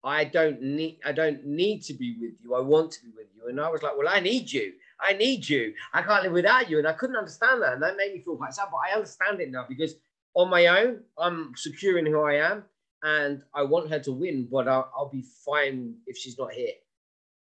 I 0.02 0.24
don't 0.24 0.62
need 0.62 0.98
I 1.04 1.12
don't 1.12 1.44
need 1.44 1.82
to 1.82 1.94
be 1.94 2.16
with 2.18 2.32
you. 2.42 2.54
I 2.54 2.60
want 2.60 2.90
to 2.92 3.02
be 3.02 3.10
with 3.14 3.26
you. 3.36 3.48
And 3.48 3.60
I 3.60 3.68
was 3.68 3.82
like, 3.82 3.92
Well, 3.98 4.08
I 4.08 4.20
need 4.20 4.50
you. 4.50 4.72
I 4.98 5.12
need 5.12 5.46
you. 5.46 5.74
I 5.92 6.02
can't 6.02 6.22
live 6.22 6.32
without 6.32 6.70
you. 6.70 6.78
And 6.78 6.88
I 6.88 6.92
couldn't 6.94 7.16
understand 7.16 7.62
that. 7.62 7.74
And 7.74 7.82
that 7.82 7.96
made 7.96 8.14
me 8.14 8.20
feel 8.20 8.36
quite 8.36 8.54
sad. 8.54 8.68
But 8.70 8.80
I 8.90 8.94
understand 8.94 9.40
it 9.40 9.50
now 9.50 9.66
because 9.68 9.94
on 10.34 10.48
my 10.48 10.66
own, 10.66 11.00
I'm 11.18 11.52
secure 11.56 11.98
in 11.98 12.06
who 12.06 12.22
I 12.22 12.34
am 12.34 12.64
and 13.02 13.42
I 13.54 13.62
want 13.62 13.90
her 13.90 13.98
to 14.00 14.12
win, 14.12 14.48
but 14.50 14.68
I'll, 14.68 14.90
I'll 14.96 15.08
be 15.08 15.24
fine 15.44 15.94
if 16.06 16.16
she's 16.16 16.38
not 16.38 16.52
here. 16.52 16.72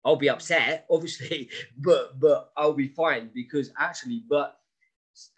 I'll 0.05 0.15
be 0.15 0.29
upset, 0.29 0.85
obviously, 0.91 1.49
but 1.77 2.19
but 2.19 2.51
I'll 2.57 2.73
be 2.73 2.87
fine 2.87 3.29
because 3.33 3.71
actually, 3.77 4.23
but 4.29 4.57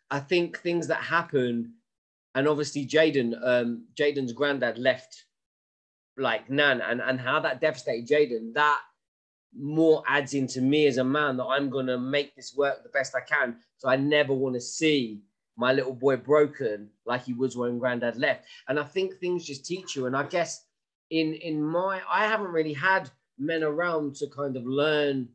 I 0.10 0.20
think 0.20 0.60
things 0.60 0.88
that 0.88 1.02
happen, 1.02 1.74
and 2.36 2.48
obviously 2.48 2.86
Jaden, 2.86 3.34
um, 3.44 3.86
Jaden's 3.96 4.34
granddad 4.34 4.78
left 4.78 5.26
like 6.18 6.50
Nan, 6.50 6.82
and 6.82 7.02
and 7.02 7.20
how 7.20 7.40
that 7.40 7.62
devastated 7.62 8.08
Jaden. 8.08 8.54
That 8.54 8.80
more 9.58 10.04
adds 10.08 10.34
into 10.34 10.62
me 10.62 10.88
as 10.88 10.98
a 10.98 11.04
man 11.04 11.38
that 11.38 11.46
I'm 11.46 11.70
gonna 11.70 11.98
make 11.98 12.36
this 12.36 12.56
work 12.56 12.84
the 12.84 12.90
best 12.90 13.16
I 13.16 13.22
can. 13.22 13.58
So 13.78 13.90
I 13.90 13.96
never 13.96 14.34
want 14.34 14.56
to 14.56 14.62
see 14.62 15.22
my 15.58 15.74
little 15.74 15.94
boy 15.94 16.18
broken 16.18 16.90
like 17.06 17.24
he 17.24 17.34
was 17.34 17.58
when 17.58 17.78
granddad 17.78 18.18
left. 18.18 18.46
And 18.68 18.80
I 18.80 18.84
think 18.84 19.16
things 19.16 19.46
just 19.46 19.66
teach 19.66 19.96
you. 19.96 20.06
And 20.06 20.16
I 20.16 20.24
guess 20.24 20.66
in 21.10 21.34
in 21.34 21.62
my 21.62 22.02
I 22.12 22.26
haven't 22.26 22.52
really 22.52 22.74
had 22.74 23.10
men 23.38 23.64
around 23.64 24.16
to 24.16 24.28
kind 24.28 24.56
of 24.56 24.66
learn 24.66 25.30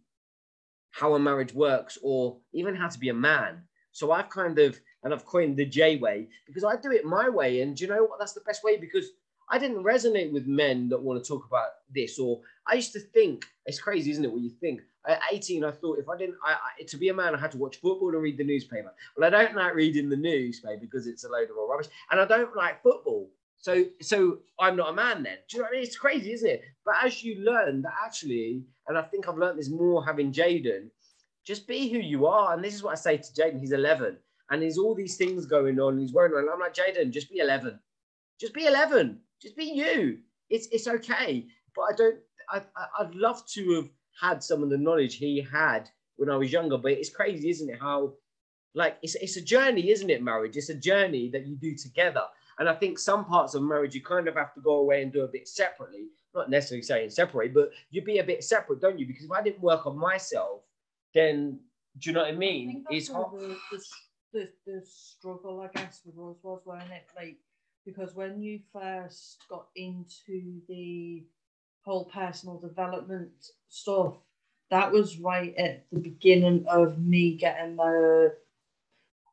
how 0.90 1.14
a 1.14 1.18
marriage 1.18 1.52
works 1.52 1.98
or 2.02 2.38
even 2.52 2.74
how 2.74 2.88
to 2.88 2.98
be 2.98 3.10
a 3.10 3.14
man. 3.14 3.62
So 3.92 4.12
I've 4.12 4.30
kind 4.30 4.58
of 4.58 4.78
and 5.02 5.14
I've 5.14 5.24
coined 5.24 5.56
the 5.56 5.64
J 5.64 5.96
way 5.96 6.28
because 6.46 6.64
I 6.64 6.76
do 6.76 6.90
it 6.90 7.04
my 7.04 7.28
way. 7.28 7.60
And 7.60 7.76
do 7.76 7.84
you 7.84 7.90
know 7.90 8.04
what? 8.04 8.18
That's 8.18 8.32
the 8.32 8.40
best 8.40 8.64
way 8.64 8.76
because 8.76 9.10
I 9.48 9.58
didn't 9.58 9.84
resonate 9.84 10.32
with 10.32 10.46
men 10.46 10.88
that 10.88 11.00
want 11.00 11.22
to 11.22 11.26
talk 11.26 11.46
about 11.46 11.68
this. 11.94 12.18
Or 12.18 12.40
I 12.66 12.74
used 12.74 12.92
to 12.94 13.00
think 13.00 13.44
it's 13.66 13.80
crazy, 13.80 14.10
isn't 14.10 14.24
it? 14.24 14.32
What 14.32 14.42
you 14.42 14.50
think. 14.50 14.80
At 15.06 15.20
18, 15.30 15.62
I 15.62 15.70
thought 15.70 16.00
if 16.00 16.08
I 16.08 16.16
didn't, 16.16 16.34
I, 16.44 16.54
I, 16.54 16.82
to 16.82 16.96
be 16.96 17.10
a 17.10 17.14
man, 17.14 17.36
I 17.36 17.38
had 17.38 17.52
to 17.52 17.58
watch 17.58 17.76
football 17.76 18.08
and 18.08 18.20
read 18.20 18.38
the 18.38 18.44
newspaper. 18.44 18.92
Well, 19.16 19.26
I 19.26 19.30
don't 19.30 19.54
like 19.54 19.76
reading 19.76 20.08
the 20.08 20.16
newspaper 20.16 20.80
because 20.80 21.06
it's 21.06 21.22
a 21.22 21.28
load 21.28 21.44
of 21.44 21.56
rubbish, 21.56 21.86
and 22.10 22.20
I 22.20 22.24
don't 22.24 22.56
like 22.56 22.82
football. 22.82 23.30
So, 23.58 23.84
so 24.00 24.38
I'm 24.60 24.76
not 24.76 24.90
a 24.90 24.94
man 24.94 25.22
then. 25.22 25.38
Do 25.48 25.56
you 25.56 25.58
know 25.58 25.64
what 25.64 25.72
I 25.72 25.76
mean? 25.76 25.82
It's 25.82 25.98
crazy, 25.98 26.32
isn't 26.32 26.48
it? 26.48 26.62
But 26.84 26.96
as 27.02 27.22
you 27.24 27.40
learn 27.40 27.82
that 27.82 27.94
actually, 28.04 28.64
and 28.88 28.96
I 28.96 29.02
think 29.02 29.28
I've 29.28 29.38
learned 29.38 29.58
this 29.58 29.70
more 29.70 30.04
having 30.04 30.32
Jaden, 30.32 30.90
just 31.44 31.66
be 31.66 31.88
who 31.88 31.98
you 31.98 32.26
are. 32.26 32.54
And 32.54 32.62
this 32.62 32.74
is 32.74 32.82
what 32.82 32.92
I 32.92 32.96
say 32.96 33.16
to 33.16 33.32
Jaden. 33.32 33.60
He's 33.60 33.72
11, 33.72 34.16
and 34.50 34.62
there's 34.62 34.78
all 34.78 34.94
these 34.94 35.16
things 35.16 35.46
going 35.46 35.80
on. 35.80 35.98
He's 35.98 36.12
worrying. 36.12 36.48
I'm 36.52 36.60
like 36.60 36.74
Jaden, 36.74 37.10
just 37.10 37.30
be 37.30 37.38
11. 37.38 37.78
Just 38.40 38.54
be 38.54 38.66
11. 38.66 39.18
Just 39.40 39.56
be 39.56 39.64
you. 39.64 40.18
It's 40.50 40.68
it's 40.68 40.86
okay. 40.88 41.46
But 41.74 41.82
I 41.82 41.96
don't. 41.96 42.18
I, 42.50 42.58
I 42.76 42.86
I'd 43.00 43.14
love 43.14 43.44
to 43.54 43.74
have 43.74 43.88
had 44.20 44.42
some 44.42 44.62
of 44.62 44.70
the 44.70 44.78
knowledge 44.78 45.16
he 45.16 45.40
had 45.40 45.88
when 46.16 46.30
I 46.30 46.36
was 46.36 46.52
younger. 46.52 46.78
But 46.78 46.92
it's 46.92 47.10
crazy, 47.10 47.50
isn't 47.50 47.70
it? 47.70 47.80
How 47.80 48.14
like 48.74 48.98
it's 49.02 49.14
it's 49.16 49.36
a 49.36 49.42
journey, 49.42 49.90
isn't 49.90 50.10
it? 50.10 50.22
Marriage. 50.22 50.56
It's 50.56 50.68
a 50.68 50.74
journey 50.74 51.30
that 51.30 51.46
you 51.46 51.56
do 51.56 51.74
together. 51.74 52.22
And 52.58 52.68
I 52.68 52.74
think 52.74 52.98
some 52.98 53.24
parts 53.24 53.54
of 53.54 53.62
marriage 53.62 53.94
you 53.94 54.02
kind 54.02 54.28
of 54.28 54.34
have 54.34 54.54
to 54.54 54.60
go 54.60 54.76
away 54.76 55.02
and 55.02 55.12
do 55.12 55.22
a 55.22 55.28
bit 55.28 55.46
separately. 55.46 56.06
Not 56.34 56.50
necessarily 56.50 56.82
saying 56.82 57.10
separate, 57.10 57.54
but 57.54 57.70
you 57.90 58.02
be 58.02 58.18
a 58.18 58.24
bit 58.24 58.44
separate, 58.44 58.80
don't 58.80 58.98
you? 58.98 59.06
Because 59.06 59.24
if 59.24 59.30
I 59.30 59.42
didn't 59.42 59.62
work 59.62 59.86
on 59.86 59.98
myself, 59.98 60.62
then 61.14 61.58
do 61.98 62.10
you 62.10 62.14
know 62.14 62.22
what 62.22 62.32
I 62.32 62.36
mean? 62.36 62.84
I 62.90 62.94
it's 62.94 63.08
hard. 63.08 63.32
The, 63.40 63.56
the, 64.32 64.48
the, 64.66 64.82
struggle, 64.84 65.60
I 65.60 65.78
guess, 65.78 66.02
with 66.04 66.14
us 66.14 66.42
was, 66.42 66.60
when 66.64 66.80
it? 66.82 67.06
Like, 67.16 67.38
because 67.86 68.14
when 68.14 68.42
you 68.42 68.60
first 68.72 69.38
got 69.48 69.68
into 69.76 70.60
the 70.68 71.24
whole 71.84 72.04
personal 72.04 72.58
development 72.58 73.30
stuff, 73.68 74.14
that 74.70 74.90
was 74.90 75.18
right 75.18 75.54
at 75.56 75.86
the 75.92 76.00
beginning 76.00 76.66
of 76.68 76.98
me 76.98 77.36
getting 77.36 77.76
the 77.76 78.34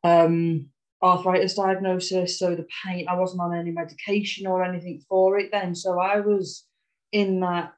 um 0.03 0.69
arthritis 1.03 1.55
diagnosis. 1.55 2.39
So 2.39 2.55
the 2.55 2.65
pain, 2.85 3.05
I 3.09 3.15
wasn't 3.15 3.41
on 3.41 3.55
any 3.55 3.71
medication 3.71 4.47
or 4.47 4.63
anything 4.63 5.01
for 5.09 5.37
it 5.37 5.51
then. 5.51 5.75
So 5.75 5.99
I 5.99 6.21
was 6.21 6.65
in 7.11 7.41
that 7.41 7.73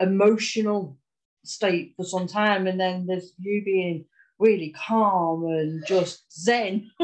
emotional 0.00 0.98
state 1.44 1.92
for 1.96 2.04
some 2.04 2.26
time. 2.26 2.66
And 2.66 2.80
then 2.80 3.06
there's 3.06 3.32
you 3.38 3.62
being 3.64 4.06
really 4.38 4.74
calm 4.76 5.44
and 5.44 5.84
just 5.86 6.24
zen. 6.32 6.90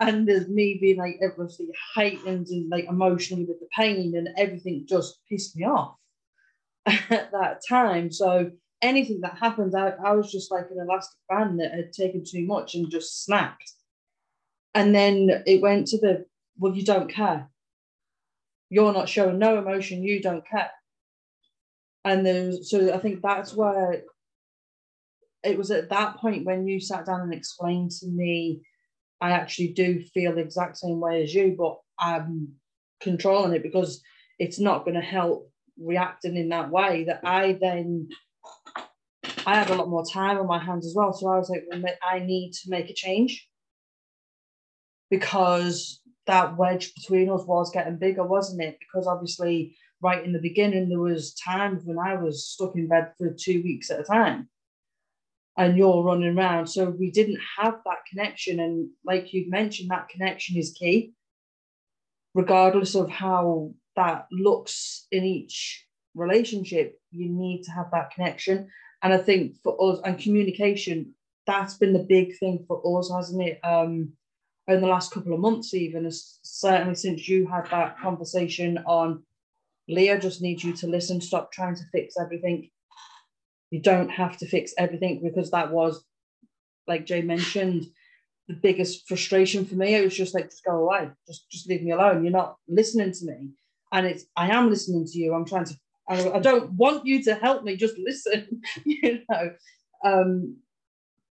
and 0.00 0.28
there's 0.28 0.48
me 0.48 0.78
being 0.80 0.98
like 0.98 1.16
everything 1.22 1.70
heightened 1.94 2.46
and 2.48 2.70
like 2.70 2.84
emotionally 2.84 3.44
with 3.44 3.58
the 3.58 3.68
pain 3.76 4.14
and 4.16 4.28
everything 4.36 4.84
just 4.88 5.18
pissed 5.30 5.56
me 5.56 5.64
off 5.64 5.96
at 6.86 7.32
that 7.32 7.60
time. 7.66 8.12
So 8.12 8.50
anything 8.82 9.20
that 9.22 9.38
happened, 9.38 9.74
I, 9.74 9.94
I 10.04 10.12
was 10.12 10.30
just 10.30 10.52
like 10.52 10.66
an 10.70 10.78
elastic 10.80 11.18
band 11.28 11.58
that 11.60 11.72
had 11.72 11.92
taken 11.92 12.22
too 12.22 12.46
much 12.46 12.74
and 12.74 12.90
just 12.90 13.24
snapped. 13.24 13.72
And 14.74 14.94
then 14.94 15.42
it 15.46 15.62
went 15.62 15.86
to 15.88 15.98
the, 15.98 16.26
well, 16.58 16.74
you 16.74 16.84
don't 16.84 17.08
care. 17.08 17.48
You're 18.70 18.92
not 18.92 19.08
showing 19.08 19.38
no 19.38 19.58
emotion, 19.58 20.02
you 20.02 20.20
don't 20.20 20.46
care. 20.46 20.70
And 22.04 22.26
there's, 22.26 22.70
so 22.70 22.92
I 22.92 22.98
think 22.98 23.22
that's 23.22 23.54
where 23.54 24.02
it 25.42 25.56
was 25.56 25.70
at 25.70 25.90
that 25.90 26.16
point 26.16 26.44
when 26.44 26.66
you 26.66 26.80
sat 26.80 27.06
down 27.06 27.20
and 27.20 27.34
explained 27.34 27.92
to 27.92 28.06
me, 28.06 28.62
I 29.20 29.30
actually 29.30 29.68
do 29.68 30.02
feel 30.12 30.34
the 30.34 30.40
exact 30.40 30.76
same 30.78 31.00
way 31.00 31.22
as 31.22 31.34
you, 31.34 31.54
but 31.56 31.78
I'm 31.98 32.48
controlling 33.00 33.54
it 33.54 33.62
because 33.62 34.02
it's 34.38 34.58
not 34.58 34.84
going 34.84 34.96
to 34.96 35.00
help 35.00 35.50
reacting 35.80 36.36
in 36.36 36.48
that 36.48 36.70
way 36.70 37.04
that 37.04 37.20
I 37.24 37.58
then 37.60 38.08
I 39.46 39.56
had 39.56 39.70
a 39.70 39.74
lot 39.74 39.88
more 39.88 40.04
time 40.04 40.38
on 40.38 40.46
my 40.46 40.58
hands 40.58 40.86
as 40.86 40.94
well. 40.94 41.12
So 41.12 41.28
I 41.28 41.38
was 41.38 41.50
like, 41.50 41.64
I 42.02 42.18
need 42.20 42.52
to 42.52 42.70
make 42.70 42.90
a 42.90 42.94
change 42.94 43.46
because 45.10 46.00
that 46.26 46.56
wedge 46.56 46.94
between 46.94 47.30
us 47.30 47.44
was 47.46 47.70
getting 47.70 47.98
bigger, 47.98 48.24
wasn't 48.24 48.62
it? 48.62 48.78
Because 48.80 49.06
obviously, 49.06 49.76
right 50.00 50.24
in 50.24 50.32
the 50.32 50.40
beginning, 50.40 50.88
there 50.88 51.00
was 51.00 51.34
times 51.34 51.82
when 51.84 51.98
I 51.98 52.14
was 52.14 52.46
stuck 52.46 52.74
in 52.76 52.88
bed 52.88 53.12
for 53.18 53.34
two 53.38 53.62
weeks 53.62 53.90
at 53.90 54.00
a 54.00 54.04
time, 54.04 54.48
and 55.56 55.76
you're 55.76 56.02
running 56.02 56.36
around. 56.36 56.66
So 56.66 56.90
we 56.90 57.10
didn't 57.10 57.40
have 57.58 57.80
that 57.84 58.06
connection, 58.10 58.60
and 58.60 58.88
like 59.04 59.32
you've 59.32 59.50
mentioned, 59.50 59.90
that 59.90 60.08
connection 60.08 60.56
is 60.56 60.76
key, 60.78 61.12
regardless 62.34 62.94
of 62.94 63.10
how 63.10 63.74
that 63.96 64.26
looks 64.32 65.06
in 65.12 65.24
each 65.24 65.86
relationship. 66.14 66.98
You 67.10 67.28
need 67.28 67.62
to 67.64 67.70
have 67.72 67.90
that 67.92 68.10
connection, 68.12 68.68
and 69.02 69.12
I 69.12 69.18
think 69.18 69.56
for 69.62 69.76
us 69.92 70.00
and 70.04 70.18
communication, 70.18 71.14
that's 71.46 71.74
been 71.74 71.92
the 71.92 72.06
big 72.08 72.38
thing 72.38 72.64
for 72.66 72.98
us, 72.98 73.10
hasn't 73.14 73.42
it? 73.42 73.60
Um, 73.62 74.14
in 74.68 74.80
the 74.80 74.86
last 74.86 75.12
couple 75.12 75.34
of 75.34 75.40
months, 75.40 75.74
even 75.74 76.08
certainly 76.10 76.94
since 76.94 77.28
you 77.28 77.46
had 77.46 77.70
that 77.70 77.98
conversation 77.98 78.78
on 78.86 79.22
Leah 79.88 80.18
just 80.18 80.40
needs 80.40 80.64
you 80.64 80.72
to 80.72 80.86
listen, 80.86 81.20
stop 81.20 81.52
trying 81.52 81.76
to 81.76 81.82
fix 81.92 82.14
everything. 82.18 82.70
You 83.70 83.80
don't 83.80 84.08
have 84.08 84.38
to 84.38 84.46
fix 84.46 84.72
everything 84.78 85.20
because 85.22 85.50
that 85.50 85.70
was, 85.70 86.04
like 86.86 87.06
Jay 87.06 87.22
mentioned, 87.22 87.86
the 88.48 88.54
biggest 88.54 89.06
frustration 89.08 89.64
for 89.64 89.74
me. 89.74 89.94
It 89.94 90.04
was 90.04 90.16
just 90.16 90.34
like, 90.34 90.50
just 90.50 90.64
go 90.64 90.76
away, 90.76 91.10
just 91.26 91.50
just 91.50 91.68
leave 91.68 91.82
me 91.82 91.92
alone. 91.92 92.22
You're 92.22 92.32
not 92.32 92.56
listening 92.68 93.12
to 93.12 93.24
me, 93.26 93.50
and 93.92 94.06
it's 94.06 94.24
I 94.36 94.50
am 94.50 94.70
listening 94.70 95.06
to 95.06 95.18
you. 95.18 95.34
I'm 95.34 95.46
trying 95.46 95.64
to. 95.66 95.74
I 96.06 96.38
don't 96.38 96.72
want 96.72 97.06
you 97.06 97.22
to 97.24 97.34
help 97.34 97.64
me. 97.64 97.76
Just 97.76 97.96
listen, 97.98 98.60
you 98.84 99.20
know. 99.30 99.50
Um, 100.04 100.58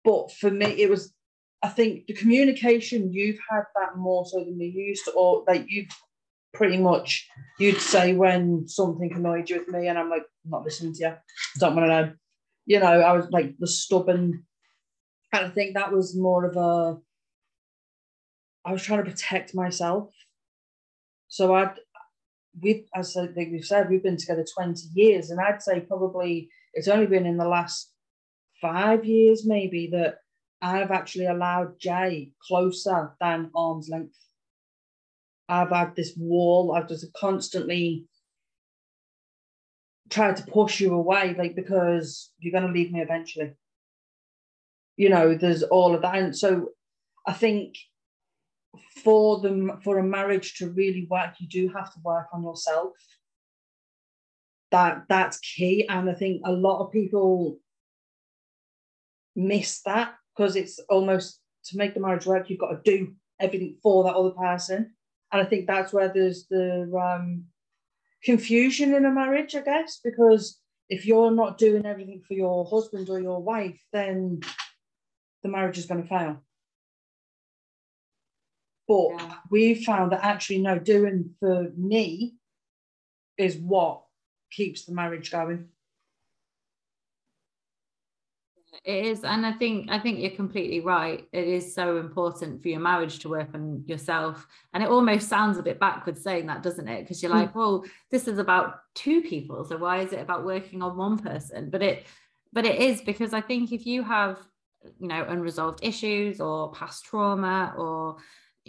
but 0.04 0.32
for 0.32 0.52
me, 0.52 0.68
it 0.68 0.90
was 0.90 1.14
I 1.62 1.68
think 1.68 2.06
the 2.08 2.14
communication 2.14 3.12
you've 3.12 3.40
had 3.50 3.64
that 3.76 3.98
more 3.98 4.26
so 4.26 4.40
than 4.40 4.58
we 4.58 4.68
used 4.68 5.06
to, 5.06 5.12
or 5.12 5.44
like 5.48 5.66
you've 5.68 5.90
pretty 6.54 6.78
much 6.78 7.28
you'd 7.60 7.82
say 7.82 8.14
when 8.14 8.68
something 8.68 9.12
annoyed 9.14 9.50
you 9.50 9.60
with 9.60 9.68
me, 9.68 9.88
and 9.88 9.98
I'm 9.98 10.10
like, 10.10 10.24
I'm 10.46 10.52
not 10.52 10.64
listening 10.64 10.94
to 10.96 11.00
you, 11.00 11.14
don't 11.60 11.76
want 11.76 11.86
to 11.86 12.02
know. 12.02 12.14
You 12.66 12.80
know, 12.80 13.02
I 13.02 13.14
was 13.14 13.28
like 13.32 13.56
the 13.60 13.68
stubborn, 13.68 14.46
and 15.34 15.46
I 15.46 15.50
think 15.50 15.74
that 15.74 15.92
was 15.92 16.16
more 16.16 16.46
of 16.46 16.56
a. 16.56 16.98
I 18.66 18.72
was 18.72 18.84
trying 18.84 19.04
to 19.04 19.10
protect 19.10 19.56
myself, 19.56 20.10
so 21.28 21.54
I'd 21.56 21.76
we 22.62 22.88
as 22.96 23.16
like 23.16 23.36
we've 23.36 23.66
said, 23.66 23.90
we've 23.90 24.04
been 24.04 24.18
together 24.18 24.46
20 24.56 24.82
years, 24.94 25.30
and 25.30 25.40
I'd 25.40 25.62
say 25.62 25.82
probably 25.82 26.50
it's 26.74 26.88
only 26.88 27.08
been 27.08 27.26
in 27.26 27.38
the 27.38 27.48
last 27.48 27.92
five 28.62 29.06
years 29.06 29.46
maybe 29.46 29.90
that 29.92 30.18
I've 30.62 30.92
actually 30.92 31.26
allowed 31.26 31.80
Jay 31.80 32.32
closer 32.46 33.16
than 33.20 33.52
arm's 33.56 33.90
length. 33.90 34.18
I've 35.48 35.70
had 35.70 35.96
this 35.96 36.14
wall, 36.18 36.74
I've 36.74 36.88
just 36.88 37.12
constantly 37.14 38.06
tried 40.10 40.36
to 40.38 40.44
push 40.44 40.80
you 40.80 40.94
away, 40.94 41.36
like 41.38 41.56
because 41.56 42.32
you're 42.40 42.60
gonna 42.60 42.74
leave 42.74 42.92
me 42.92 43.02
eventually. 43.02 43.54
You 44.98 45.10
know, 45.10 45.36
there's 45.36 45.64
all 45.64 45.96
of 45.96 46.02
that. 46.02 46.16
And 46.16 46.38
so 46.38 46.70
I 47.26 47.34
think 47.34 47.76
for 49.04 49.40
them 49.40 49.80
for 49.84 49.98
a 49.98 50.04
marriage 50.04 50.56
to 50.58 50.70
really 50.70 51.08
work, 51.10 51.36
you 51.40 51.48
do 51.48 51.70
have 51.70 51.94
to 51.94 52.00
work 52.04 52.28
on 52.34 52.44
yourself. 52.44 52.94
That 54.72 55.06
that's 55.08 55.40
key. 55.40 55.88
And 55.88 56.10
I 56.10 56.14
think 56.14 56.42
a 56.46 56.52
lot 56.52 56.84
of 56.84 56.92
people 56.92 57.60
miss 59.36 59.82
that 59.84 60.19
because 60.40 60.56
it's 60.56 60.80
almost 60.90 61.42
to 61.66 61.78
make 61.78 61.94
the 61.94 62.00
marriage 62.00 62.26
work, 62.26 62.50
you've 62.50 62.60
got 62.60 62.72
to 62.72 62.80
do 62.86 63.14
everything 63.42 63.76
for 63.84 64.06
that 64.06 64.16
other 64.16 64.32
person. 64.32 64.94
And 65.34 65.42
I 65.42 65.46
think 65.46 65.68
that's 65.68 65.92
where 65.92 66.12
there's 66.14 66.48
the 66.50 66.90
um, 66.98 67.44
confusion 68.24 68.94
in 68.94 69.04
a 69.04 69.12
marriage, 69.12 69.54
I 69.54 69.62
guess, 69.62 70.00
because 70.02 70.58
if 70.88 71.06
you're 71.06 71.32
not 71.32 71.58
doing 71.58 71.86
everything 71.86 72.22
for 72.26 72.36
your 72.36 72.66
husband 72.66 73.10
or 73.10 73.20
your 73.20 73.44
wife, 73.44 73.80
then 73.92 74.40
the 75.44 75.50
marriage 75.50 75.78
is 75.78 75.86
going 75.86 76.04
to 76.04 76.08
fail. 76.08 76.42
But 78.88 79.10
yeah. 79.10 79.34
we 79.52 79.84
found 79.84 80.14
that 80.14 80.24
actually, 80.24 80.60
no, 80.60 80.80
doing 80.80 81.32
for 81.42 81.70
me 81.76 82.36
is 83.38 83.58
what 83.58 84.04
keeps 84.52 84.86
the 84.86 84.94
marriage 84.94 85.32
going. 85.32 85.68
It 88.86 89.06
is, 89.06 89.24
and 89.24 89.46
I 89.46 89.52
think 89.52 89.90
I 89.90 90.00
think 90.00 90.20
you're 90.20 90.32
completely 90.32 90.80
right. 90.80 91.28
It 91.34 91.48
is 91.48 91.76
so 91.76 91.98
important 91.98 92.62
for 92.62 92.70
your 92.70 92.80
marriage 92.80 93.20
to 93.20 93.30
work 93.30 93.50
on 93.54 93.84
yourself, 93.88 94.48
and 94.74 94.82
it 94.82 94.90
almost 94.90 95.28
sounds 95.28 95.58
a 95.58 95.64
bit 95.64 95.80
backwards 95.80 96.24
saying 96.24 96.48
that, 96.48 96.64
doesn't 96.64 96.88
it? 96.88 97.02
Because 97.02 97.22
you're 97.22 97.32
like, 97.32 97.54
well, 97.54 97.84
this 98.10 98.28
is 98.28 98.38
about 98.38 98.80
two 98.96 99.22
people, 99.22 99.66
so 99.66 99.78
why 99.78 100.00
is 100.00 100.14
it 100.14 100.22
about 100.22 100.46
working 100.46 100.82
on 100.82 100.98
one 100.98 101.18
person? 101.18 101.70
But 101.70 101.84
it, 101.84 102.06
but 102.54 102.66
it 102.66 102.80
is 102.80 103.02
because 103.02 103.34
I 103.34 103.42
think 103.42 103.72
if 103.72 103.86
you 103.86 104.02
have, 104.04 104.40
you 104.98 105.08
know, 105.08 105.26
unresolved 105.28 105.80
issues 105.84 106.40
or 106.40 106.72
past 106.72 107.04
trauma 107.06 107.74
or, 107.78 108.18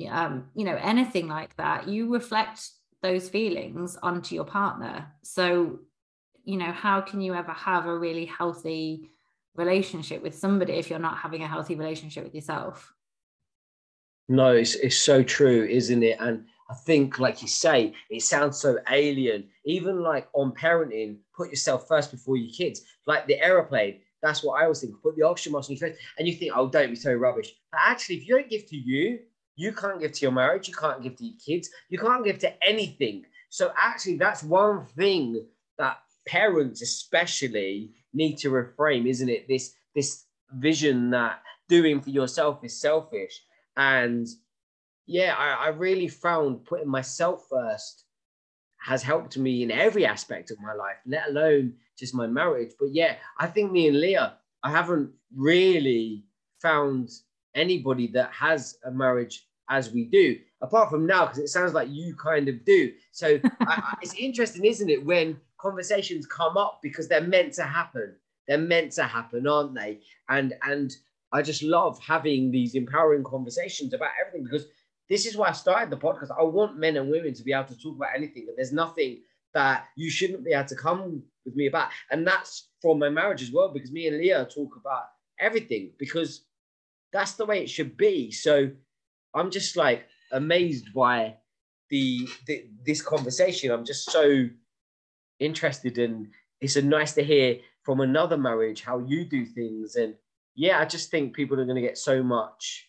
um, 0.09 0.49
you 0.55 0.65
know, 0.65 0.79
anything 0.81 1.29
like 1.29 1.57
that, 1.57 1.89
you 1.89 2.13
reflect 2.13 2.69
those 3.01 3.29
feelings 3.29 3.97
onto 4.03 4.35
your 4.35 4.45
partner. 4.45 5.13
So, 5.23 5.79
you 6.45 6.57
know, 6.57 6.73
how 6.73 7.01
can 7.01 7.21
you 7.21 7.35
ever 7.35 7.53
have 7.53 7.87
a 7.87 7.99
really 7.99 8.27
healthy 8.27 9.11
relationship 9.57 10.23
with 10.23 10.35
somebody 10.35 10.75
if 10.75 10.91
you're 10.91 10.99
not 10.99 11.19
having 11.19 11.43
a 11.43 11.49
healthy 11.49 11.75
relationship 11.75 12.25
with 12.25 12.35
yourself. 12.35 12.93
No, 14.29 14.53
it's, 14.53 14.77
it's 14.77 14.99
so 14.99 15.23
true, 15.23 15.67
isn't 15.69 16.03
it? 16.03 16.17
And 16.21 16.45
I 16.71 16.75
think, 16.75 17.19
like 17.19 17.43
you 17.43 17.49
say, 17.49 17.95
it 18.11 18.23
sounds 18.23 18.59
so 18.59 18.79
alien. 18.89 19.49
Even 19.65 20.03
like 20.03 20.29
on 20.35 20.53
parenting, 20.53 21.17
put 21.37 21.51
yourself 21.51 21.89
first 21.89 22.13
before 22.13 22.37
your 22.37 22.53
kids. 22.53 22.83
Like 23.07 23.27
the 23.27 23.41
aeroplane, 23.41 24.01
that's 24.23 24.45
what 24.45 24.61
I 24.61 24.65
always 24.65 24.81
think. 24.81 24.95
Put 25.03 25.17
the 25.17 25.27
oxygen 25.27 25.53
mask 25.53 25.71
on 25.71 25.77
your 25.77 25.89
face, 25.89 25.99
and 26.19 26.29
you 26.29 26.35
think, 26.35 26.53
oh, 26.55 26.69
don't 26.69 26.91
be 26.91 26.97
so 26.97 27.13
rubbish. 27.13 27.53
But 27.73 27.81
actually, 27.85 28.17
if 28.17 28.29
you 28.29 28.37
don't 28.37 28.49
give 28.49 28.67
to 28.67 28.77
you, 28.77 29.19
you 29.57 29.73
can't 29.73 30.01
give 30.01 30.13
to 30.13 30.23
your 30.23 30.33
marriage, 30.33 30.69
you 30.69 30.75
can't 30.75 31.03
give 31.03 31.17
to 31.17 31.25
your 31.25 31.39
kids, 31.45 31.69
you 31.89 31.99
can't 31.99 32.25
give 32.25 32.39
to 32.39 32.53
anything. 32.65 33.25
So 33.49 33.73
actually, 33.77 34.17
that's 34.17 34.45
one 34.45 34.87
thing 34.87 35.45
that 35.79 35.99
parents, 36.31 36.81
especially, 36.81 37.91
need 38.13 38.37
to 38.37 38.51
reframe, 38.51 39.07
isn't 39.09 39.29
it? 39.29 39.49
This 39.49 39.75
this 39.95 40.25
vision 40.53 41.11
that 41.11 41.43
doing 41.69 42.01
for 42.01 42.11
yourself 42.11 42.65
is 42.65 42.81
selfish. 42.81 43.43
And 43.77 44.27
yeah, 45.07 45.35
I, 45.37 45.67
I 45.67 45.69
really 45.69 46.09
found 46.09 46.65
putting 46.65 46.89
myself 46.89 47.47
first 47.51 48.05
has 48.79 49.03
helped 49.03 49.37
me 49.37 49.63
in 49.63 49.71
every 49.71 50.07
aspect 50.07 50.51
of 50.51 50.61
my 50.61 50.73
life, 50.73 50.97
let 51.07 51.29
alone 51.29 51.75
just 51.99 52.15
my 52.15 52.27
marriage. 52.27 52.73
But 52.79 52.91
yeah, 52.93 53.17
I 53.39 53.47
think 53.47 53.73
me 53.73 53.89
and 53.89 54.01
Leah, 54.01 54.37
I 54.63 54.71
haven't 54.71 55.11
really 55.37 56.25
found 56.63 57.11
anybody 57.55 58.07
that 58.09 58.33
has 58.33 58.79
a 58.85 58.91
marriage 58.91 59.47
as 59.69 59.93
we 59.93 60.05
do, 60.07 60.37
apart 60.63 60.91
from 60.91 61.07
now, 61.07 61.27
because 61.27 61.39
it 61.39 61.49
sounds 61.49 61.75
like 61.75 61.89
you 61.91 62.15
kind 62.17 62.49
of 62.49 62.65
do. 62.65 62.93
So 63.13 63.39
I, 63.61 63.97
it's 64.03 64.15
interesting, 64.15 64.65
isn't 64.65 64.89
it, 64.89 65.05
when 65.05 65.37
conversations 65.61 66.27
come 66.27 66.57
up 66.57 66.81
because 66.83 67.09
they're 67.09 67.21
meant 67.21 67.55
to 67.55 67.65
happen. 67.65 68.15
They're 68.49 68.59
meant 68.59 68.93
to 68.93 69.05
happen, 69.05 69.47
aren't 69.47 69.75
they? 69.75 70.01
And 70.29 70.55
and 70.63 70.95
I 71.33 71.43
just 71.43 71.63
love 71.63 71.99
having 72.01 72.51
these 72.51 72.75
empowering 72.75 73.25
conversations 73.25 73.95
about 73.95 74.11
everything 74.21 74.45
because 74.45 74.67
this 75.09 75.27
is 75.27 75.37
why 75.37 75.49
I 75.49 75.53
started 75.53 75.91
the 75.91 75.97
podcast. 75.97 76.31
I 76.39 76.43
want 76.43 76.79
men 76.79 76.97
and 76.97 77.11
women 77.11 77.35
to 77.35 77.43
be 77.43 77.53
able 77.53 77.65
to 77.65 77.79
talk 77.79 77.97
about 77.97 78.15
anything, 78.15 78.47
and 78.49 78.57
there's 78.57 78.73
nothing 78.73 79.21
that 79.55 79.87
you 79.97 80.11
shouldn't 80.11 80.45
be 80.45 80.53
able 80.53 80.69
to 80.69 80.77
come 80.77 81.23
with 81.45 81.55
me 81.57 81.67
about. 81.67 81.91
And 82.11 82.27
that's 82.27 82.69
from 82.81 82.99
my 82.99 83.09
marriage 83.09 83.43
as 83.43 83.51
well, 83.53 83.73
because 83.73 83.91
me 83.91 84.07
and 84.07 84.19
Leah 84.19 84.47
talk 84.47 84.77
about 84.77 85.05
everything 85.39 85.91
because 85.99 86.43
that's 87.13 87.33
the 87.33 87.47
way 87.47 87.63
it 87.63 87.71
should 87.71 87.97
be. 87.97 88.31
So 88.31 88.71
I'm 89.35 89.51
just 89.51 89.77
like 89.77 90.07
amazed 90.33 90.93
by 90.95 91.37
the, 91.89 92.29
the 92.47 92.67
this 92.85 93.03
conversation. 93.03 93.71
I'm 93.71 93.85
just 93.85 94.11
so 94.11 94.49
interested 95.41 95.99
in. 95.99 96.31
It's 96.61 96.77
a 96.77 96.83
nice 96.83 97.15
to 97.15 97.25
hear 97.25 97.59
from 97.83 98.01
another 98.01 98.37
marriage 98.37 98.83
how 98.83 98.99
you 98.99 99.25
do 99.25 99.45
things. 99.47 99.97
And 99.97 100.15
yeah 100.55 100.79
i 100.79 100.85
just 100.85 101.11
think 101.11 101.35
people 101.35 101.59
are 101.61 101.65
going 101.65 101.81
to 101.81 101.89
get 101.89 101.99
so 101.99 102.23
much 102.23 102.89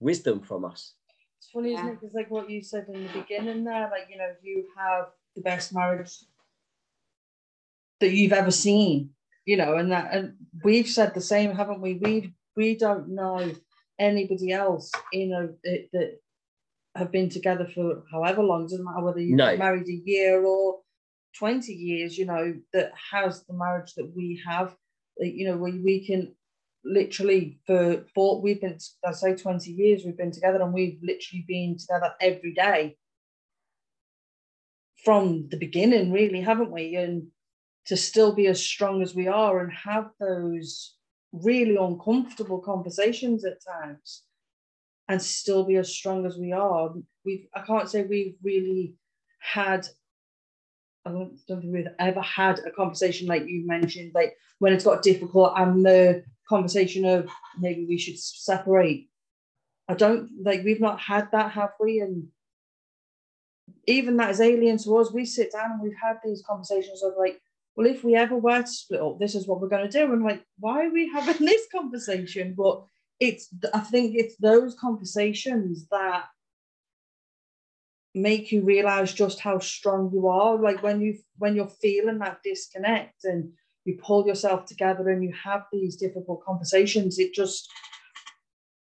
wisdom 0.00 0.40
from 0.40 0.64
us. 0.64 0.94
It's 1.38 1.50
funny 1.50 1.72
yeah. 1.72 1.78
isn't 1.78 1.88
it? 1.88 2.00
Because 2.00 2.14
like 2.14 2.30
what 2.30 2.50
you 2.50 2.62
said 2.62 2.86
in 2.92 3.04
the 3.04 3.12
beginning 3.20 3.64
there 3.64 3.88
like 3.90 4.08
you 4.10 4.18
know 4.18 4.32
you 4.42 4.66
have 4.76 5.06
the 5.34 5.42
best 5.42 5.72
marriage 5.74 6.12
that 8.00 8.12
you've 8.12 8.32
ever 8.32 8.50
seen 8.50 9.10
you 9.46 9.56
know 9.56 9.76
and 9.76 9.92
that 9.92 10.12
and 10.12 10.34
we've 10.62 10.88
said 10.88 11.14
the 11.14 11.20
same 11.20 11.54
haven't 11.54 11.80
we? 11.80 11.94
We 11.94 12.34
we 12.56 12.76
don't 12.76 13.08
know 13.08 13.50
anybody 13.98 14.52
else 14.52 14.90
you 15.12 15.28
know 15.28 15.54
that, 15.64 15.88
that 15.92 16.20
have 16.96 17.10
been 17.10 17.28
together 17.28 17.66
for 17.74 18.02
however 18.12 18.42
long 18.42 18.64
doesn't 18.64 18.84
matter 18.84 19.02
whether 19.02 19.20
you've 19.20 19.36
no. 19.36 19.56
married 19.56 19.88
a 19.88 20.02
year 20.04 20.44
or 20.44 20.80
20 21.38 21.72
years, 21.72 22.16
you 22.16 22.26
know, 22.26 22.54
that 22.72 22.92
has 23.12 23.44
the 23.44 23.54
marriage 23.54 23.94
that 23.96 24.10
we 24.14 24.40
have, 24.46 24.74
you 25.18 25.46
know, 25.46 25.56
we, 25.56 25.80
we 25.80 26.06
can 26.06 26.34
literally 26.84 27.58
for 27.66 28.04
for 28.14 28.42
we've 28.42 28.60
been 28.60 28.78
I 29.06 29.12
say 29.12 29.34
20 29.34 29.70
years 29.70 30.02
we've 30.04 30.18
been 30.18 30.30
together 30.30 30.60
and 30.60 30.72
we've 30.72 30.98
literally 31.02 31.44
been 31.48 31.78
together 31.78 32.12
every 32.20 32.52
day 32.52 32.96
from 35.04 35.48
the 35.50 35.56
beginning, 35.56 36.12
really, 36.12 36.40
haven't 36.40 36.70
we? 36.70 36.96
And 36.96 37.28
to 37.86 37.96
still 37.96 38.34
be 38.34 38.46
as 38.46 38.64
strong 38.64 39.02
as 39.02 39.14
we 39.14 39.28
are 39.28 39.60
and 39.60 39.72
have 39.72 40.10
those 40.18 40.96
really 41.32 41.76
uncomfortable 41.76 42.60
conversations 42.60 43.44
at 43.44 43.58
times 43.64 44.22
and 45.08 45.20
still 45.20 45.64
be 45.64 45.76
as 45.76 45.94
strong 45.94 46.24
as 46.24 46.38
we 46.38 46.52
are. 46.52 46.94
We've 47.24 47.46
I 47.54 47.60
can't 47.60 47.90
say 47.90 48.02
we've 48.02 48.36
really 48.42 48.94
had 49.40 49.86
I 51.06 51.10
don't, 51.10 51.38
think 51.46 51.64
we've 51.64 51.86
ever 51.98 52.22
had 52.22 52.60
a 52.60 52.70
conversation 52.70 53.26
like 53.26 53.46
you 53.46 53.66
mentioned, 53.66 54.12
like 54.14 54.36
when 54.58 54.72
it's 54.72 54.84
got 54.84 55.02
difficult 55.02 55.52
and 55.56 55.84
the 55.84 56.24
conversation 56.48 57.04
of 57.04 57.28
maybe 57.58 57.84
we 57.86 57.98
should 57.98 58.18
separate. 58.18 59.08
I 59.88 59.94
don't 59.94 60.30
like 60.42 60.64
we've 60.64 60.80
not 60.80 61.00
had 61.00 61.28
that, 61.32 61.52
have 61.52 61.72
we? 61.78 62.00
And 62.00 62.28
even 63.86 64.16
that 64.16 64.30
is 64.30 64.40
alien 64.40 64.78
to 64.78 64.96
us. 64.96 65.12
We 65.12 65.26
sit 65.26 65.52
down 65.52 65.72
and 65.72 65.82
we've 65.82 65.92
had 66.02 66.16
these 66.24 66.42
conversations 66.46 67.02
of 67.02 67.12
like, 67.18 67.38
well, 67.76 67.86
if 67.86 68.02
we 68.02 68.14
ever 68.14 68.36
were 68.36 68.62
to 68.62 68.66
split 68.66 69.02
up, 69.02 69.18
this 69.18 69.34
is 69.34 69.46
what 69.46 69.60
we're 69.60 69.68
going 69.68 69.88
to 69.88 69.98
do. 69.98 70.12
And 70.12 70.24
like, 70.24 70.42
why 70.58 70.86
are 70.86 70.90
we 70.90 71.10
having 71.12 71.44
this 71.46 71.66
conversation? 71.70 72.54
But 72.56 72.84
it's, 73.20 73.48
I 73.72 73.80
think 73.80 74.14
it's 74.16 74.36
those 74.36 74.74
conversations 74.74 75.86
that 75.90 76.24
make 78.14 78.52
you 78.52 78.62
realize 78.62 79.12
just 79.12 79.40
how 79.40 79.58
strong 79.58 80.10
you 80.12 80.28
are. 80.28 80.56
Like 80.56 80.82
when 80.82 81.00
you 81.00 81.18
when 81.38 81.56
you're 81.56 81.68
feeling 81.68 82.18
that 82.18 82.38
disconnect 82.44 83.24
and 83.24 83.52
you 83.84 83.98
pull 84.02 84.26
yourself 84.26 84.66
together 84.66 85.08
and 85.10 85.22
you 85.22 85.32
have 85.42 85.62
these 85.72 85.96
difficult 85.96 86.42
conversations 86.42 87.18
it 87.18 87.34
just 87.34 87.70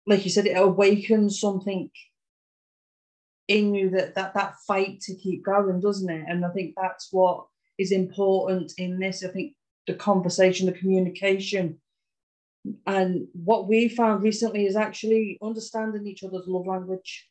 like 0.06 0.24
you 0.24 0.30
said 0.30 0.46
it 0.46 0.54
awakens 0.54 1.38
something 1.38 1.88
in 3.46 3.74
you 3.74 3.90
that 3.90 4.14
that 4.16 4.34
that 4.34 4.54
fight 4.66 5.00
to 5.00 5.14
keep 5.14 5.44
going 5.44 5.80
doesn't 5.80 6.10
it? 6.10 6.24
And 6.26 6.44
i 6.44 6.50
think 6.50 6.74
that's 6.76 7.08
what 7.12 7.46
is 7.78 7.92
important 7.92 8.72
in 8.78 8.98
this. 8.98 9.24
I 9.24 9.28
think 9.28 9.54
the 9.86 9.94
conversation 9.94 10.66
the 10.66 10.72
communication 10.72 11.78
and 12.86 13.28
what 13.32 13.68
we 13.68 13.88
found 13.88 14.22
recently 14.22 14.66
is 14.66 14.76
actually 14.76 15.38
understanding 15.42 16.06
each 16.06 16.24
other's 16.24 16.46
love 16.46 16.66
language 16.66 17.27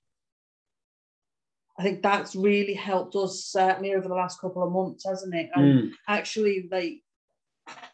I 1.80 1.84
think 1.84 2.02
that's 2.02 2.36
really 2.36 2.74
helped 2.74 3.16
us 3.16 3.46
certainly 3.46 3.94
over 3.94 4.08
the 4.08 4.16
last 4.16 4.42
couple 4.42 4.64
of 4.64 4.72
months, 4.72 5.06
hasn't 5.08 5.36
it? 5.36 5.50
And 5.56 5.66
mm. 5.66 5.92
actually, 6.08 6.68
like 6.72 7.04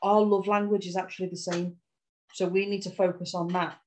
our 0.01 0.21
love 0.21 0.47
language 0.47 0.87
is 0.87 0.95
actually 0.95 1.29
the 1.29 1.37
same, 1.37 1.75
so 2.33 2.47
we 2.47 2.65
need 2.65 2.83
to 2.83 2.91
focus 2.91 3.35
on 3.35 3.49
that. 3.49 3.77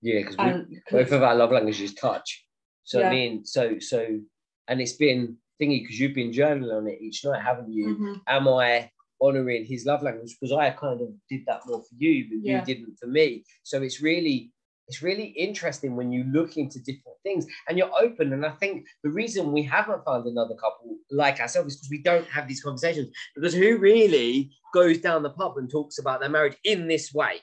Yeah, 0.00 0.22
because 0.28 0.66
both 0.90 1.12
of 1.12 1.22
our 1.22 1.34
love 1.34 1.50
languages 1.50 1.90
is 1.90 1.94
touch. 1.94 2.44
So 2.84 3.00
yeah. 3.00 3.08
I 3.08 3.10
mean, 3.10 3.44
so 3.44 3.78
so, 3.80 4.20
and 4.68 4.80
it's 4.80 4.92
been 4.92 5.36
thingy 5.60 5.82
because 5.82 5.98
you've 5.98 6.14
been 6.14 6.30
journaling 6.30 6.76
on 6.76 6.86
it 6.86 7.00
each 7.00 7.24
night, 7.24 7.42
haven't 7.42 7.72
you? 7.72 7.88
Mm-hmm. 7.88 8.12
Am 8.28 8.48
I 8.48 8.90
honoring 9.20 9.64
his 9.64 9.84
love 9.84 10.02
language 10.02 10.36
because 10.40 10.56
I 10.56 10.70
kind 10.70 11.00
of 11.00 11.08
did 11.28 11.42
that 11.46 11.62
more 11.66 11.80
for 11.80 11.94
you, 11.96 12.26
but 12.28 12.38
yeah. 12.40 12.60
you 12.60 12.64
didn't 12.64 12.96
for 13.00 13.08
me. 13.08 13.44
So 13.64 13.82
it's 13.82 14.00
really 14.00 14.52
it's 14.88 15.02
really 15.02 15.26
interesting 15.26 15.96
when 15.96 16.10
you 16.10 16.24
look 16.32 16.56
into 16.56 16.78
different 16.80 17.18
things 17.22 17.46
and 17.68 17.76
you're 17.76 17.90
open. 18.00 18.32
And 18.32 18.44
I 18.44 18.50
think 18.52 18.86
the 19.04 19.10
reason 19.10 19.52
we 19.52 19.62
haven't 19.62 20.04
found 20.04 20.26
another 20.26 20.54
couple 20.54 20.96
like 21.10 21.40
ourselves 21.40 21.74
is 21.74 21.80
because 21.80 21.90
we 21.90 22.02
don't 22.02 22.26
have 22.28 22.48
these 22.48 22.62
conversations. 22.62 23.10
Because 23.34 23.54
who 23.54 23.76
really 23.76 24.50
goes 24.72 24.98
down 24.98 25.22
the 25.22 25.30
pub 25.30 25.58
and 25.58 25.70
talks 25.70 25.98
about 25.98 26.20
their 26.20 26.30
marriage 26.30 26.56
in 26.64 26.88
this 26.88 27.12
way? 27.12 27.40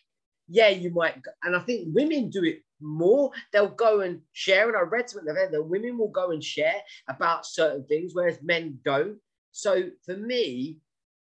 Yeah, 0.47 0.69
you 0.69 0.91
might. 0.91 1.15
And 1.43 1.55
I 1.55 1.59
think 1.59 1.89
women 1.93 2.29
do 2.29 2.43
it 2.43 2.59
more. 2.81 3.31
They'll 3.53 3.67
go 3.67 4.01
and 4.01 4.21
share. 4.33 4.67
And 4.67 4.77
I 4.77 4.81
read 4.81 5.09
something 5.09 5.33
that 5.33 5.65
women 5.65 5.97
will 5.97 6.09
go 6.09 6.31
and 6.31 6.43
share 6.43 6.81
about 7.07 7.45
certain 7.45 7.85
things, 7.85 8.11
whereas 8.13 8.39
men 8.41 8.79
don't. 8.83 9.17
So 9.51 9.89
for 10.05 10.17
me, 10.17 10.79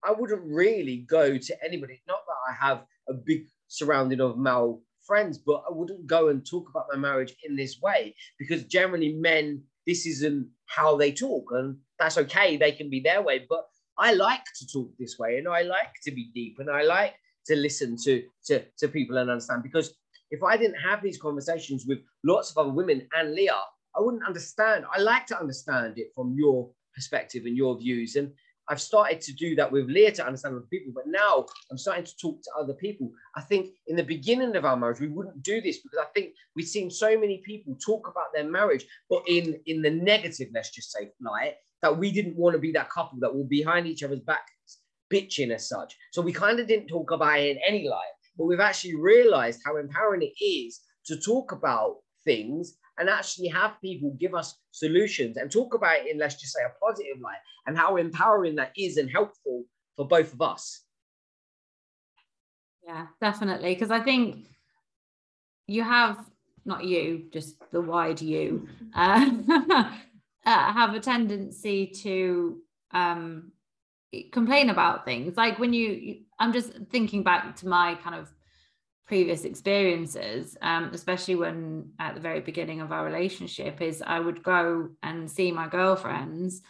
I 0.04 0.12
wouldn't 0.12 0.44
really 0.44 0.98
go 0.98 1.38
to 1.38 1.64
anybody. 1.64 2.02
Not 2.08 2.20
that 2.28 2.52
I 2.52 2.68
have 2.68 2.84
a 3.10 3.14
big 3.14 3.46
surrounding 3.68 4.22
of 4.22 4.38
male 4.38 4.82
friends, 5.06 5.38
but 5.38 5.64
I 5.68 5.72
wouldn't 5.72 6.08
go 6.08 6.30
and 6.30 6.46
talk 6.46 6.70
about 6.70 6.88
my 6.92 6.98
marriage 6.98 7.36
in 7.44 7.56
this 7.56 7.80
way 7.82 8.16
because 8.40 8.64
generally 8.64 9.14
men, 9.14 9.64
this 9.86 10.06
isn't 10.06 10.48
how 10.68 10.98
they 10.98 11.12
talk, 11.12 11.46
and 11.52 11.78
that's 12.00 12.18
okay. 12.18 12.58
They 12.58 12.72
can 12.72 12.90
be 12.90 13.02
their 13.02 13.22
way, 13.22 13.46
but 13.50 13.66
I 13.98 14.14
like 14.14 14.44
to 14.60 14.68
talk 14.68 14.92
this 14.98 15.18
way, 15.20 15.38
and 15.38 15.48
I 15.48 15.62
like 15.62 15.94
to 16.04 16.12
be 16.12 16.32
deep, 16.34 16.58
and 16.60 16.70
I 16.70 16.84
like 16.84 17.14
to 17.48 17.56
listen 17.56 17.98
to, 18.04 18.24
to, 18.46 18.64
to 18.80 18.88
people 18.88 19.18
and 19.18 19.30
understand. 19.30 19.64
Because 19.64 19.94
if 20.32 20.42
I 20.44 20.58
didn't 20.58 20.80
have 20.80 21.04
these 21.04 21.20
conversations 21.22 21.86
with 21.88 22.00
lots 22.24 22.52
of 22.52 22.58
other 22.58 22.74
women 22.74 23.08
and 23.16 23.34
Leah, 23.34 23.62
I 23.96 24.02
wouldn't 24.02 24.26
understand. 24.26 24.86
I 24.92 25.00
like 25.00 25.28
to 25.28 25.40
understand 25.40 25.98
it 25.98 26.08
from 26.16 26.36
your 26.38 26.72
perspective 26.96 27.44
and 27.46 27.56
your 27.56 27.78
views. 27.78 28.16
And 28.16 28.32
I've 28.74 28.82
started 28.82 29.22
to 29.22 29.34
do 29.34 29.56
that 29.58 29.72
with 29.72 29.88
Leah 29.88 30.14
to 30.14 30.26
understand 30.26 30.56
other 30.56 30.66
people, 30.66 30.92
but 30.96 31.04
now 31.06 31.46
I'm 31.70 31.78
starting 31.78 32.06
to 32.06 32.18
talk 32.18 32.42
to 32.42 32.50
other 32.60 32.74
people. 32.74 33.12
I 33.36 33.42
think 33.42 33.70
in 33.86 33.96
the 33.96 34.04
beginning 34.04 34.56
of 34.56 34.66
our 34.66 34.76
marriage, 34.76 35.00
we 35.00 35.10
wouldn't 35.10 35.44
do 35.44 35.62
this 35.62 35.78
because 35.78 36.00
I 36.00 36.08
think 36.16 36.34
we've 36.56 36.66
seen 36.66 36.90
so 36.90 37.16
many 37.16 37.44
people 37.46 37.78
talk 37.86 38.08
about 38.08 38.34
their 38.34 38.50
marriage, 38.50 38.88
but 39.12 39.22
in 39.28 39.60
in 39.68 39.84
the 39.84 39.92
negative, 39.92 40.48
let's 40.56 40.72
just 40.72 40.92
say, 40.92 41.12
light, 41.22 41.54
that 41.84 41.96
we 41.96 42.12
didn't 42.12 42.36
want 42.36 42.56
to 42.56 42.60
be 42.60 42.72
that 42.72 42.90
couple 42.90 43.20
that 43.20 43.36
were 43.36 43.44
behind 43.44 43.86
each 43.86 44.02
other's 44.02 44.22
backs, 44.22 44.80
bitching 45.14 45.52
as 45.52 45.70
such. 45.70 45.96
So 46.12 46.24
we 46.24 46.34
kind 46.34 46.60
of 46.60 46.68
didn't 46.68 46.88
talk 46.88 47.12
about 47.12 47.42
it 47.42 47.56
in 47.56 47.62
any 47.68 47.88
light, 47.88 48.16
but 48.36 48.46
we've 48.46 48.60
actually 48.60 48.96
realized 48.96 49.62
how 49.64 49.78
empowering 49.78 50.24
it 50.24 50.44
is 50.44 50.82
to 51.06 51.20
talk 51.20 51.52
about 51.52 51.98
things 52.26 52.76
and 52.98 53.10
actually 53.10 53.48
have 53.48 53.80
people 53.82 54.16
give 54.20 54.36
us 54.36 54.56
solutions 54.72 55.38
and 55.38 55.52
talk 55.52 55.74
about 55.74 55.98
it 55.98 56.12
in, 56.12 56.18
let's 56.18 56.36
just 56.36 56.54
say, 56.54 56.62
a 56.64 56.86
positive 56.86 57.22
light 57.22 57.38
and 57.66 57.78
how 57.78 57.98
empowering 57.98 58.56
that 58.56 58.72
is 58.78 58.98
and 58.98 59.10
helpful 59.10 59.64
for 59.96 60.08
both 60.08 60.34
of 60.34 60.42
us. 60.42 60.82
Yeah, 62.86 63.08
definitely. 63.22 63.74
Because 63.74 63.92
I 63.92 64.02
think 64.02 64.46
you 65.68 65.84
have, 65.84 66.18
not 66.66 66.84
you, 66.84 67.26
just 67.32 67.56
the 67.72 67.82
wide 67.82 68.22
you, 68.22 68.68
uh, 68.96 69.32
uh, 70.46 70.74
have 70.74 70.94
a 70.94 71.00
tendency 71.00 71.88
to 71.88 72.62
um, 72.92 73.52
complain 74.32 74.70
about 74.70 75.06
things. 75.06 75.36
Like 75.38 75.60
when 75.60 75.74
you, 75.74 76.20
I'm 76.40 76.54
just 76.54 76.74
thinking 76.92 77.24
back 77.24 77.56
to 77.58 77.68
my 77.68 77.96
kind 77.96 78.16
of 78.16 78.30
previous 79.06 79.44
experiences, 79.44 80.58
um, 80.62 80.92
especially 80.94 81.36
when 81.36 81.92
at 82.00 82.16
the 82.16 82.22
very 82.22 82.40
beginning 82.40 82.82
of 82.82 82.92
our 82.92 83.06
relationship, 83.06 83.82
is 83.82 84.02
I 84.06 84.20
would 84.20 84.44
go 84.44 84.90
and 85.02 85.30
see 85.30 85.52
my 85.52 85.68
girlfriends 85.68 86.62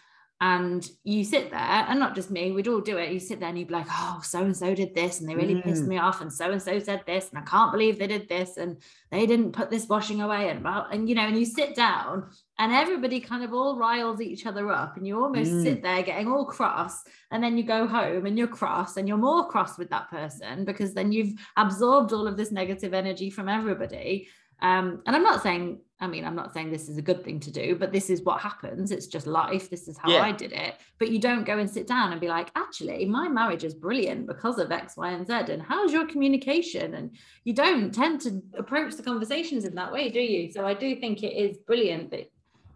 and 0.42 0.90
you 1.04 1.24
sit 1.24 1.52
there 1.52 1.60
and 1.60 2.00
not 2.00 2.16
just 2.16 2.32
me 2.32 2.52
we'd 2.52 2.68
all 2.68 2.82
do 2.82 2.98
it 2.98 3.12
you 3.12 3.20
sit 3.20 3.40
there 3.40 3.50
and 3.50 3.58
you'd 3.58 3.68
be 3.68 3.74
like 3.74 3.88
oh 3.90 4.20
so 4.24 4.42
and 4.42 4.56
so 4.56 4.74
did 4.74 4.94
this 4.94 5.20
and 5.20 5.30
they 5.30 5.36
really 5.36 5.56
mm. 5.56 5.64
pissed 5.64 5.86
me 5.86 5.98
off 5.98 6.22
and 6.22 6.34
so 6.34 6.52
and 6.52 6.62
so 6.62 6.80
said 6.80 7.02
this 7.06 7.30
and 7.30 7.38
i 7.38 7.42
can't 7.44 7.72
believe 7.72 7.98
they 7.98 8.08
did 8.08 8.28
this 8.28 8.58
and 8.58 8.78
they 9.12 9.26
didn't 9.26 9.54
put 9.54 9.70
this 9.70 9.88
washing 9.88 10.22
away 10.22 10.50
and 10.50 10.64
well 10.64 10.88
and 10.92 11.08
you 11.08 11.16
know 11.16 11.22
and 11.22 11.38
you 11.38 11.46
sit 11.46 11.76
down 11.76 12.28
and 12.60 12.74
everybody 12.74 13.20
kind 13.20 13.44
of 13.44 13.54
all 13.54 13.78
riles 13.78 14.22
each 14.22 14.46
other 14.46 14.70
up 14.72 14.98
and 14.98 15.08
you 15.08 15.22
almost 15.22 15.52
mm. 15.52 15.64
sit 15.64 15.82
there 15.82 16.04
getting 16.04 16.28
all 16.28 16.46
cross 16.46 17.04
and 17.32 17.44
then 17.44 17.58
you 17.58 17.64
go 17.64 17.88
home 17.88 18.26
and 18.26 18.38
you're 18.38 18.48
cross 18.48 18.98
and 18.98 19.08
you're 19.08 19.18
more 19.18 19.48
cross 19.48 19.78
with 19.78 19.90
that 19.90 20.10
person 20.10 20.66
because 20.66 20.94
then 20.94 21.12
you've 21.12 21.34
absorbed 21.58 22.12
all 22.12 22.28
of 22.28 22.38
this 22.38 22.52
negative 22.52 22.94
energy 22.94 23.30
from 23.30 23.48
everybody 23.48 24.28
um, 24.62 25.02
and 25.06 25.16
I'm 25.16 25.24
not 25.24 25.44
saying, 25.44 25.80
I 26.00 26.08
mean, 26.08 26.26
I'm 26.26 26.36
not 26.36 26.54
saying 26.54 26.72
this 26.72 26.90
is 26.90 26.98
a 26.98 27.02
good 27.02 27.24
thing 27.24 27.40
to 27.42 27.52
do, 27.52 27.76
but 27.76 27.92
this 27.94 28.10
is 28.10 28.22
what 28.24 28.42
happens. 28.42 28.92
It's 28.92 29.08
just 29.08 29.26
life. 29.26 29.70
This 29.70 29.88
is 29.88 29.98
how 29.98 30.10
yeah. 30.10 30.22
I 30.22 30.32
did 30.32 30.52
it. 30.52 30.76
But 31.00 31.12
you 31.12 31.20
don't 31.20 31.46
go 31.46 31.60
and 31.60 31.70
sit 31.70 31.88
down 31.88 32.12
and 32.12 32.20
be 32.20 32.28
like, 32.28 32.50
actually, 32.56 33.06
my 33.06 33.30
marriage 33.30 33.64
is 33.64 33.74
brilliant 33.74 34.28
because 34.28 34.60
of 34.60 34.72
X, 34.72 34.98
Y, 34.98 35.12
and 35.12 35.26
Z. 35.26 35.34
And 35.50 35.62
how's 35.62 35.94
your 35.94 36.06
communication? 36.06 36.96
And 36.96 37.16
you 37.46 37.54
don't 37.54 37.94
tend 37.94 38.22
to 38.22 38.42
approach 38.58 38.96
the 38.96 39.04
conversations 39.04 39.64
in 39.66 39.76
that 39.76 39.92
way, 39.92 40.10
do 40.10 40.20
you? 40.20 40.52
So 40.52 40.66
I 40.66 40.74
do 40.74 40.96
think 40.96 41.24
it 41.24 41.34
is 41.34 41.58
brilliant 41.58 42.12
that 42.12 42.30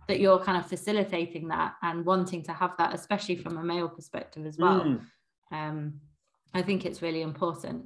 that 0.08 0.22
you're 0.22 0.40
kind 0.40 0.58
of 0.58 0.66
facilitating 0.66 1.50
that 1.50 1.74
and 1.82 2.06
wanting 2.06 2.42
to 2.42 2.54
have 2.54 2.76
that, 2.78 2.96
especially 2.96 3.36
from 3.36 3.58
a 3.58 3.64
male 3.64 3.90
perspective 3.90 4.46
as 4.46 4.58
well. 4.58 4.82
Mm. 4.82 5.02
Um, 5.52 5.94
I 6.54 6.62
think 6.62 6.86
it's 6.86 7.02
really 7.02 7.22
important. 7.22 7.86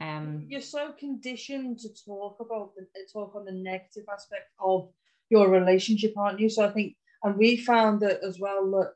Um, 0.00 0.46
You're 0.48 0.60
so 0.60 0.92
conditioned 0.92 1.78
to 1.80 1.88
talk 2.04 2.36
about 2.40 2.72
the 2.76 2.86
talk 3.12 3.34
on 3.34 3.44
the 3.44 3.52
negative 3.52 4.04
aspect 4.12 4.50
of 4.60 4.90
your 5.30 5.48
relationship, 5.48 6.14
aren't 6.16 6.40
you? 6.40 6.50
So 6.50 6.64
I 6.64 6.70
think, 6.70 6.96
and 7.22 7.36
we 7.36 7.56
found 7.56 8.00
that 8.00 8.20
as 8.22 8.38
well. 8.38 8.70
That 8.72 8.92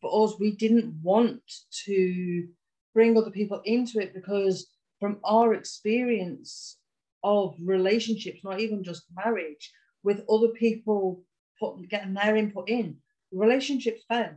for 0.00 0.24
us, 0.24 0.38
we 0.38 0.52
didn't 0.52 0.94
want 1.02 1.42
to 1.86 2.48
bring 2.94 3.16
other 3.16 3.30
people 3.30 3.60
into 3.64 3.98
it 3.98 4.14
because, 4.14 4.68
from 5.00 5.18
our 5.24 5.54
experience 5.54 6.78
of 7.24 7.56
relationships, 7.60 8.40
not 8.44 8.60
even 8.60 8.84
just 8.84 9.04
marriage, 9.24 9.72
with 10.04 10.24
other 10.30 10.48
people 10.48 11.24
put, 11.58 11.88
getting 11.88 12.14
their 12.14 12.36
input 12.36 12.68
in, 12.68 12.96
relationships 13.32 14.02
fail 14.08 14.36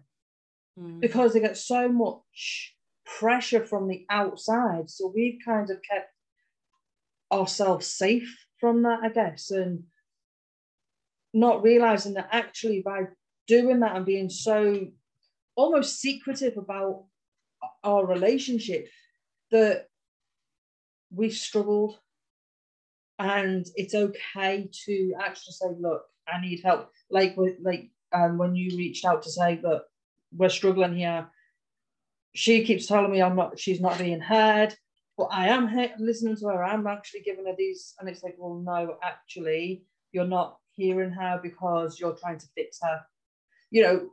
mm. 0.80 1.00
because 1.00 1.34
they 1.34 1.40
get 1.40 1.58
so 1.58 1.88
much 1.88 2.76
pressure 3.19 3.65
from 3.65 3.88
the 3.88 4.06
outside. 4.10 4.89
So 4.89 5.12
we've 5.13 5.39
kind 5.43 5.69
of 5.69 5.82
kept 5.82 6.10
ourselves 7.32 7.88
safe 7.88 8.45
from 8.60 8.84
that, 8.84 9.00
I 9.04 9.10
guess, 9.10 9.52
and 9.52 9.84
not 11.34 11.63
realizing 11.63 12.13
that 12.15 12.30
actually 12.32 12.82
by 12.82 13.08
doing 13.47 13.80
that 13.80 13.95
and 13.95 14.06
being 14.06 14.30
so 14.30 14.88
almost 15.56 16.00
secretive 16.00 16.58
about 16.58 17.06
our 17.84 18.06
relationship 18.06 18.88
that 19.52 19.88
we've 21.13 21.34
struggled 21.34 21.97
and 23.19 23.67
it's 23.76 23.93
okay 23.93 24.69
to 24.86 25.13
actually 25.21 25.54
say 25.54 25.67
look 25.80 26.04
i 26.28 26.41
need 26.41 26.62
help 26.63 26.89
like 27.10 27.36
like 27.62 27.89
um, 28.13 28.38
when 28.38 28.56
you 28.56 28.76
reached 28.78 29.06
out 29.06 29.21
to 29.24 29.30
say 29.30 29.56
that 29.62 29.84
we're 30.36 30.50
struggling 30.50 30.95
here 30.95 31.28
she 32.34 32.63
keeps 32.63 32.88
telling 32.88 33.12
me 33.12 33.22
I'm 33.22 33.36
not, 33.36 33.60
she's 33.60 33.82
not 33.82 33.98
being 33.98 34.22
heard, 34.22 34.76
but 35.17 35.30
I 35.32 35.50
am 35.50 35.70
listening 36.00 36.36
to 36.38 36.48
her. 36.48 36.63
I'm 36.63 36.88
actually 36.88 37.22
giving 37.22 37.46
her 37.46 37.56
these, 37.58 37.94
and 38.00 38.10
it's 38.10 38.24
like, 38.24 38.36
well, 38.38 38.62
no, 38.65 38.98
actually, 39.04 39.84
you're 40.12 40.26
not 40.26 40.58
hearing 40.72 41.12
her 41.12 41.39
because 41.41 42.00
you're 42.00 42.15
trying 42.15 42.39
to 42.39 42.48
fix 42.56 42.80
her. 42.82 43.02
You 43.70 43.84
know, 43.84 44.10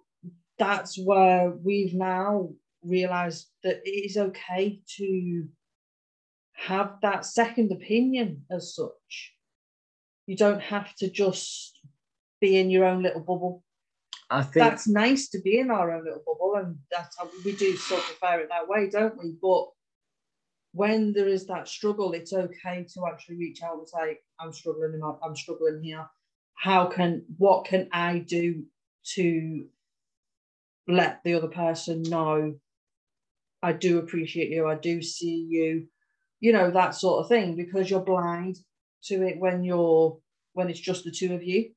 that's 0.58 0.98
where 0.98 1.50
we've 1.50 1.94
now 1.94 2.50
realized 2.82 3.46
that 3.62 3.80
it 3.84 3.90
is 3.90 4.16
okay 4.16 4.80
to 4.96 5.46
have 6.54 6.96
that 7.02 7.24
second 7.24 7.70
opinion 7.72 8.44
as 8.50 8.74
such. 8.74 9.34
You 10.26 10.36
don't 10.36 10.60
have 10.60 10.94
to 10.96 11.08
just 11.08 11.78
be 12.40 12.58
in 12.58 12.70
your 12.70 12.84
own 12.84 13.02
little 13.02 13.20
bubble. 13.20 13.62
I 14.30 14.42
think 14.42 14.54
that's 14.54 14.88
nice 14.88 15.28
to 15.30 15.40
be 15.40 15.58
in 15.58 15.70
our 15.70 15.90
own 15.90 16.04
little 16.04 16.22
bubble, 16.26 16.54
and 16.56 16.76
that's 16.90 17.16
how 17.18 17.28
we 17.44 17.52
do 17.52 17.76
sort 17.76 18.00
of 18.00 18.06
prefer 18.06 18.40
it 18.40 18.48
that 18.50 18.68
way, 18.68 18.90
don't 18.90 19.16
we? 19.18 19.34
But 19.40 19.66
when 20.72 21.12
there 21.14 21.28
is 21.28 21.46
that 21.46 21.66
struggle, 21.68 22.12
it's 22.12 22.32
okay 22.32 22.86
to 22.94 23.06
actually 23.10 23.36
reach 23.36 23.62
out 23.62 23.78
and 23.78 23.88
say, 23.88 24.18
"I'm 24.38 24.52
struggling. 24.52 25.00
I'm 25.22 25.36
struggling 25.36 25.82
here. 25.82 26.06
How 26.54 26.86
can 26.86 27.24
what 27.38 27.64
can 27.64 27.88
I 27.92 28.18
do 28.18 28.64
to 29.14 29.68
let 30.86 31.22
the 31.22 31.34
other 31.34 31.48
person 31.48 32.02
know 32.02 32.58
I 33.62 33.72
do 33.72 33.98
appreciate 33.98 34.50
you. 34.50 34.66
I 34.66 34.76
do 34.76 35.02
see 35.02 35.46
you. 35.48 35.88
You 36.40 36.52
know 36.52 36.70
that 36.70 36.94
sort 36.94 37.22
of 37.22 37.28
thing 37.28 37.56
because 37.56 37.90
you're 37.90 38.00
blind 38.00 38.56
to 39.04 39.26
it 39.26 39.38
when 39.38 39.64
you're 39.64 40.18
when 40.52 40.70
it's 40.70 40.80
just 40.80 41.04
the 41.04 41.10
two 41.10 41.34
of 41.34 41.42
you. 41.42 41.70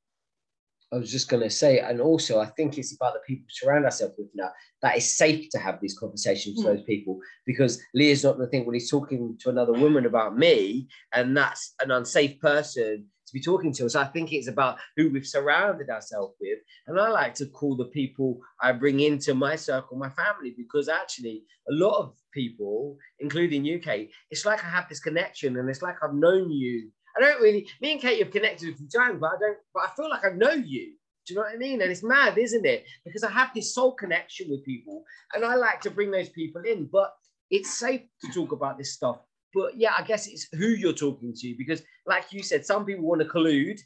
I 0.92 0.96
was 0.96 1.10
just 1.10 1.28
going 1.28 1.42
to 1.42 1.50
say, 1.50 1.78
and 1.78 2.00
also 2.00 2.40
I 2.40 2.46
think 2.46 2.76
it's 2.76 2.94
about 2.94 3.14
the 3.14 3.20
people 3.26 3.44
we 3.46 3.52
surround 3.52 3.84
ourselves 3.84 4.14
with 4.18 4.28
now 4.34 4.50
that 4.82 4.96
it's 4.96 5.16
safe 5.16 5.48
to 5.50 5.58
have 5.58 5.80
these 5.80 5.98
conversations 5.98 6.58
with 6.58 6.66
mm. 6.66 6.76
those 6.76 6.84
people 6.84 7.18
because 7.46 7.80
Leah's 7.94 8.24
not 8.24 8.36
going 8.36 8.46
to 8.46 8.50
think, 8.50 8.66
well, 8.66 8.74
he's 8.74 8.90
talking 8.90 9.36
to 9.40 9.48
another 9.48 9.72
woman 9.72 10.06
about 10.06 10.36
me, 10.36 10.88
and 11.12 11.36
that's 11.36 11.74
an 11.80 11.90
unsafe 11.90 12.38
person 12.40 13.06
to 13.32 13.32
be 13.32 13.42
talking 13.42 13.72
to. 13.72 13.88
So 13.88 14.00
I 14.00 14.04
think 14.04 14.32
it's 14.32 14.48
about 14.48 14.78
who 14.96 15.10
we've 15.10 15.26
surrounded 15.26 15.88
ourselves 15.88 16.34
with. 16.40 16.58
And 16.86 17.00
I 17.00 17.08
like 17.08 17.34
to 17.36 17.46
call 17.46 17.76
the 17.76 17.86
people 17.86 18.38
I 18.60 18.72
bring 18.72 19.00
into 19.00 19.34
my 19.34 19.56
circle 19.56 19.96
my 19.96 20.10
family 20.10 20.54
because 20.56 20.88
actually 20.88 21.44
a 21.70 21.72
lot 21.72 21.98
of 21.98 22.14
people, 22.34 22.96
including 23.20 23.64
you 23.64 23.78
Kate, 23.78 24.10
it's 24.30 24.44
like 24.44 24.62
I 24.64 24.68
have 24.68 24.88
this 24.88 25.00
connection 25.00 25.56
and 25.56 25.68
it's 25.68 25.82
like 25.82 25.96
I've 26.02 26.14
known 26.14 26.50
you 26.50 26.90
I 27.16 27.20
don't 27.20 27.40
really. 27.40 27.68
Me 27.80 27.92
and 27.92 28.00
Kate 28.00 28.22
have 28.22 28.32
connected 28.32 28.72
a 28.72 28.76
few 28.76 28.88
times, 28.88 29.18
but 29.20 29.32
I 29.32 29.38
don't. 29.38 29.58
But 29.74 29.84
I 29.84 29.94
feel 29.94 30.10
like 30.10 30.24
I 30.24 30.30
know 30.30 30.52
you. 30.52 30.94
Do 31.26 31.34
you 31.34 31.36
know 31.36 31.42
what 31.42 31.54
I 31.54 31.56
mean? 31.56 31.80
And 31.82 31.90
it's 31.90 32.02
mad, 32.02 32.36
isn't 32.36 32.66
it? 32.66 32.84
Because 33.04 33.22
I 33.22 33.30
have 33.30 33.50
this 33.54 33.74
soul 33.74 33.92
connection 33.92 34.50
with 34.50 34.64
people, 34.64 35.04
and 35.34 35.44
I 35.44 35.54
like 35.54 35.80
to 35.82 35.90
bring 35.90 36.10
those 36.10 36.28
people 36.28 36.62
in. 36.62 36.88
But 36.90 37.12
it's 37.50 37.78
safe 37.78 38.02
to 38.22 38.32
talk 38.32 38.52
about 38.52 38.78
this 38.78 38.92
stuff. 38.92 39.18
But 39.54 39.76
yeah, 39.76 39.92
I 39.96 40.02
guess 40.02 40.26
it's 40.26 40.48
who 40.52 40.68
you're 40.68 40.92
talking 40.92 41.34
to 41.34 41.54
because, 41.56 41.82
like 42.06 42.32
you 42.32 42.42
said, 42.42 42.64
some 42.64 42.84
people 42.86 43.04
want 43.04 43.20
to 43.20 43.28
collude 43.28 43.80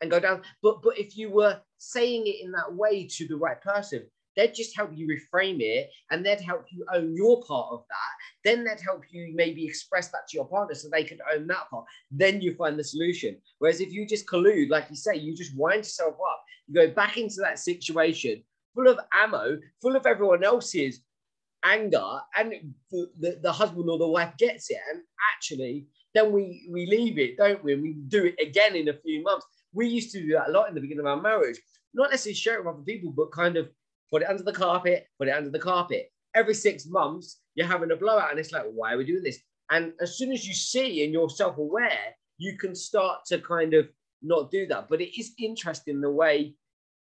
and 0.00 0.10
go 0.10 0.20
down. 0.20 0.42
But 0.62 0.82
but 0.82 0.98
if 0.98 1.16
you 1.16 1.30
were 1.30 1.60
saying 1.78 2.26
it 2.26 2.44
in 2.44 2.52
that 2.52 2.74
way 2.74 3.06
to 3.06 3.28
the 3.28 3.36
right 3.36 3.60
person, 3.60 4.04
they'd 4.36 4.54
just 4.54 4.76
help 4.76 4.90
you 4.94 5.06
reframe 5.06 5.60
it 5.60 5.90
and 6.10 6.24
they'd 6.24 6.40
help 6.40 6.66
you 6.70 6.84
own 6.94 7.14
your 7.14 7.42
part 7.42 7.68
of 7.72 7.84
that. 7.88 8.48
Then 8.48 8.64
they'd 8.64 8.80
help 8.80 9.02
you 9.10 9.32
maybe 9.34 9.64
express 9.64 10.08
that 10.08 10.28
to 10.28 10.36
your 10.36 10.46
partner 10.46 10.74
so 10.74 10.88
they 10.88 11.04
could 11.04 11.20
own 11.34 11.46
that 11.48 11.68
part. 11.70 11.84
Then 12.10 12.40
you 12.40 12.54
find 12.54 12.78
the 12.78 12.84
solution. 12.84 13.36
Whereas 13.58 13.80
if 13.80 13.92
you 13.92 14.06
just 14.06 14.26
collude, 14.26 14.70
like 14.70 14.86
you 14.90 14.96
say, 14.96 15.16
you 15.16 15.36
just 15.36 15.56
wind 15.56 15.78
yourself 15.78 16.14
up, 16.14 16.44
you 16.66 16.74
go 16.74 16.90
back 16.90 17.16
into 17.16 17.36
that 17.40 17.58
situation 17.58 18.42
full 18.74 18.88
of 18.88 18.98
ammo, 19.12 19.58
full 19.80 19.96
of 19.96 20.06
everyone 20.06 20.42
else's 20.42 21.00
anger 21.64 22.04
and 22.36 22.74
the, 22.90 23.38
the, 23.42 23.52
husband 23.52 23.88
or 23.88 23.98
the 23.98 24.06
wife 24.06 24.36
gets 24.38 24.70
it 24.70 24.78
and 24.92 25.02
actually 25.34 25.86
then 26.14 26.30
we 26.30 26.68
we 26.70 26.86
leave 26.86 27.18
it 27.18 27.36
don't 27.38 27.64
we 27.64 27.72
and 27.72 27.82
we 27.82 27.94
do 28.08 28.24
it 28.26 28.34
again 28.40 28.76
in 28.76 28.88
a 28.88 28.98
few 29.02 29.22
months 29.22 29.46
we 29.72 29.88
used 29.88 30.12
to 30.12 30.20
do 30.20 30.32
that 30.32 30.48
a 30.48 30.52
lot 30.52 30.68
in 30.68 30.74
the 30.74 30.80
beginning 30.80 31.00
of 31.00 31.06
our 31.06 31.20
marriage 31.20 31.58
not 31.94 32.10
necessarily 32.10 32.34
share 32.34 32.56
it 32.56 32.64
with 32.64 32.74
other 32.74 32.82
people 32.82 33.12
but 33.16 33.32
kind 33.32 33.56
of 33.56 33.68
put 34.10 34.22
it 34.22 34.28
under 34.28 34.42
the 34.42 34.52
carpet 34.52 35.06
put 35.18 35.28
it 35.28 35.36
under 35.36 35.50
the 35.50 35.58
carpet 35.58 36.10
every 36.34 36.54
six 36.54 36.86
months 36.86 37.40
you're 37.54 37.66
having 37.66 37.90
a 37.90 37.96
blowout 37.96 38.30
and 38.30 38.38
it's 38.38 38.52
like 38.52 38.64
why 38.72 38.92
are 38.92 38.98
we 38.98 39.04
doing 39.04 39.22
this 39.22 39.38
and 39.70 39.92
as 40.00 40.16
soon 40.18 40.32
as 40.32 40.46
you 40.46 40.54
see 40.54 41.04
and 41.04 41.12
you're 41.12 41.30
self-aware 41.30 42.14
you 42.38 42.56
can 42.58 42.74
start 42.74 43.24
to 43.24 43.38
kind 43.38 43.74
of 43.74 43.88
not 44.22 44.50
do 44.50 44.66
that 44.66 44.88
but 44.88 45.00
it 45.00 45.18
is 45.18 45.32
interesting 45.38 46.00
the 46.00 46.10
way 46.10 46.54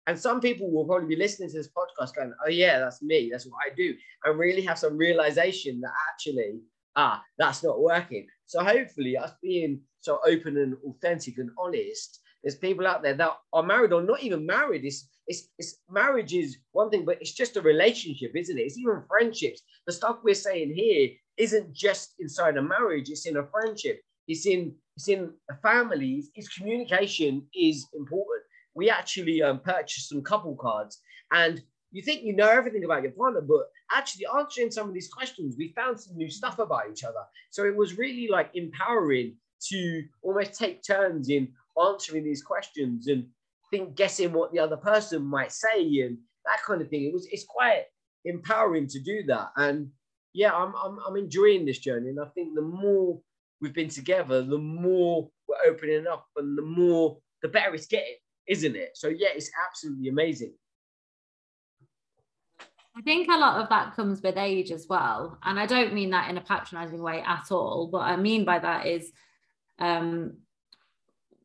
and 0.06 0.18
some 0.18 0.40
people 0.40 0.70
will 0.70 0.84
probably 0.84 1.08
be 1.08 1.20
listening 1.20 1.50
to 1.50 1.56
this 1.56 1.68
podcast 1.68 2.14
going, 2.14 2.32
oh, 2.44 2.48
yeah, 2.48 2.78
that's 2.78 3.02
me. 3.02 3.28
That's 3.30 3.46
what 3.46 3.58
I 3.64 3.74
do. 3.74 3.94
And 4.24 4.38
really 4.38 4.62
have 4.62 4.78
some 4.78 4.96
realization 4.96 5.80
that 5.80 5.90
actually, 6.12 6.60
ah, 6.94 7.22
that's 7.38 7.64
not 7.64 7.80
working. 7.80 8.26
So 8.46 8.62
hopefully, 8.62 9.16
us 9.16 9.32
being 9.42 9.80
so 10.00 10.20
open 10.24 10.58
and 10.58 10.76
authentic 10.88 11.38
and 11.38 11.50
honest, 11.58 12.20
there's 12.46 12.54
people 12.54 12.86
out 12.86 13.02
there 13.02 13.14
that 13.14 13.30
are 13.52 13.62
married 13.64 13.92
or 13.92 14.00
not 14.00 14.22
even 14.22 14.46
married. 14.46 14.84
It's, 14.84 15.08
it's, 15.26 15.48
it's 15.58 15.80
marriage 15.90 16.32
is 16.32 16.58
one 16.70 16.90
thing, 16.90 17.04
but 17.04 17.18
it's 17.20 17.32
just 17.32 17.56
a 17.56 17.60
relationship, 17.60 18.30
isn't 18.36 18.56
it? 18.56 18.62
It's 18.62 18.78
even 18.78 19.02
friendships. 19.08 19.62
The 19.86 19.92
stuff 19.92 20.18
we're 20.22 20.34
saying 20.34 20.72
here 20.72 21.10
isn't 21.36 21.74
just 21.74 22.14
inside 22.20 22.56
a 22.56 22.62
marriage, 22.62 23.10
it's 23.10 23.26
in 23.26 23.38
a 23.38 23.46
friendship, 23.48 24.00
it's 24.28 24.46
in 24.46 24.76
it's 24.94 25.08
in 25.08 25.32
families, 25.60 26.30
it's 26.36 26.48
communication 26.56 27.46
is 27.52 27.86
important 27.92 28.44
we 28.76 28.90
actually 28.90 29.42
um, 29.42 29.58
purchased 29.58 30.10
some 30.10 30.22
couple 30.22 30.54
cards. 30.54 31.00
And 31.32 31.60
you 31.90 32.02
think 32.02 32.22
you 32.22 32.36
know 32.36 32.48
everything 32.48 32.84
about 32.84 33.02
your 33.02 33.12
partner, 33.12 33.40
but 33.40 33.70
actually 33.92 34.26
answering 34.38 34.70
some 34.70 34.86
of 34.86 34.94
these 34.94 35.08
questions, 35.08 35.56
we 35.58 35.72
found 35.74 35.98
some 35.98 36.16
new 36.16 36.30
stuff 36.30 36.58
about 36.58 36.84
each 36.92 37.02
other. 37.02 37.24
So 37.50 37.64
it 37.64 37.74
was 37.74 37.98
really 37.98 38.28
like 38.28 38.50
empowering 38.54 39.34
to 39.70 40.04
almost 40.22 40.54
take 40.54 40.82
turns 40.86 41.30
in 41.30 41.48
answering 41.80 42.24
these 42.24 42.42
questions 42.42 43.08
and 43.08 43.26
think 43.70 43.96
guessing 43.96 44.32
what 44.32 44.52
the 44.52 44.58
other 44.58 44.76
person 44.76 45.24
might 45.24 45.52
say 45.52 46.00
and 46.00 46.18
that 46.44 46.62
kind 46.64 46.80
of 46.80 46.88
thing. 46.88 47.04
It 47.04 47.12
was 47.12 47.26
it's 47.30 47.44
quite 47.44 47.84
empowering 48.24 48.86
to 48.88 49.00
do 49.00 49.22
that. 49.28 49.48
And 49.56 49.90
yeah, 50.32 50.52
I'm 50.52 50.74
I'm, 50.76 50.98
I'm 51.06 51.16
enjoying 51.16 51.64
this 51.64 51.78
journey. 51.78 52.10
And 52.10 52.20
I 52.20 52.26
think 52.34 52.54
the 52.54 52.62
more 52.62 53.20
we've 53.60 53.74
been 53.74 53.88
together, 53.88 54.42
the 54.42 54.58
more 54.58 55.28
we're 55.48 55.70
opening 55.70 56.06
up 56.06 56.26
and 56.36 56.56
the 56.56 56.62
more 56.62 57.18
the 57.42 57.48
better 57.48 57.74
it's 57.74 57.86
getting 57.86 58.16
isn't 58.46 58.76
it? 58.76 58.90
So 58.94 59.08
yeah, 59.08 59.28
it's 59.34 59.50
absolutely 59.66 60.08
amazing. 60.08 60.54
I 62.96 63.02
think 63.02 63.28
a 63.28 63.36
lot 63.36 63.60
of 63.60 63.68
that 63.68 63.94
comes 63.94 64.22
with 64.22 64.38
age 64.38 64.70
as 64.70 64.86
well. 64.88 65.38
And 65.42 65.60
I 65.60 65.66
don't 65.66 65.92
mean 65.92 66.10
that 66.10 66.30
in 66.30 66.38
a 66.38 66.40
patronizing 66.40 67.02
way 67.02 67.22
at 67.26 67.50
all. 67.50 67.90
What 67.90 68.02
I 68.02 68.16
mean 68.16 68.44
by 68.44 68.58
that 68.58 68.86
is 68.86 69.12
um, 69.78 70.38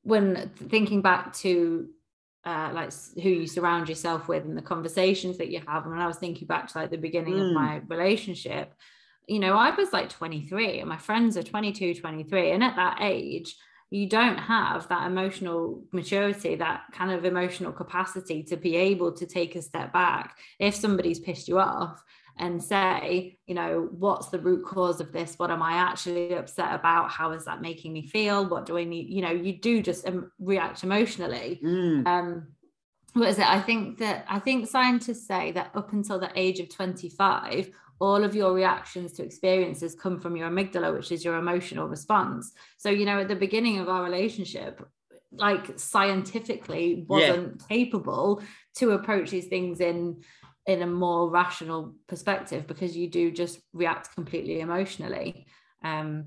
when 0.03 0.51
thinking 0.69 1.01
back 1.01 1.33
to 1.37 1.89
uh, 2.43 2.71
like 2.73 2.91
who 3.21 3.29
you 3.29 3.47
surround 3.47 3.87
yourself 3.87 4.27
with 4.27 4.45
and 4.45 4.57
the 4.57 4.61
conversations 4.61 5.37
that 5.37 5.49
you 5.49 5.61
have. 5.67 5.83
And 5.83 5.91
when 5.91 6.01
I 6.01 6.07
was 6.07 6.17
thinking 6.17 6.47
back 6.47 6.67
to 6.67 6.79
like 6.79 6.89
the 6.89 6.97
beginning 6.97 7.35
mm. 7.35 7.49
of 7.49 7.53
my 7.53 7.81
relationship, 7.87 8.73
you 9.27 9.39
know, 9.39 9.55
I 9.55 9.69
was 9.75 9.93
like 9.93 10.09
23 10.09 10.79
and 10.79 10.89
my 10.89 10.97
friends 10.97 11.37
are 11.37 11.43
22, 11.43 11.95
23. 11.95 12.51
And 12.51 12.63
at 12.63 12.75
that 12.75 12.97
age, 13.01 13.55
you 13.91 14.07
don't 14.07 14.37
have 14.37 14.87
that 14.87 15.05
emotional 15.05 15.83
maturity, 15.91 16.55
that 16.55 16.83
kind 16.93 17.11
of 17.11 17.25
emotional 17.25 17.73
capacity 17.73 18.41
to 18.43 18.57
be 18.57 18.75
able 18.75 19.11
to 19.11 19.25
take 19.25 19.55
a 19.55 19.61
step 19.61 19.93
back 19.93 20.37
if 20.59 20.73
somebody's 20.73 21.19
pissed 21.19 21.47
you 21.47 21.59
off 21.59 22.01
and 22.41 22.61
say, 22.61 23.37
you 23.45 23.53
know, 23.53 23.87
what's 23.91 24.29
the 24.29 24.39
root 24.39 24.65
cause 24.65 24.99
of 24.99 25.13
this? 25.13 25.37
What 25.37 25.51
am 25.51 25.61
I 25.61 25.73
actually 25.73 26.33
upset 26.33 26.73
about? 26.73 27.11
How 27.11 27.31
is 27.31 27.45
that 27.45 27.61
making 27.61 27.93
me 27.93 28.07
feel? 28.07 28.49
What 28.49 28.65
do 28.65 28.79
I 28.79 28.83
need? 28.83 29.09
You 29.09 29.21
know, 29.21 29.29
you 29.29 29.53
do 29.53 29.83
just 29.83 30.07
um, 30.07 30.31
react 30.39 30.83
emotionally. 30.83 31.61
Mm. 31.63 32.07
Um, 32.07 32.47
what 33.13 33.29
is 33.29 33.37
it? 33.37 33.47
I 33.47 33.61
think 33.61 33.99
that 33.99 34.25
I 34.27 34.39
think 34.39 34.67
scientists 34.67 35.27
say 35.27 35.51
that 35.51 35.69
up 35.75 35.93
until 35.93 36.19
the 36.19 36.31
age 36.35 36.59
of 36.59 36.69
25, 36.69 37.69
all 37.99 38.23
of 38.23 38.35
your 38.35 38.53
reactions 38.53 39.13
to 39.13 39.23
experiences 39.23 39.93
come 39.93 40.19
from 40.19 40.35
your 40.35 40.49
amygdala, 40.49 40.95
which 40.95 41.11
is 41.11 41.23
your 41.23 41.35
emotional 41.35 41.87
response. 41.87 42.53
So, 42.77 42.89
you 42.89 43.05
know, 43.05 43.19
at 43.19 43.27
the 43.27 43.35
beginning 43.35 43.77
of 43.77 43.87
our 43.87 44.03
relationship, 44.03 44.83
like 45.31 45.77
scientifically 45.79 47.05
wasn't 47.07 47.61
yeah. 47.61 47.67
capable 47.77 48.41
to 48.77 48.91
approach 48.91 49.29
these 49.29 49.47
things 49.47 49.79
in 49.79 50.23
in 50.65 50.81
a 50.81 50.87
more 50.87 51.29
rational 51.29 51.95
perspective 52.07 52.67
because 52.67 52.95
you 52.95 53.09
do 53.09 53.31
just 53.31 53.59
react 53.73 54.13
completely 54.13 54.59
emotionally 54.59 55.45
um, 55.83 56.25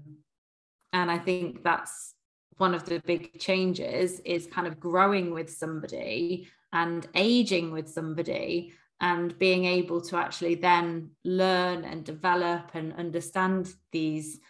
and 0.93 1.11
i 1.11 1.19
think 1.19 1.63
that's 1.63 2.15
one 2.57 2.75
of 2.75 2.85
the 2.85 3.01
big 3.05 3.39
changes 3.41 4.21
is 4.21 4.47
kind 4.47 4.67
of 4.67 4.79
growing 4.79 5.33
with 5.33 5.51
somebody 5.51 6.49
and 6.73 7.07
aging 7.15 7.73
with 7.73 7.89
somebody 7.89 8.73
and 9.01 9.39
being 9.39 9.65
able 9.65 10.01
to 10.01 10.17
actually 10.17 10.55
then 10.55 11.11
learn 11.25 11.85
and 11.85 12.05
develop 12.05 12.71
and 12.75 12.93
understand 12.95 13.75
these 13.93 14.41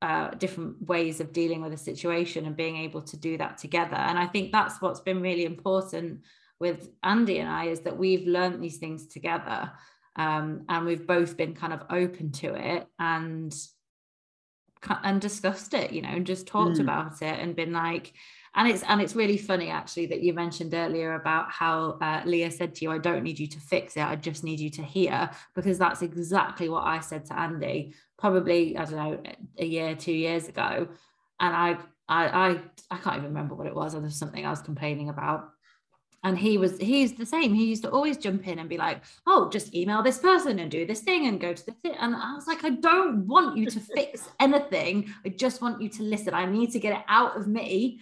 uh, 0.00 0.30
different 0.30 0.82
ways 0.86 1.20
of 1.20 1.32
dealing 1.32 1.62
with 1.62 1.72
a 1.72 1.78
situation 1.78 2.46
and 2.46 2.56
being 2.56 2.76
able 2.76 3.02
to 3.02 3.16
do 3.16 3.38
that 3.38 3.58
together. 3.58 3.96
And 3.96 4.18
I 4.18 4.26
think 4.26 4.50
that's 4.50 4.80
what's 4.80 5.00
been 5.00 5.20
really 5.20 5.44
important 5.44 6.22
with 6.62 6.90
Andy 7.02 7.40
and 7.40 7.50
I 7.50 7.64
is 7.64 7.80
that 7.80 7.98
we've 7.98 8.26
learned 8.26 8.62
these 8.62 8.78
things 8.78 9.08
together. 9.08 9.72
Um, 10.14 10.64
and 10.68 10.86
we've 10.86 11.06
both 11.06 11.36
been 11.36 11.54
kind 11.54 11.72
of 11.72 11.82
open 11.90 12.30
to 12.32 12.54
it 12.54 12.86
and 12.98 13.52
and 15.04 15.20
discussed 15.20 15.74
it, 15.74 15.92
you 15.92 16.02
know, 16.02 16.08
and 16.08 16.26
just 16.26 16.46
talked 16.46 16.78
mm. 16.78 16.80
about 16.80 17.22
it 17.22 17.38
and 17.40 17.56
been 17.56 17.72
like, 17.72 18.12
and 18.54 18.68
it's 18.68 18.82
and 18.84 19.00
it's 19.00 19.16
really 19.16 19.38
funny 19.38 19.70
actually 19.70 20.06
that 20.06 20.22
you 20.22 20.32
mentioned 20.34 20.74
earlier 20.74 21.14
about 21.14 21.50
how 21.50 21.98
uh, 22.00 22.22
Leah 22.24 22.50
said 22.50 22.74
to 22.76 22.84
you, 22.84 22.92
"I 22.92 22.98
don't 22.98 23.24
need 23.24 23.40
you 23.40 23.48
to 23.48 23.60
fix 23.60 23.96
it. 23.96 24.02
I 24.02 24.14
just 24.16 24.44
need 24.44 24.60
you 24.60 24.70
to 24.70 24.82
hear," 24.82 25.30
because 25.54 25.78
that's 25.78 26.02
exactly 26.02 26.68
what 26.68 26.84
I 26.84 27.00
said 27.00 27.24
to 27.26 27.38
Andy. 27.38 27.94
Probably 28.18 28.76
I 28.76 28.84
don't 28.84 28.96
know 29.04 29.22
a 29.58 29.64
year, 29.64 29.96
two 29.96 30.12
years 30.12 30.48
ago, 30.48 30.88
and 31.40 31.56
I 31.56 31.78
I 32.08 32.22
I, 32.44 32.48
I 32.90 32.96
can't 32.98 33.16
even 33.16 33.28
remember 33.28 33.54
what 33.54 33.66
it 33.66 33.74
was. 33.74 33.94
Or 33.94 34.00
there's 34.00 34.18
something 34.18 34.44
I 34.44 34.50
was 34.50 34.62
complaining 34.62 35.08
about. 35.08 35.52
And 36.24 36.38
he 36.38 36.56
was, 36.56 36.78
he's 36.78 37.14
the 37.14 37.26
same. 37.26 37.52
He 37.52 37.66
used 37.66 37.82
to 37.82 37.90
always 37.90 38.16
jump 38.16 38.46
in 38.46 38.60
and 38.60 38.68
be 38.68 38.78
like, 38.78 39.02
oh, 39.26 39.50
just 39.50 39.74
email 39.74 40.02
this 40.02 40.18
person 40.18 40.60
and 40.60 40.70
do 40.70 40.86
this 40.86 41.00
thing 41.00 41.26
and 41.26 41.40
go 41.40 41.52
to 41.52 41.66
the 41.66 41.72
thing. 41.72 41.96
And 41.98 42.14
I 42.14 42.34
was 42.34 42.46
like, 42.46 42.64
I 42.64 42.70
don't 42.70 43.26
want 43.26 43.56
you 43.56 43.68
to 43.70 43.80
fix 43.96 44.28
anything. 44.38 45.12
I 45.24 45.30
just 45.30 45.60
want 45.60 45.82
you 45.82 45.88
to 45.88 46.02
listen. 46.02 46.32
I 46.32 46.46
need 46.46 46.70
to 46.72 46.78
get 46.78 46.96
it 46.96 47.04
out 47.08 47.36
of 47.36 47.48
me 47.48 48.00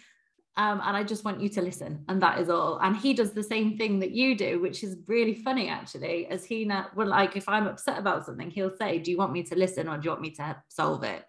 um, 0.61 0.81
and 0.85 0.97
I 0.97 1.05
just 1.05 1.25
want 1.25 1.41
you 1.41 1.49
to 1.51 1.63
listen, 1.63 2.05
and 2.09 2.21
that 2.23 2.39
is 2.39 2.51
all. 2.51 2.79
And 2.83 2.97
he 2.97 3.15
does 3.15 3.33
the 3.33 3.43
same 3.43 3.79
thing 3.79 3.99
that 4.01 4.11
you 4.11 4.37
do, 4.37 4.61
which 4.61 4.83
is 4.83 4.99
really 5.07 5.35
funny 5.35 5.69
actually. 5.69 6.27
As 6.27 6.45
he 6.45 6.65
now, 6.65 6.89
well, 6.95 7.07
like 7.07 7.37
if 7.37 7.49
I'm 7.49 7.67
upset 7.67 7.99
about 7.99 8.27
something, 8.27 8.51
he'll 8.51 8.77
say, 8.77 8.99
"Do 8.99 9.11
you 9.11 9.17
want 9.17 9.33
me 9.33 9.43
to 9.45 9.55
listen, 9.55 9.89
or 9.89 9.97
do 9.97 10.05
you 10.05 10.11
want 10.11 10.21
me 10.21 10.33
to 10.33 10.63
solve 10.69 11.05
it?" 11.05 11.25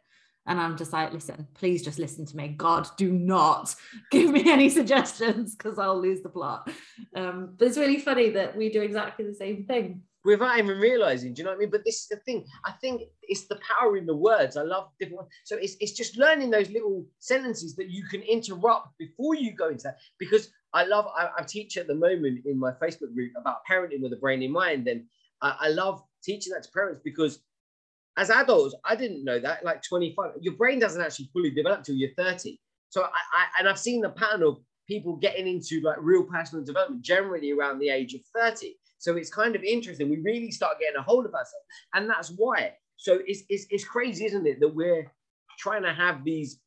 And 0.48 0.60
I'm 0.60 0.78
just 0.78 0.92
like, 0.92 1.14
"Listen, 1.14 1.48
please 1.54 1.84
just 1.84 2.00
listen 2.00 2.26
to 2.26 2.38
me. 2.38 2.50
God, 2.50 2.88
do 2.98 3.12
not 3.12 3.76
give 4.12 4.32
me 4.32 4.52
any 4.52 4.70
suggestions 4.70 5.56
because 5.56 5.78
I'll 5.78 6.02
lose 6.02 6.22
the 6.22 6.30
plot." 6.30 6.70
Um, 7.16 7.56
but 7.58 7.68
it's 7.68 7.78
really 7.78 8.00
funny 8.00 8.30
that 8.32 8.56
we 8.56 8.70
do 8.70 8.82
exactly 8.82 9.26
the 9.26 9.36
same 9.36 9.66
thing 9.66 10.02
without 10.24 10.58
even 10.58 10.78
realizing. 10.78 11.34
Do 11.34 11.40
you 11.40 11.46
know 11.46 11.52
what 11.52 11.58
I 11.58 11.60
mean? 11.60 11.70
But 11.72 11.86
this 11.86 12.02
is 12.02 12.08
the 12.08 12.18
thing. 12.18 12.46
I 12.66 12.72
think 12.74 13.04
it's 13.24 13.48
the 13.48 13.60
power 13.68 13.98
in 13.98 14.06
the 14.06 14.16
words. 14.16 14.58
I 14.58 14.64
love 14.64 14.90
different. 15.00 15.28
So 15.46 15.58
it's, 15.58 15.76
it's 15.80 15.94
just 15.94 16.18
learning 16.18 16.52
those 16.52 16.70
little 16.70 17.06
sentences 17.20 17.76
that 17.76 17.90
you 17.90 18.04
can 18.06 18.22
interrupt 18.22 18.98
before 18.98 19.36
you 19.36 19.54
go 19.54 19.70
into 19.70 19.84
that. 19.84 19.98
Because 20.20 20.50
I 20.74 20.86
love, 20.86 21.06
I, 21.18 21.30
I 21.40 21.44
teach 21.44 21.78
at 21.78 21.88
the 21.88 21.96
moment 21.96 22.46
in 22.46 22.60
my 22.60 22.72
Facebook 22.72 23.14
group 23.14 23.32
about 23.36 23.66
parenting 23.70 24.02
with 24.02 24.14
a 24.14 24.18
brain 24.18 24.42
in 24.44 24.52
mind. 24.52 24.88
And 24.88 25.06
I, 25.42 25.56
I 25.60 25.68
love 25.70 26.04
teaching 26.24 26.54
that 26.54 26.64
to 26.64 26.72
parents 26.72 27.02
because 27.04 27.40
as 28.18 28.30
adults, 28.30 28.76
I 28.86 28.96
didn't 28.96 29.24
know 29.24 29.40
that. 29.40 29.64
Like 29.64 29.82
25, 29.84 30.32
your 30.42 30.56
brain 30.56 30.80
doesn't 30.80 31.02
actually 31.02 31.30
fully 31.34 31.52
develop 31.52 31.84
till 31.84 31.96
you're 31.96 32.14
30. 32.18 32.60
So 32.90 33.04
I, 33.04 33.08
I 33.08 33.46
and 33.60 33.70
I've 33.70 33.80
seen 33.80 34.02
the 34.02 34.10
pattern 34.10 34.44
of 34.44 34.58
people 34.88 35.16
getting 35.16 35.48
into 35.48 35.82
like 35.82 35.98
real 36.00 36.24
personal 36.24 36.66
development 36.66 37.02
generally 37.02 37.52
around 37.52 37.80
the 37.80 37.90
age 37.90 38.14
of 38.14 38.22
30 38.36 38.76
so 39.02 39.18
it's 39.18 39.32
kind 39.32 39.56
of 39.56 39.64
interesting. 39.64 40.10
We 40.10 40.18
really 40.18 40.52
start 40.52 40.80
getting 40.80 40.96
a 40.96 41.02
hold 41.02 41.26
of 41.26 41.34
ourselves. 41.34 41.66
And 41.96 42.08
that's 42.08 42.30
why. 42.38 42.74
So 42.98 43.20
it's, 43.26 43.42
it's, 43.50 43.66
it's 43.72 43.84
crazy, 43.84 44.26
isn't 44.26 44.46
it, 44.46 44.60
that 44.60 44.76
we're 44.76 45.12
trying 45.58 45.82
to 45.82 45.92
have 45.92 46.24
these 46.24 46.60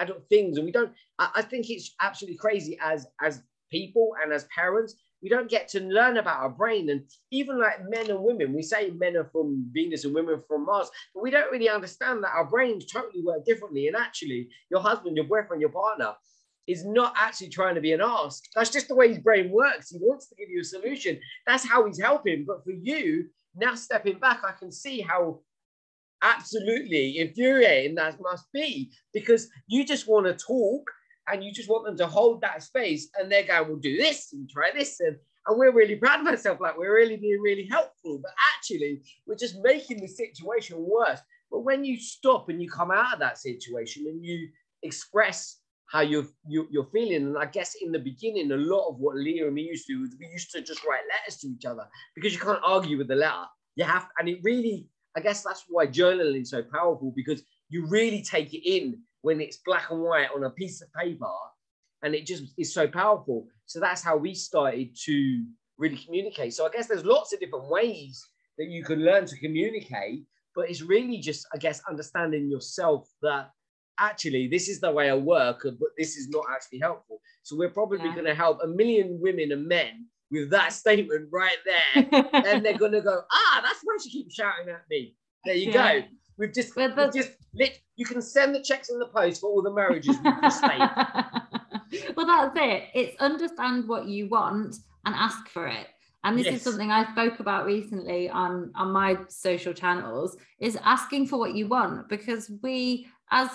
adult 0.00 0.28
things 0.28 0.56
and 0.56 0.66
we 0.66 0.72
don't, 0.72 0.92
I, 1.20 1.30
I 1.36 1.42
think 1.42 1.70
it's 1.70 1.94
absolutely 2.02 2.38
crazy 2.38 2.76
as, 2.82 3.06
as 3.22 3.40
people 3.70 4.10
and 4.20 4.32
as 4.32 4.48
parents, 4.52 4.96
we 5.22 5.28
don't 5.28 5.50
get 5.50 5.68
to 5.68 5.80
learn 5.80 6.18
about 6.18 6.40
our 6.40 6.50
brain. 6.50 6.90
And 6.90 7.02
even 7.30 7.58
like 7.58 7.88
men 7.88 8.10
and 8.10 8.20
women, 8.20 8.52
we 8.52 8.62
say 8.62 8.90
men 8.90 9.16
are 9.16 9.28
from 9.32 9.68
Venus 9.72 10.04
and 10.04 10.14
women 10.14 10.42
from 10.46 10.66
Mars, 10.66 10.90
but 11.14 11.22
we 11.22 11.30
don't 11.30 11.50
really 11.50 11.68
understand 11.68 12.22
that 12.22 12.34
our 12.34 12.44
brains 12.44 12.86
totally 12.86 13.22
work 13.24 13.44
differently. 13.44 13.86
And 13.88 13.96
actually, 13.96 14.48
your 14.70 14.80
husband, 14.80 15.16
your 15.16 15.26
boyfriend, 15.26 15.60
your 15.60 15.70
partner 15.70 16.14
is 16.66 16.84
not 16.84 17.14
actually 17.16 17.48
trying 17.48 17.76
to 17.76 17.80
be 17.80 17.92
an 17.92 18.00
ass. 18.00 18.42
That's 18.54 18.70
just 18.70 18.88
the 18.88 18.94
way 18.94 19.08
his 19.08 19.18
brain 19.18 19.50
works. 19.50 19.90
He 19.90 19.98
wants 19.98 20.28
to 20.28 20.34
give 20.34 20.48
you 20.50 20.60
a 20.60 20.64
solution. 20.64 21.18
That's 21.46 21.66
how 21.66 21.86
he's 21.86 22.00
helping. 22.00 22.44
But 22.46 22.64
for 22.64 22.72
you, 22.72 23.26
now 23.54 23.74
stepping 23.74 24.18
back, 24.18 24.40
I 24.44 24.52
can 24.52 24.72
see 24.72 25.00
how 25.00 25.40
absolutely 26.22 27.18
infuriating 27.18 27.94
that 27.94 28.20
must 28.20 28.46
be 28.52 28.90
because 29.12 29.48
you 29.66 29.84
just 29.84 30.08
want 30.08 30.26
to 30.26 30.32
talk 30.32 30.82
and 31.28 31.42
you 31.42 31.52
just 31.52 31.68
want 31.68 31.84
them 31.84 31.96
to 31.96 32.06
hold 32.06 32.40
that 32.40 32.62
space 32.62 33.08
and 33.18 33.30
they're 33.30 33.46
going, 33.46 33.68
we'll 33.68 33.78
do 33.78 33.96
this 33.96 34.32
and 34.32 34.48
try 34.48 34.70
this. 34.74 35.00
And, 35.00 35.16
and 35.46 35.58
we're 35.58 35.72
really 35.72 35.96
proud 35.96 36.20
of 36.20 36.26
ourselves, 36.26 36.60
like 36.60 36.76
we're 36.78 36.94
really 36.94 37.16
being 37.16 37.40
really 37.40 37.66
helpful. 37.70 38.20
But 38.22 38.32
actually, 38.56 39.02
we're 39.26 39.36
just 39.36 39.56
making 39.62 40.00
the 40.00 40.08
situation 40.08 40.76
worse. 40.78 41.20
But 41.50 41.60
when 41.60 41.84
you 41.84 41.98
stop 41.98 42.48
and 42.48 42.60
you 42.60 42.70
come 42.70 42.90
out 42.90 43.14
of 43.14 43.20
that 43.20 43.38
situation 43.38 44.06
and 44.06 44.24
you 44.24 44.48
express 44.82 45.58
how 45.86 46.00
you're, 46.00 46.26
you, 46.46 46.66
you're 46.70 46.88
feeling, 46.92 47.26
and 47.26 47.38
I 47.38 47.46
guess 47.46 47.76
in 47.80 47.92
the 47.92 47.98
beginning, 47.98 48.50
a 48.50 48.56
lot 48.56 48.88
of 48.88 48.98
what 48.98 49.16
Leah 49.16 49.46
and 49.46 49.54
me 49.54 49.62
used 49.62 49.86
to 49.86 49.94
do 49.94 50.00
was 50.00 50.16
we 50.18 50.26
used 50.26 50.50
to 50.52 50.60
just 50.60 50.84
write 50.84 51.02
letters 51.08 51.40
to 51.40 51.48
each 51.48 51.64
other 51.64 51.86
because 52.14 52.32
you 52.32 52.40
can't 52.40 52.60
argue 52.64 52.98
with 52.98 53.08
the 53.08 53.14
letter. 53.14 53.44
You 53.76 53.84
have, 53.84 54.08
and 54.18 54.28
it 54.28 54.40
really, 54.42 54.88
I 55.16 55.20
guess 55.20 55.42
that's 55.42 55.64
why 55.68 55.86
journaling 55.86 56.42
is 56.42 56.50
so 56.50 56.62
powerful 56.62 57.12
because 57.14 57.42
you 57.68 57.86
really 57.86 58.22
take 58.22 58.52
it 58.52 58.68
in 58.68 59.00
when 59.26 59.40
it's 59.40 59.56
black 59.56 59.90
and 59.90 60.00
white 60.00 60.28
on 60.32 60.44
a 60.44 60.50
piece 60.50 60.80
of 60.80 60.92
paper 60.92 61.26
and 62.04 62.14
it 62.14 62.24
just 62.24 62.54
is 62.58 62.72
so 62.72 62.86
powerful. 62.86 63.48
So 63.64 63.80
that's 63.80 64.00
how 64.00 64.16
we 64.16 64.34
started 64.34 64.96
to 65.04 65.44
really 65.78 65.96
communicate. 65.96 66.54
So 66.54 66.64
I 66.64 66.70
guess 66.70 66.86
there's 66.86 67.04
lots 67.04 67.32
of 67.32 67.40
different 67.40 67.68
ways 67.68 68.24
that 68.56 68.68
you 68.68 68.84
can 68.84 69.04
learn 69.04 69.26
to 69.26 69.36
communicate, 69.38 70.22
but 70.54 70.70
it's 70.70 70.80
really 70.80 71.18
just, 71.18 71.44
I 71.52 71.58
guess, 71.58 71.82
understanding 71.90 72.48
yourself 72.48 73.08
that 73.22 73.50
actually 73.98 74.46
this 74.46 74.68
is 74.68 74.78
the 74.78 74.92
way 74.92 75.10
I 75.10 75.16
work, 75.16 75.62
but 75.64 75.88
this 75.98 76.16
is 76.16 76.28
not 76.28 76.44
actually 76.48 76.78
helpful. 76.78 77.20
So 77.42 77.56
we're 77.56 77.70
probably 77.70 77.98
yeah. 78.06 78.14
going 78.14 78.26
to 78.26 78.34
help 78.34 78.60
a 78.62 78.68
million 78.68 79.18
women 79.20 79.50
and 79.50 79.66
men 79.66 80.06
with 80.30 80.50
that 80.50 80.72
statement 80.82 81.30
right 81.32 81.58
there. 81.64 82.24
and 82.44 82.64
they're 82.64 82.78
going 82.78 82.92
to 82.92 83.00
go, 83.00 83.22
ah, 83.32 83.60
that's 83.60 83.80
why 83.82 83.96
she 84.04 84.10
keeps 84.10 84.36
shouting 84.36 84.68
at 84.68 84.84
me. 84.88 85.16
There 85.44 85.56
you 85.56 85.72
yeah. 85.72 85.98
go. 85.98 86.06
We've 86.38 86.52
just, 86.52 86.76
we've 86.76 86.94
just 87.14 87.32
lit, 87.54 87.80
you 87.96 88.04
can 88.04 88.20
send 88.20 88.54
the 88.54 88.62
checks 88.62 88.90
in 88.90 88.98
the 88.98 89.06
post 89.06 89.40
for 89.40 89.50
all 89.50 89.62
the 89.62 89.72
marriages 89.72 90.16
we've 90.22 90.42
just 90.42 90.62
made. 90.62 90.78
well, 92.16 92.26
that's 92.26 92.56
it. 92.56 92.84
It's 92.94 93.20
understand 93.20 93.88
what 93.88 94.06
you 94.06 94.28
want 94.28 94.76
and 95.04 95.14
ask 95.14 95.48
for 95.48 95.66
it. 95.66 95.86
And 96.24 96.36
this 96.36 96.46
yes. 96.46 96.56
is 96.56 96.62
something 96.62 96.90
I 96.90 97.10
spoke 97.12 97.38
about 97.38 97.66
recently 97.66 98.28
on, 98.28 98.72
on 98.74 98.90
my 98.90 99.16
social 99.28 99.72
channels 99.72 100.36
is 100.58 100.76
asking 100.82 101.28
for 101.28 101.38
what 101.38 101.54
you 101.54 101.68
want 101.68 102.08
because 102.08 102.50
we 102.62 103.06
as 103.30 103.48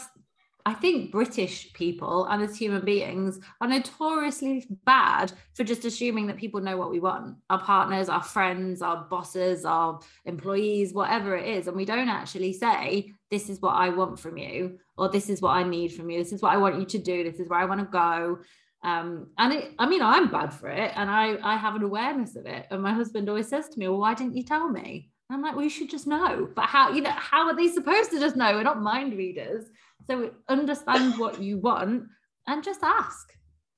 I 0.66 0.74
think 0.74 1.12
British 1.12 1.74
people 1.74 2.26
and 2.26 2.42
as 2.44 2.56
human 2.56 2.84
beings 2.84 3.40
are 3.60 3.68
notoriously 3.68 4.66
bad 4.86 5.32
for 5.54 5.64
just 5.64 5.86
assuming 5.86 6.28
that 6.28 6.38
people 6.38 6.62
know 6.62 6.78
what 6.78 6.92
we 6.92 7.00
want 7.00 7.38
our 7.50 7.60
partners, 7.60 8.10
our 8.10 8.24
friends, 8.24 8.82
our 8.82 9.06
bosses, 9.10 9.66
our 9.66 10.00
employees, 10.26 10.94
whatever 10.94 11.36
it 11.36 11.48
is. 11.48 11.68
And 11.68 11.76
we 11.76 11.86
don't 11.86 12.10
actually 12.10 12.54
say, 12.54 13.14
This 13.30 13.50
is 13.50 13.62
what 13.62 13.76
I 13.76 13.90
want 13.90 14.20
from 14.20 14.38
you, 14.38 14.80
or 14.98 15.10
this 15.10 15.30
is 15.30 15.42
what 15.42 15.56
I 15.56 15.64
need 15.64 15.94
from 15.94 16.10
you, 16.10 16.20
this 16.20 16.34
is 16.34 16.42
what 16.42 16.54
I 16.54 16.58
want 16.58 16.80
you 16.80 16.86
to 16.86 16.98
do, 16.98 17.24
this 17.24 17.40
is 17.40 17.50
where 17.50 17.60
I 17.60 17.66
want 17.66 17.82
to 17.82 17.88
go. 17.88 18.40
Um, 18.84 19.28
and 19.38 19.54
it, 19.54 19.72
I 19.78 19.88
mean, 19.88 20.02
I'm 20.02 20.32
bad 20.32 20.54
for 20.54 20.68
it 20.68 20.92
and 20.96 21.08
I, 21.08 21.38
I 21.44 21.56
have 21.56 21.76
an 21.76 21.84
awareness 21.84 22.36
of 22.36 22.48
it. 22.48 22.66
And 22.72 22.82
my 22.82 22.94
husband 22.94 23.30
always 23.30 23.48
says 23.48 23.70
to 23.70 23.80
me, 23.80 23.88
Well, 23.88 24.00
why 24.00 24.14
didn't 24.14 24.38
you 24.38 24.44
tell 24.44 24.70
me? 24.70 25.12
I'm 25.32 25.42
like, 25.42 25.56
well, 25.56 25.64
you 25.64 25.70
should 25.70 25.90
just 25.90 26.08
know. 26.08 26.50
But 26.54 26.66
how, 26.66 26.92
you 26.92 27.02
know, 27.02 27.12
how 27.12 27.48
are 27.48 27.56
they 27.56 27.70
supposed 27.70 28.12
to 28.12 28.20
just 28.20 28.36
know? 28.36 28.54
We're 28.54 28.64
not 28.64 28.82
mind 28.82 29.14
readers. 29.18 29.66
So 30.12 30.30
understand 30.50 31.18
what 31.18 31.42
you 31.42 31.58
want 31.58 32.04
and 32.46 32.62
just 32.62 32.84
ask. 32.84 33.32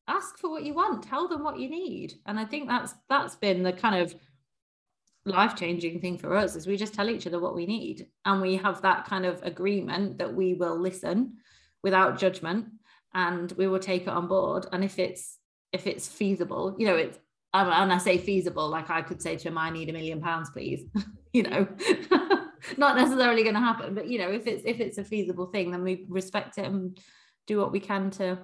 Ask 0.07 0.39
for 0.39 0.49
what 0.49 0.63
you 0.63 0.73
want. 0.73 1.03
Tell 1.03 1.27
them 1.27 1.43
what 1.43 1.59
you 1.59 1.69
need. 1.69 2.15
And 2.25 2.39
I 2.39 2.45
think 2.45 2.67
that's 2.67 2.95
that's 3.07 3.35
been 3.35 3.61
the 3.61 3.71
kind 3.71 4.01
of 4.01 4.15
life-changing 5.25 6.01
thing 6.01 6.17
for 6.17 6.35
us 6.35 6.55
is 6.55 6.65
we 6.65 6.75
just 6.75 6.95
tell 6.95 7.07
each 7.07 7.27
other 7.27 7.39
what 7.39 7.53
we 7.53 7.67
need. 7.67 8.07
And 8.25 8.41
we 8.41 8.55
have 8.55 8.81
that 8.81 9.05
kind 9.05 9.27
of 9.27 9.43
agreement 9.43 10.17
that 10.17 10.33
we 10.33 10.55
will 10.55 10.75
listen 10.75 11.37
without 11.83 12.17
judgment 12.17 12.65
and 13.13 13.51
we 13.51 13.67
will 13.67 13.77
take 13.77 14.01
it 14.01 14.09
on 14.09 14.27
board. 14.27 14.65
And 14.71 14.83
if 14.83 14.97
it's 14.97 15.37
if 15.71 15.85
it's 15.85 16.07
feasible, 16.07 16.75
you 16.79 16.87
know, 16.87 16.95
it's 16.95 17.19
and 17.53 17.93
I 17.93 17.99
say 17.99 18.17
feasible, 18.17 18.69
like 18.69 18.89
I 18.89 19.03
could 19.03 19.21
say 19.21 19.37
to 19.37 19.49
him, 19.49 19.59
I 19.59 19.69
need 19.69 19.87
a 19.87 19.93
million 19.93 20.19
pounds, 20.19 20.49
please. 20.49 20.81
you 21.31 21.43
know, 21.43 21.67
not 22.77 22.95
necessarily 22.95 23.43
going 23.43 23.55
to 23.55 23.59
happen 23.59 23.93
but 23.93 24.07
you 24.07 24.17
know 24.17 24.29
if 24.29 24.47
it's 24.47 24.63
if 24.65 24.79
it's 24.79 24.97
a 24.97 25.03
feasible 25.03 25.47
thing 25.47 25.71
then 25.71 25.83
we 25.83 26.05
respect 26.09 26.57
it 26.57 26.65
and 26.65 26.99
do 27.47 27.59
what 27.59 27.71
we 27.71 27.79
can 27.79 28.09
to 28.09 28.37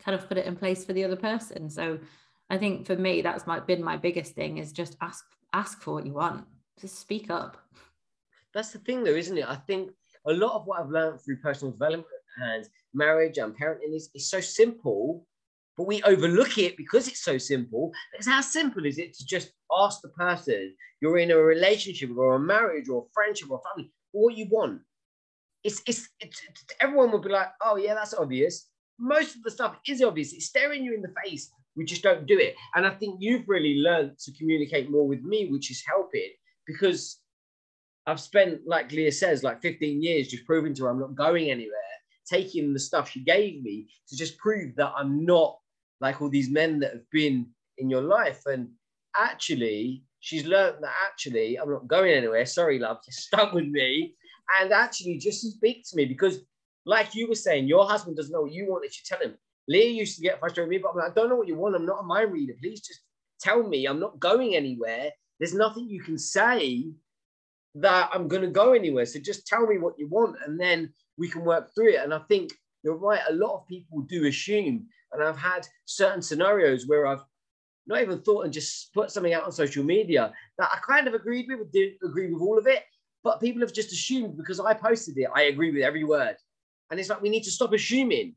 kind 0.00 0.18
of 0.18 0.28
put 0.28 0.38
it 0.38 0.46
in 0.46 0.56
place 0.56 0.84
for 0.84 0.92
the 0.92 1.04
other 1.04 1.16
person. 1.16 1.70
So 1.70 1.98
i 2.48 2.58
think 2.58 2.84
for 2.84 2.96
me 2.96 3.22
that's 3.22 3.46
my 3.46 3.60
been 3.60 3.82
my 3.82 3.96
biggest 3.96 4.34
thing 4.34 4.58
is 4.58 4.72
just 4.72 4.96
ask 5.00 5.24
ask 5.52 5.80
for 5.82 5.94
what 5.94 6.06
you 6.06 6.14
want. 6.14 6.44
Just 6.80 6.98
speak 6.98 7.30
up. 7.30 7.56
That's 8.54 8.72
the 8.72 8.78
thing 8.78 9.04
though 9.04 9.10
isn't 9.10 9.38
it? 9.38 9.48
I 9.48 9.56
think 9.56 9.90
a 10.26 10.32
lot 10.32 10.54
of 10.54 10.66
what 10.66 10.80
i've 10.80 10.90
learned 10.90 11.20
through 11.20 11.38
personal 11.38 11.72
development 11.72 12.06
and 12.42 12.68
marriage 12.92 13.38
and 13.38 13.56
parenting 13.56 13.94
is, 13.94 14.10
is 14.14 14.28
so 14.28 14.40
simple 14.40 15.26
but 15.80 15.86
we 15.86 16.02
overlook 16.02 16.58
it 16.58 16.76
because 16.76 17.08
it's 17.08 17.24
so 17.24 17.38
simple. 17.38 17.90
It's 18.12 18.28
how 18.28 18.42
simple 18.42 18.84
is 18.84 18.98
it 18.98 19.14
to 19.14 19.24
just 19.24 19.52
ask 19.78 20.02
the 20.02 20.10
person 20.10 20.74
you're 21.00 21.16
in 21.16 21.30
a 21.30 21.38
relationship 21.38 22.10
or 22.14 22.34
a 22.34 22.38
marriage 22.38 22.90
or 22.90 23.00
a 23.00 23.10
friendship 23.14 23.50
or 23.50 23.62
family 23.64 23.90
what 24.12 24.36
you 24.36 24.46
want? 24.50 24.82
It's, 25.64 25.80
it's, 25.86 26.10
it's 26.20 26.42
everyone 26.82 27.10
will 27.10 27.22
be 27.22 27.30
like, 27.30 27.46
oh 27.64 27.76
yeah, 27.76 27.94
that's 27.94 28.12
obvious. 28.12 28.68
Most 28.98 29.36
of 29.36 29.42
the 29.42 29.50
stuff 29.50 29.78
is 29.88 30.02
obvious. 30.02 30.34
It's 30.34 30.44
staring 30.44 30.84
you 30.84 30.92
in 30.92 31.00
the 31.00 31.14
face. 31.24 31.50
We 31.74 31.86
just 31.86 32.02
don't 32.02 32.26
do 32.26 32.38
it. 32.38 32.56
And 32.74 32.86
I 32.86 32.90
think 32.90 33.16
you've 33.18 33.48
really 33.48 33.78
learned 33.78 34.18
to 34.18 34.32
communicate 34.36 34.90
more 34.90 35.08
with 35.08 35.22
me, 35.22 35.48
which 35.50 35.70
is 35.70 35.82
helping 35.88 36.28
because 36.66 37.20
I've 38.06 38.20
spent, 38.20 38.66
like 38.66 38.92
Leah 38.92 39.12
says, 39.12 39.42
like 39.42 39.62
15 39.62 40.02
years 40.02 40.28
just 40.28 40.44
proving 40.44 40.74
to 40.74 40.84
her 40.84 40.90
I'm 40.90 41.00
not 41.00 41.14
going 41.14 41.50
anywhere, 41.50 41.72
taking 42.28 42.74
the 42.74 42.78
stuff 42.78 43.08
she 43.08 43.24
gave 43.24 43.62
me 43.62 43.88
to 44.10 44.16
just 44.18 44.36
prove 44.36 44.76
that 44.76 44.92
I'm 44.94 45.24
not 45.24 45.56
like 46.00 46.20
all 46.20 46.30
these 46.30 46.50
men 46.50 46.80
that 46.80 46.92
have 46.92 47.10
been 47.10 47.46
in 47.78 47.90
your 47.90 48.02
life. 48.02 48.42
And 48.46 48.68
actually, 49.18 50.04
she's 50.20 50.46
learned 50.46 50.76
that 50.82 50.92
actually, 51.06 51.58
I'm 51.58 51.70
not 51.70 51.88
going 51.88 52.12
anywhere. 52.12 52.46
Sorry, 52.46 52.78
love, 52.78 52.98
just 53.04 53.20
stuck 53.20 53.52
with 53.52 53.66
me. 53.66 54.14
And 54.60 54.72
actually, 54.72 55.18
just 55.18 55.42
speak 55.42 55.84
to 55.88 55.96
me 55.96 56.06
because, 56.06 56.40
like 56.84 57.14
you 57.14 57.28
were 57.28 57.34
saying, 57.34 57.68
your 57.68 57.86
husband 57.86 58.16
doesn't 58.16 58.32
know 58.32 58.42
what 58.42 58.52
you 58.52 58.66
want 58.68 58.82
that 58.82 58.96
you 58.96 59.02
tell 59.04 59.20
him. 59.20 59.36
Leah 59.68 59.90
used 59.90 60.16
to 60.16 60.22
get 60.22 60.40
frustrated 60.40 60.68
with 60.68 60.76
me, 60.76 60.82
but 60.82 60.90
I'm 60.90 60.96
like, 60.96 61.12
I 61.12 61.14
don't 61.14 61.28
know 61.28 61.36
what 61.36 61.46
you 61.46 61.56
want. 61.56 61.76
I'm 61.76 61.86
not 61.86 62.00
a 62.00 62.02
mind 62.02 62.32
reader. 62.32 62.54
Please 62.60 62.80
just 62.80 63.00
tell 63.40 63.62
me. 63.62 63.86
I'm 63.86 64.00
not 64.00 64.18
going 64.18 64.56
anywhere. 64.56 65.10
There's 65.38 65.54
nothing 65.54 65.88
you 65.88 66.02
can 66.02 66.18
say 66.18 66.90
that 67.76 68.10
I'm 68.12 68.26
going 68.26 68.42
to 68.42 68.48
go 68.48 68.72
anywhere. 68.72 69.06
So 69.06 69.20
just 69.20 69.46
tell 69.46 69.66
me 69.66 69.78
what 69.78 69.98
you 69.98 70.08
want 70.08 70.36
and 70.44 70.58
then 70.58 70.92
we 71.16 71.28
can 71.28 71.44
work 71.44 71.70
through 71.74 71.90
it. 71.90 72.00
And 72.02 72.12
I 72.12 72.20
think 72.28 72.52
you're 72.82 72.96
right. 72.96 73.20
A 73.28 73.34
lot 73.34 73.60
of 73.60 73.68
people 73.68 74.00
do 74.02 74.26
assume 74.26 74.86
and 75.12 75.22
I've 75.22 75.38
had 75.38 75.66
certain 75.84 76.22
scenarios 76.22 76.86
where 76.86 77.06
I've 77.06 77.24
not 77.86 78.02
even 78.02 78.20
thought 78.20 78.44
and 78.44 78.52
just 78.52 78.92
put 78.94 79.10
something 79.10 79.34
out 79.34 79.44
on 79.44 79.52
social 79.52 79.84
media 79.84 80.32
that 80.58 80.68
I 80.72 80.78
kind 80.86 81.08
of 81.08 81.14
agreed 81.14 81.46
with, 81.48 81.72
didn't 81.72 81.98
agree 82.04 82.32
with 82.32 82.42
all 82.42 82.58
of 82.58 82.66
it, 82.66 82.84
but 83.24 83.40
people 83.40 83.60
have 83.60 83.72
just 83.72 83.92
assumed 83.92 84.36
because 84.36 84.60
I 84.60 84.74
posted 84.74 85.18
it, 85.18 85.28
I 85.34 85.42
agree 85.42 85.72
with 85.72 85.82
every 85.82 86.04
word. 86.04 86.36
And 86.90 86.98
it's 86.98 87.08
like 87.08 87.22
we 87.22 87.28
need 87.28 87.44
to 87.44 87.50
stop 87.50 87.72
assuming 87.72 88.34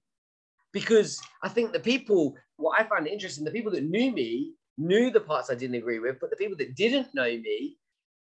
because 0.71 1.21
I 1.41 1.49
think 1.49 1.71
the 1.71 1.79
people, 1.79 2.35
what 2.57 2.79
I 2.79 2.83
found 2.83 3.07
interesting, 3.07 3.43
the 3.43 3.51
people 3.51 3.71
that 3.71 3.83
knew 3.83 4.11
me 4.11 4.53
knew 4.77 5.11
the 5.11 5.19
parts 5.19 5.51
I 5.51 5.55
didn't 5.55 5.75
agree 5.75 5.99
with, 5.99 6.19
but 6.19 6.29
the 6.29 6.35
people 6.35 6.57
that 6.57 6.75
didn't 6.75 7.13
know 7.13 7.25
me 7.25 7.77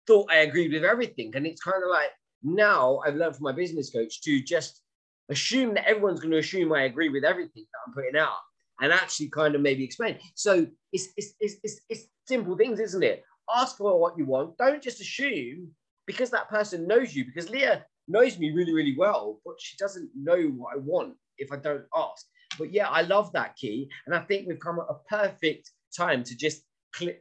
thought 0.07 0.30
I 0.30 0.38
agreed 0.38 0.72
with 0.72 0.84
everything. 0.84 1.32
And 1.34 1.46
it's 1.46 1.62
kind 1.62 1.82
of 1.82 1.90
like 1.90 2.11
now 2.42 3.01
I've 3.07 3.14
learned 3.14 3.36
from 3.36 3.44
my 3.44 3.53
business 3.53 3.90
coach 3.90 4.20
to 4.22 4.42
just 4.42 4.82
assume 5.31 5.74
that 5.74 5.87
everyone's 5.87 6.20
going 6.20 6.33
to 6.33 6.39
assume 6.39 6.72
I 6.72 6.83
agree 6.83 7.09
with 7.09 7.24
everything 7.24 7.64
that 7.72 7.78
I'm 7.87 7.95
putting 7.95 8.16
out 8.16 8.37
and 8.81 8.93
actually 8.93 9.28
kind 9.28 9.55
of 9.55 9.61
maybe 9.61 9.85
explain. 9.85 10.18
So 10.35 10.66
it's, 10.93 11.09
it's, 11.16 11.35
it's, 11.41 11.57
it's, 11.62 11.81
it's 11.89 12.05
simple 12.26 12.57
things, 12.57 12.81
isn't 12.81 13.03
it? 13.03 13.22
Ask 13.55 13.76
for 13.76 13.99
what 14.01 14.16
you 14.18 14.24
want. 14.24 14.57
Don't 14.59 14.83
just 14.83 15.01
assume 15.01 15.70
because 16.07 16.31
that 16.31 16.49
person 16.49 16.87
knows 16.87 17.14
you, 17.14 17.24
because 17.24 17.51
Leah 17.51 17.85
knows 18.09 18.39
me 18.39 18.51
really, 18.51 18.72
really 18.72 18.97
well, 18.97 19.41
but 19.45 19.55
she 19.61 19.76
doesn't 19.76 20.11
know 20.14 20.41
what 20.57 20.74
I 20.74 20.78
want 20.78 21.14
if 21.39 21.53
I 21.53 21.57
don't 21.57 21.85
ask. 21.95 22.26
But 22.59 22.72
yeah, 22.72 22.89
I 22.89 23.03
love 23.03 23.33
that 23.33 23.57
key. 23.57 23.89
And 24.07 24.14
I 24.14 24.20
think 24.20 24.49
we've 24.49 24.59
come 24.59 24.78
at 24.81 24.87
a 24.89 24.99
perfect 25.09 25.70
time 25.97 26.24
to 26.24 26.37
just 26.37 26.62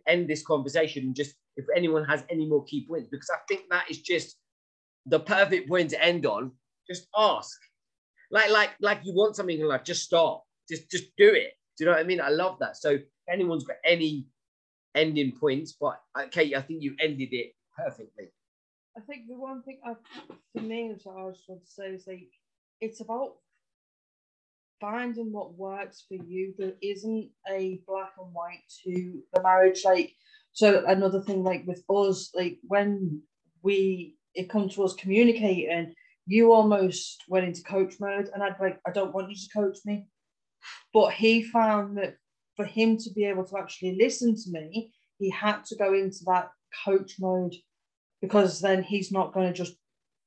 end 0.07 0.28
this 0.28 0.43
conversation 0.43 1.03
and 1.03 1.16
just, 1.16 1.36
if 1.55 1.66
anyone 1.76 2.05
has 2.05 2.24
any 2.30 2.47
more 2.47 2.64
key 2.64 2.88
points, 2.88 3.10
because 3.12 3.30
I 3.30 3.38
think 3.47 3.64
that 3.70 3.89
is 3.89 4.01
just 4.01 4.38
the 5.05 5.20
perfect 5.20 5.70
point 5.70 5.91
to 5.91 6.03
end 6.03 6.26
on. 6.26 6.51
Just 6.89 7.07
ask 7.16 7.60
like 8.32 8.51
like 8.51 8.71
like 8.82 8.99
you 9.03 9.13
want 9.13 9.36
something 9.36 9.59
in 9.59 9.67
life, 9.67 9.84
just 9.84 10.03
start. 10.03 10.41
Just 10.67 10.89
just 10.89 11.05
do 11.17 11.30
it. 11.30 11.53
Do 11.77 11.84
you 11.84 11.86
know 11.86 11.91
what 11.93 12.01
I 12.01 12.03
mean? 12.03 12.21
I 12.21 12.30
love 12.30 12.57
that. 12.59 12.77
So 12.77 12.97
anyone's 13.30 13.63
got 13.63 13.77
any 13.86 14.27
ending 14.95 15.34
points, 15.39 15.75
but 15.80 16.01
uh, 16.15 16.25
Kate, 16.30 16.55
I 16.55 16.61
think 16.61 16.84
you 16.84 16.95
ended 16.99 17.30
it 17.32 17.53
perfectly. 17.77 18.32
I 18.97 19.01
think 19.01 19.27
the 19.27 19.36
one 19.38 19.63
thing 19.63 19.80
I, 19.86 19.93
for 20.53 20.61
me, 20.61 20.89
I 20.89 20.93
just 20.93 21.07
want 21.47 21.63
to 21.63 21.71
say 21.71 21.88
is 21.88 22.05
like 22.07 22.30
it's 22.82 23.01
about 23.01 23.36
finding 24.82 25.32
what 25.32 25.55
works 25.55 26.05
for 26.07 26.15
you. 26.15 26.53
There 26.57 26.73
isn't 26.82 27.30
a 27.49 27.82
black 27.88 28.11
and 28.19 28.34
white 28.34 28.63
to 28.84 29.21
the 29.34 29.41
marriage. 29.41 29.82
Like 29.86 30.13
So 30.53 30.84
another 30.86 31.21
thing, 31.21 31.43
like 31.43 31.63
with 31.65 31.84
us, 31.89 32.32
like 32.36 32.57
when 32.67 33.21
we 33.61 34.15
it 34.34 34.49
comes 34.49 34.75
to 34.75 34.84
us 34.84 34.93
communicating, 34.93 35.93
you 36.30 36.53
almost 36.53 37.23
went 37.27 37.45
into 37.45 37.63
coach 37.63 37.95
mode, 37.99 38.30
and 38.34 38.43
I'd 38.43 38.57
be 38.57 38.65
like, 38.65 38.80
I 38.88 38.91
don't 38.91 39.13
want 39.13 39.32
you 39.32 39.36
to 39.36 39.59
coach 39.59 39.80
me. 39.84 40.05
But 40.93 41.11
he 41.13 41.41
found 41.41 41.97
that 41.97 42.17
for 42.55 42.65
him 42.65 42.97
to 42.97 43.09
be 43.15 43.25
able 43.25 43.45
to 43.45 43.57
actually 43.57 43.97
listen 43.99 44.36
to 44.36 44.51
me, 44.51 44.93
he 45.17 45.32
had 45.32 45.65
to 45.65 45.75
go 45.75 45.93
into 45.93 46.19
that 46.27 46.49
coach 46.86 47.15
mode 47.19 47.55
because 48.21 48.61
then 48.61 48.84
he's 48.84 49.11
not 49.11 49.34
going 49.34 49.47
to 49.47 49.53
just 49.53 49.73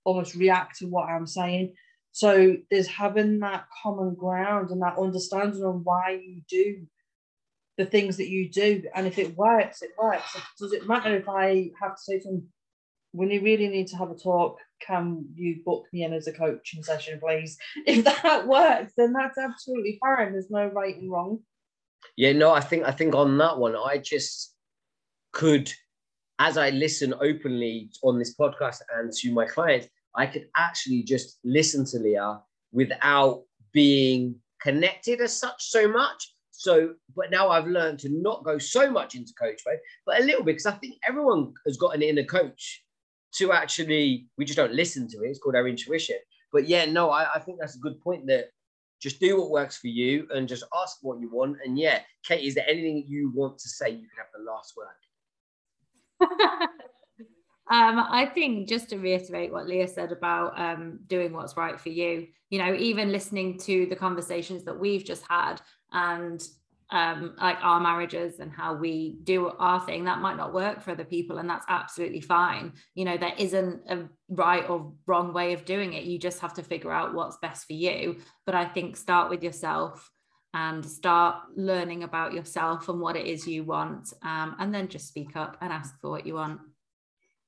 almost 0.04 0.34
react 0.34 0.78
to 0.78 0.86
what 0.86 1.08
I'm 1.08 1.26
saying. 1.26 1.74
So 2.10 2.56
there's 2.70 2.88
having 2.88 3.38
that 3.40 3.66
common 3.82 4.14
ground 4.14 4.70
and 4.70 4.82
that 4.82 4.98
understanding 4.98 5.62
on 5.62 5.82
why 5.84 6.20
you 6.22 6.42
do 6.48 6.86
the 7.78 7.86
things 7.86 8.16
that 8.16 8.28
you 8.28 8.50
do. 8.50 8.82
And 8.94 9.06
if 9.06 9.18
it 9.18 9.36
works, 9.36 9.82
it 9.82 9.90
works. 9.96 10.36
Does 10.58 10.72
it 10.72 10.88
matter 10.88 11.14
if 11.16 11.28
I 11.28 11.70
have 11.80 11.94
to 11.94 12.02
say 12.02 12.18
to 12.18 12.28
him, 12.28 12.48
when 13.12 13.30
you 13.30 13.42
really 13.42 13.68
need 13.68 13.86
to 13.88 13.96
have 13.96 14.10
a 14.10 14.16
talk, 14.16 14.58
can 14.86 15.24
you 15.34 15.62
book 15.64 15.86
me 15.92 16.04
in 16.04 16.12
as 16.12 16.26
a 16.26 16.32
coaching 16.32 16.82
session, 16.82 17.20
please? 17.20 17.56
If 17.86 18.04
that 18.04 18.46
works, 18.46 18.92
then 18.96 19.12
that's 19.12 19.38
absolutely 19.38 19.98
fine. 20.00 20.32
There's 20.32 20.50
no 20.50 20.66
right 20.66 20.96
and 20.96 21.10
wrong. 21.10 21.40
Yeah, 22.16 22.32
no, 22.32 22.52
I 22.52 22.60
think 22.60 22.84
I 22.84 22.90
think 22.90 23.14
on 23.14 23.38
that 23.38 23.58
one, 23.58 23.76
I 23.76 23.98
just 23.98 24.54
could, 25.32 25.72
as 26.38 26.56
I 26.58 26.70
listen 26.70 27.14
openly 27.14 27.90
on 28.02 28.18
this 28.18 28.34
podcast 28.36 28.80
and 28.96 29.12
to 29.12 29.32
my 29.32 29.46
clients, 29.46 29.88
I 30.14 30.26
could 30.26 30.46
actually 30.56 31.04
just 31.04 31.38
listen 31.44 31.84
to 31.86 31.98
Leah 31.98 32.40
without 32.72 33.44
being 33.72 34.36
connected 34.60 35.20
as 35.20 35.36
such 35.36 35.70
so 35.70 35.88
much. 35.88 36.34
So, 36.50 36.94
but 37.16 37.30
now 37.30 37.48
I've 37.48 37.66
learned 37.66 37.98
to 38.00 38.08
not 38.10 38.44
go 38.44 38.58
so 38.58 38.90
much 38.90 39.14
into 39.14 39.32
coach 39.40 39.62
mode, 39.66 39.78
but 40.06 40.20
a 40.20 40.24
little 40.24 40.44
bit 40.44 40.52
because 40.52 40.66
I 40.66 40.72
think 40.72 40.96
everyone 41.06 41.54
has 41.66 41.76
got 41.76 41.94
an 41.94 42.02
inner 42.02 42.24
coach 42.24 42.84
to 43.32 43.52
actually, 43.52 44.26
we 44.36 44.44
just 44.44 44.56
don't 44.56 44.74
listen 44.74 45.08
to 45.08 45.22
it. 45.22 45.28
It's 45.28 45.38
called 45.38 45.56
our 45.56 45.68
intuition. 45.68 46.16
But 46.52 46.68
yeah, 46.68 46.84
no, 46.84 47.10
I, 47.10 47.34
I 47.34 47.38
think 47.38 47.58
that's 47.58 47.76
a 47.76 47.80
good 47.80 48.00
point 48.00 48.26
that 48.26 48.50
just 49.00 49.18
do 49.20 49.40
what 49.40 49.50
works 49.50 49.78
for 49.78 49.88
you 49.88 50.28
and 50.32 50.46
just 50.46 50.64
ask 50.80 50.98
what 51.02 51.20
you 51.20 51.28
want. 51.30 51.56
And 51.64 51.78
yeah, 51.78 52.00
Kate, 52.24 52.44
is 52.44 52.54
there 52.54 52.68
anything 52.68 53.04
you 53.08 53.32
want 53.34 53.58
to 53.58 53.68
say? 53.68 53.90
You 53.90 54.06
can 54.08 54.18
have 54.18 54.26
the 54.34 54.44
last 54.50 54.74
word. 54.76 56.68
Um, 57.72 58.04
I 58.10 58.26
think 58.26 58.68
just 58.68 58.90
to 58.90 58.98
reiterate 58.98 59.50
what 59.50 59.66
Leah 59.66 59.88
said 59.88 60.12
about 60.12 60.58
um, 60.60 60.98
doing 61.06 61.32
what's 61.32 61.56
right 61.56 61.80
for 61.80 61.88
you, 61.88 62.26
you 62.50 62.58
know, 62.58 62.74
even 62.74 63.10
listening 63.10 63.58
to 63.60 63.86
the 63.86 63.96
conversations 63.96 64.64
that 64.64 64.78
we've 64.78 65.04
just 65.04 65.24
had 65.26 65.56
and 65.90 66.46
um, 66.92 67.34
like 67.40 67.56
our 67.62 67.80
marriages 67.80 68.38
and 68.38 68.52
how 68.52 68.74
we 68.74 69.16
do 69.24 69.48
our 69.58 69.80
thing, 69.80 70.04
that 70.04 70.20
might 70.20 70.36
not 70.36 70.52
work 70.52 70.82
for 70.82 70.90
other 70.90 71.04
people, 71.04 71.38
and 71.38 71.48
that's 71.48 71.64
absolutely 71.68 72.20
fine. 72.20 72.74
You 72.94 73.06
know, 73.06 73.16
there 73.16 73.32
isn't 73.38 73.80
a 73.88 74.08
right 74.28 74.68
or 74.68 74.92
wrong 75.06 75.32
way 75.32 75.54
of 75.54 75.64
doing 75.64 75.94
it. 75.94 76.04
You 76.04 76.18
just 76.18 76.40
have 76.40 76.54
to 76.54 76.62
figure 76.62 76.92
out 76.92 77.14
what's 77.14 77.38
best 77.38 77.66
for 77.66 77.72
you. 77.72 78.18
But 78.44 78.54
I 78.54 78.66
think 78.66 78.96
start 78.96 79.30
with 79.30 79.42
yourself 79.42 80.10
and 80.52 80.84
start 80.84 81.36
learning 81.56 82.02
about 82.02 82.34
yourself 82.34 82.90
and 82.90 83.00
what 83.00 83.16
it 83.16 83.26
is 83.26 83.48
you 83.48 83.64
want, 83.64 84.12
um, 84.22 84.54
and 84.58 84.74
then 84.74 84.88
just 84.88 85.08
speak 85.08 85.34
up 85.34 85.56
and 85.62 85.72
ask 85.72 85.98
for 85.98 86.10
what 86.10 86.26
you 86.26 86.34
want. 86.34 86.60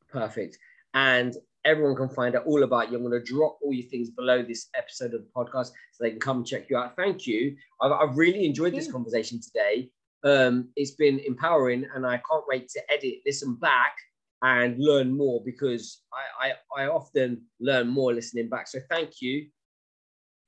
Perfect. 0.09 0.59
And 0.95 1.35
everyone 1.65 1.97
can 1.97 2.09
find 2.09 2.37
out 2.37 2.47
all 2.47 2.63
about 2.63 2.91
you. 2.91 2.97
I'm 2.97 3.05
going 3.05 3.19
to 3.19 3.25
drop 3.25 3.59
all 3.63 3.73
your 3.73 3.89
things 3.89 4.11
below 4.11 4.43
this 4.43 4.69
episode 4.77 5.15
of 5.15 5.23
the 5.23 5.29
podcast 5.35 5.67
so 5.93 6.01
they 6.01 6.11
can 6.11 6.21
come 6.21 6.45
check 6.45 6.69
you 6.69 6.77
out. 6.77 6.97
Thank 6.97 7.27
you. 7.27 7.57
I've, 7.81 7.93
I've 7.93 8.17
really 8.17 8.45
enjoyed 8.45 8.75
this 8.75 8.91
conversation 8.91 9.41
today. 9.41 9.91
Um, 10.25 10.69
it's 10.77 10.93
been 10.93 11.21
empowering, 11.21 11.87
and 11.95 12.07
I 12.07 12.21
can't 12.29 12.45
wait 12.49 12.69
to 12.71 12.93
edit, 12.93 13.17
listen 13.27 13.57
back, 13.57 13.95
and 14.43 14.79
learn 14.79 15.17
more 15.17 15.43
because 15.45 16.03
I, 16.13 16.53
I, 16.79 16.85
I 16.85 16.87
often 16.89 17.43
learn 17.61 17.89
more 17.89 18.13
listening 18.13 18.49
back. 18.49 18.69
So 18.69 18.79
thank 18.91 19.21
you. 19.21 19.47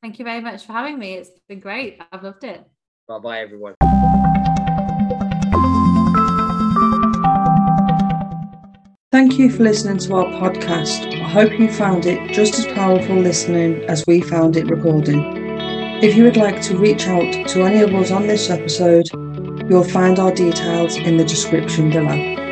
Thank 0.03 0.19
you 0.19 0.25
very 0.25 0.41
much 0.41 0.67
for 0.67 0.73
having 0.73 0.99
me. 0.99 1.15
It's 1.15 1.31
been 1.49 1.61
great. 1.61 2.01
I've 2.13 2.23
loved 2.23 2.45
it. 2.45 2.65
Bye 3.09 3.19
bye, 3.19 3.41
everyone. 3.41 3.75
Thank 9.17 9.39
you 9.39 9.49
for 9.49 9.63
listening 9.63 9.97
to 9.97 10.15
our 10.17 10.27
podcast. 10.27 11.19
I 11.19 11.27
hope 11.27 11.59
you 11.59 11.73
found 11.73 12.05
it 12.05 12.35
just 12.35 12.59
as 12.59 12.67
powerful 12.67 13.17
listening 13.17 13.83
as 13.85 14.05
we 14.07 14.21
found 14.21 14.59
it 14.59 14.67
recording. 14.67 15.23
If 16.03 16.15
you 16.15 16.25
would 16.25 16.37
like 16.37 16.61
to 16.65 16.77
reach 16.77 17.09
out 17.09 17.49
to 17.49 17.63
any 17.63 17.81
of 17.81 17.95
us 17.95 18.11
on 18.11 18.27
this 18.27 18.51
episode, 18.51 19.09
you'll 19.71 19.85
find 19.85 20.19
our 20.19 20.35
details 20.35 20.97
in 20.97 21.17
the 21.17 21.25
description 21.25 21.89
below. 21.89 22.46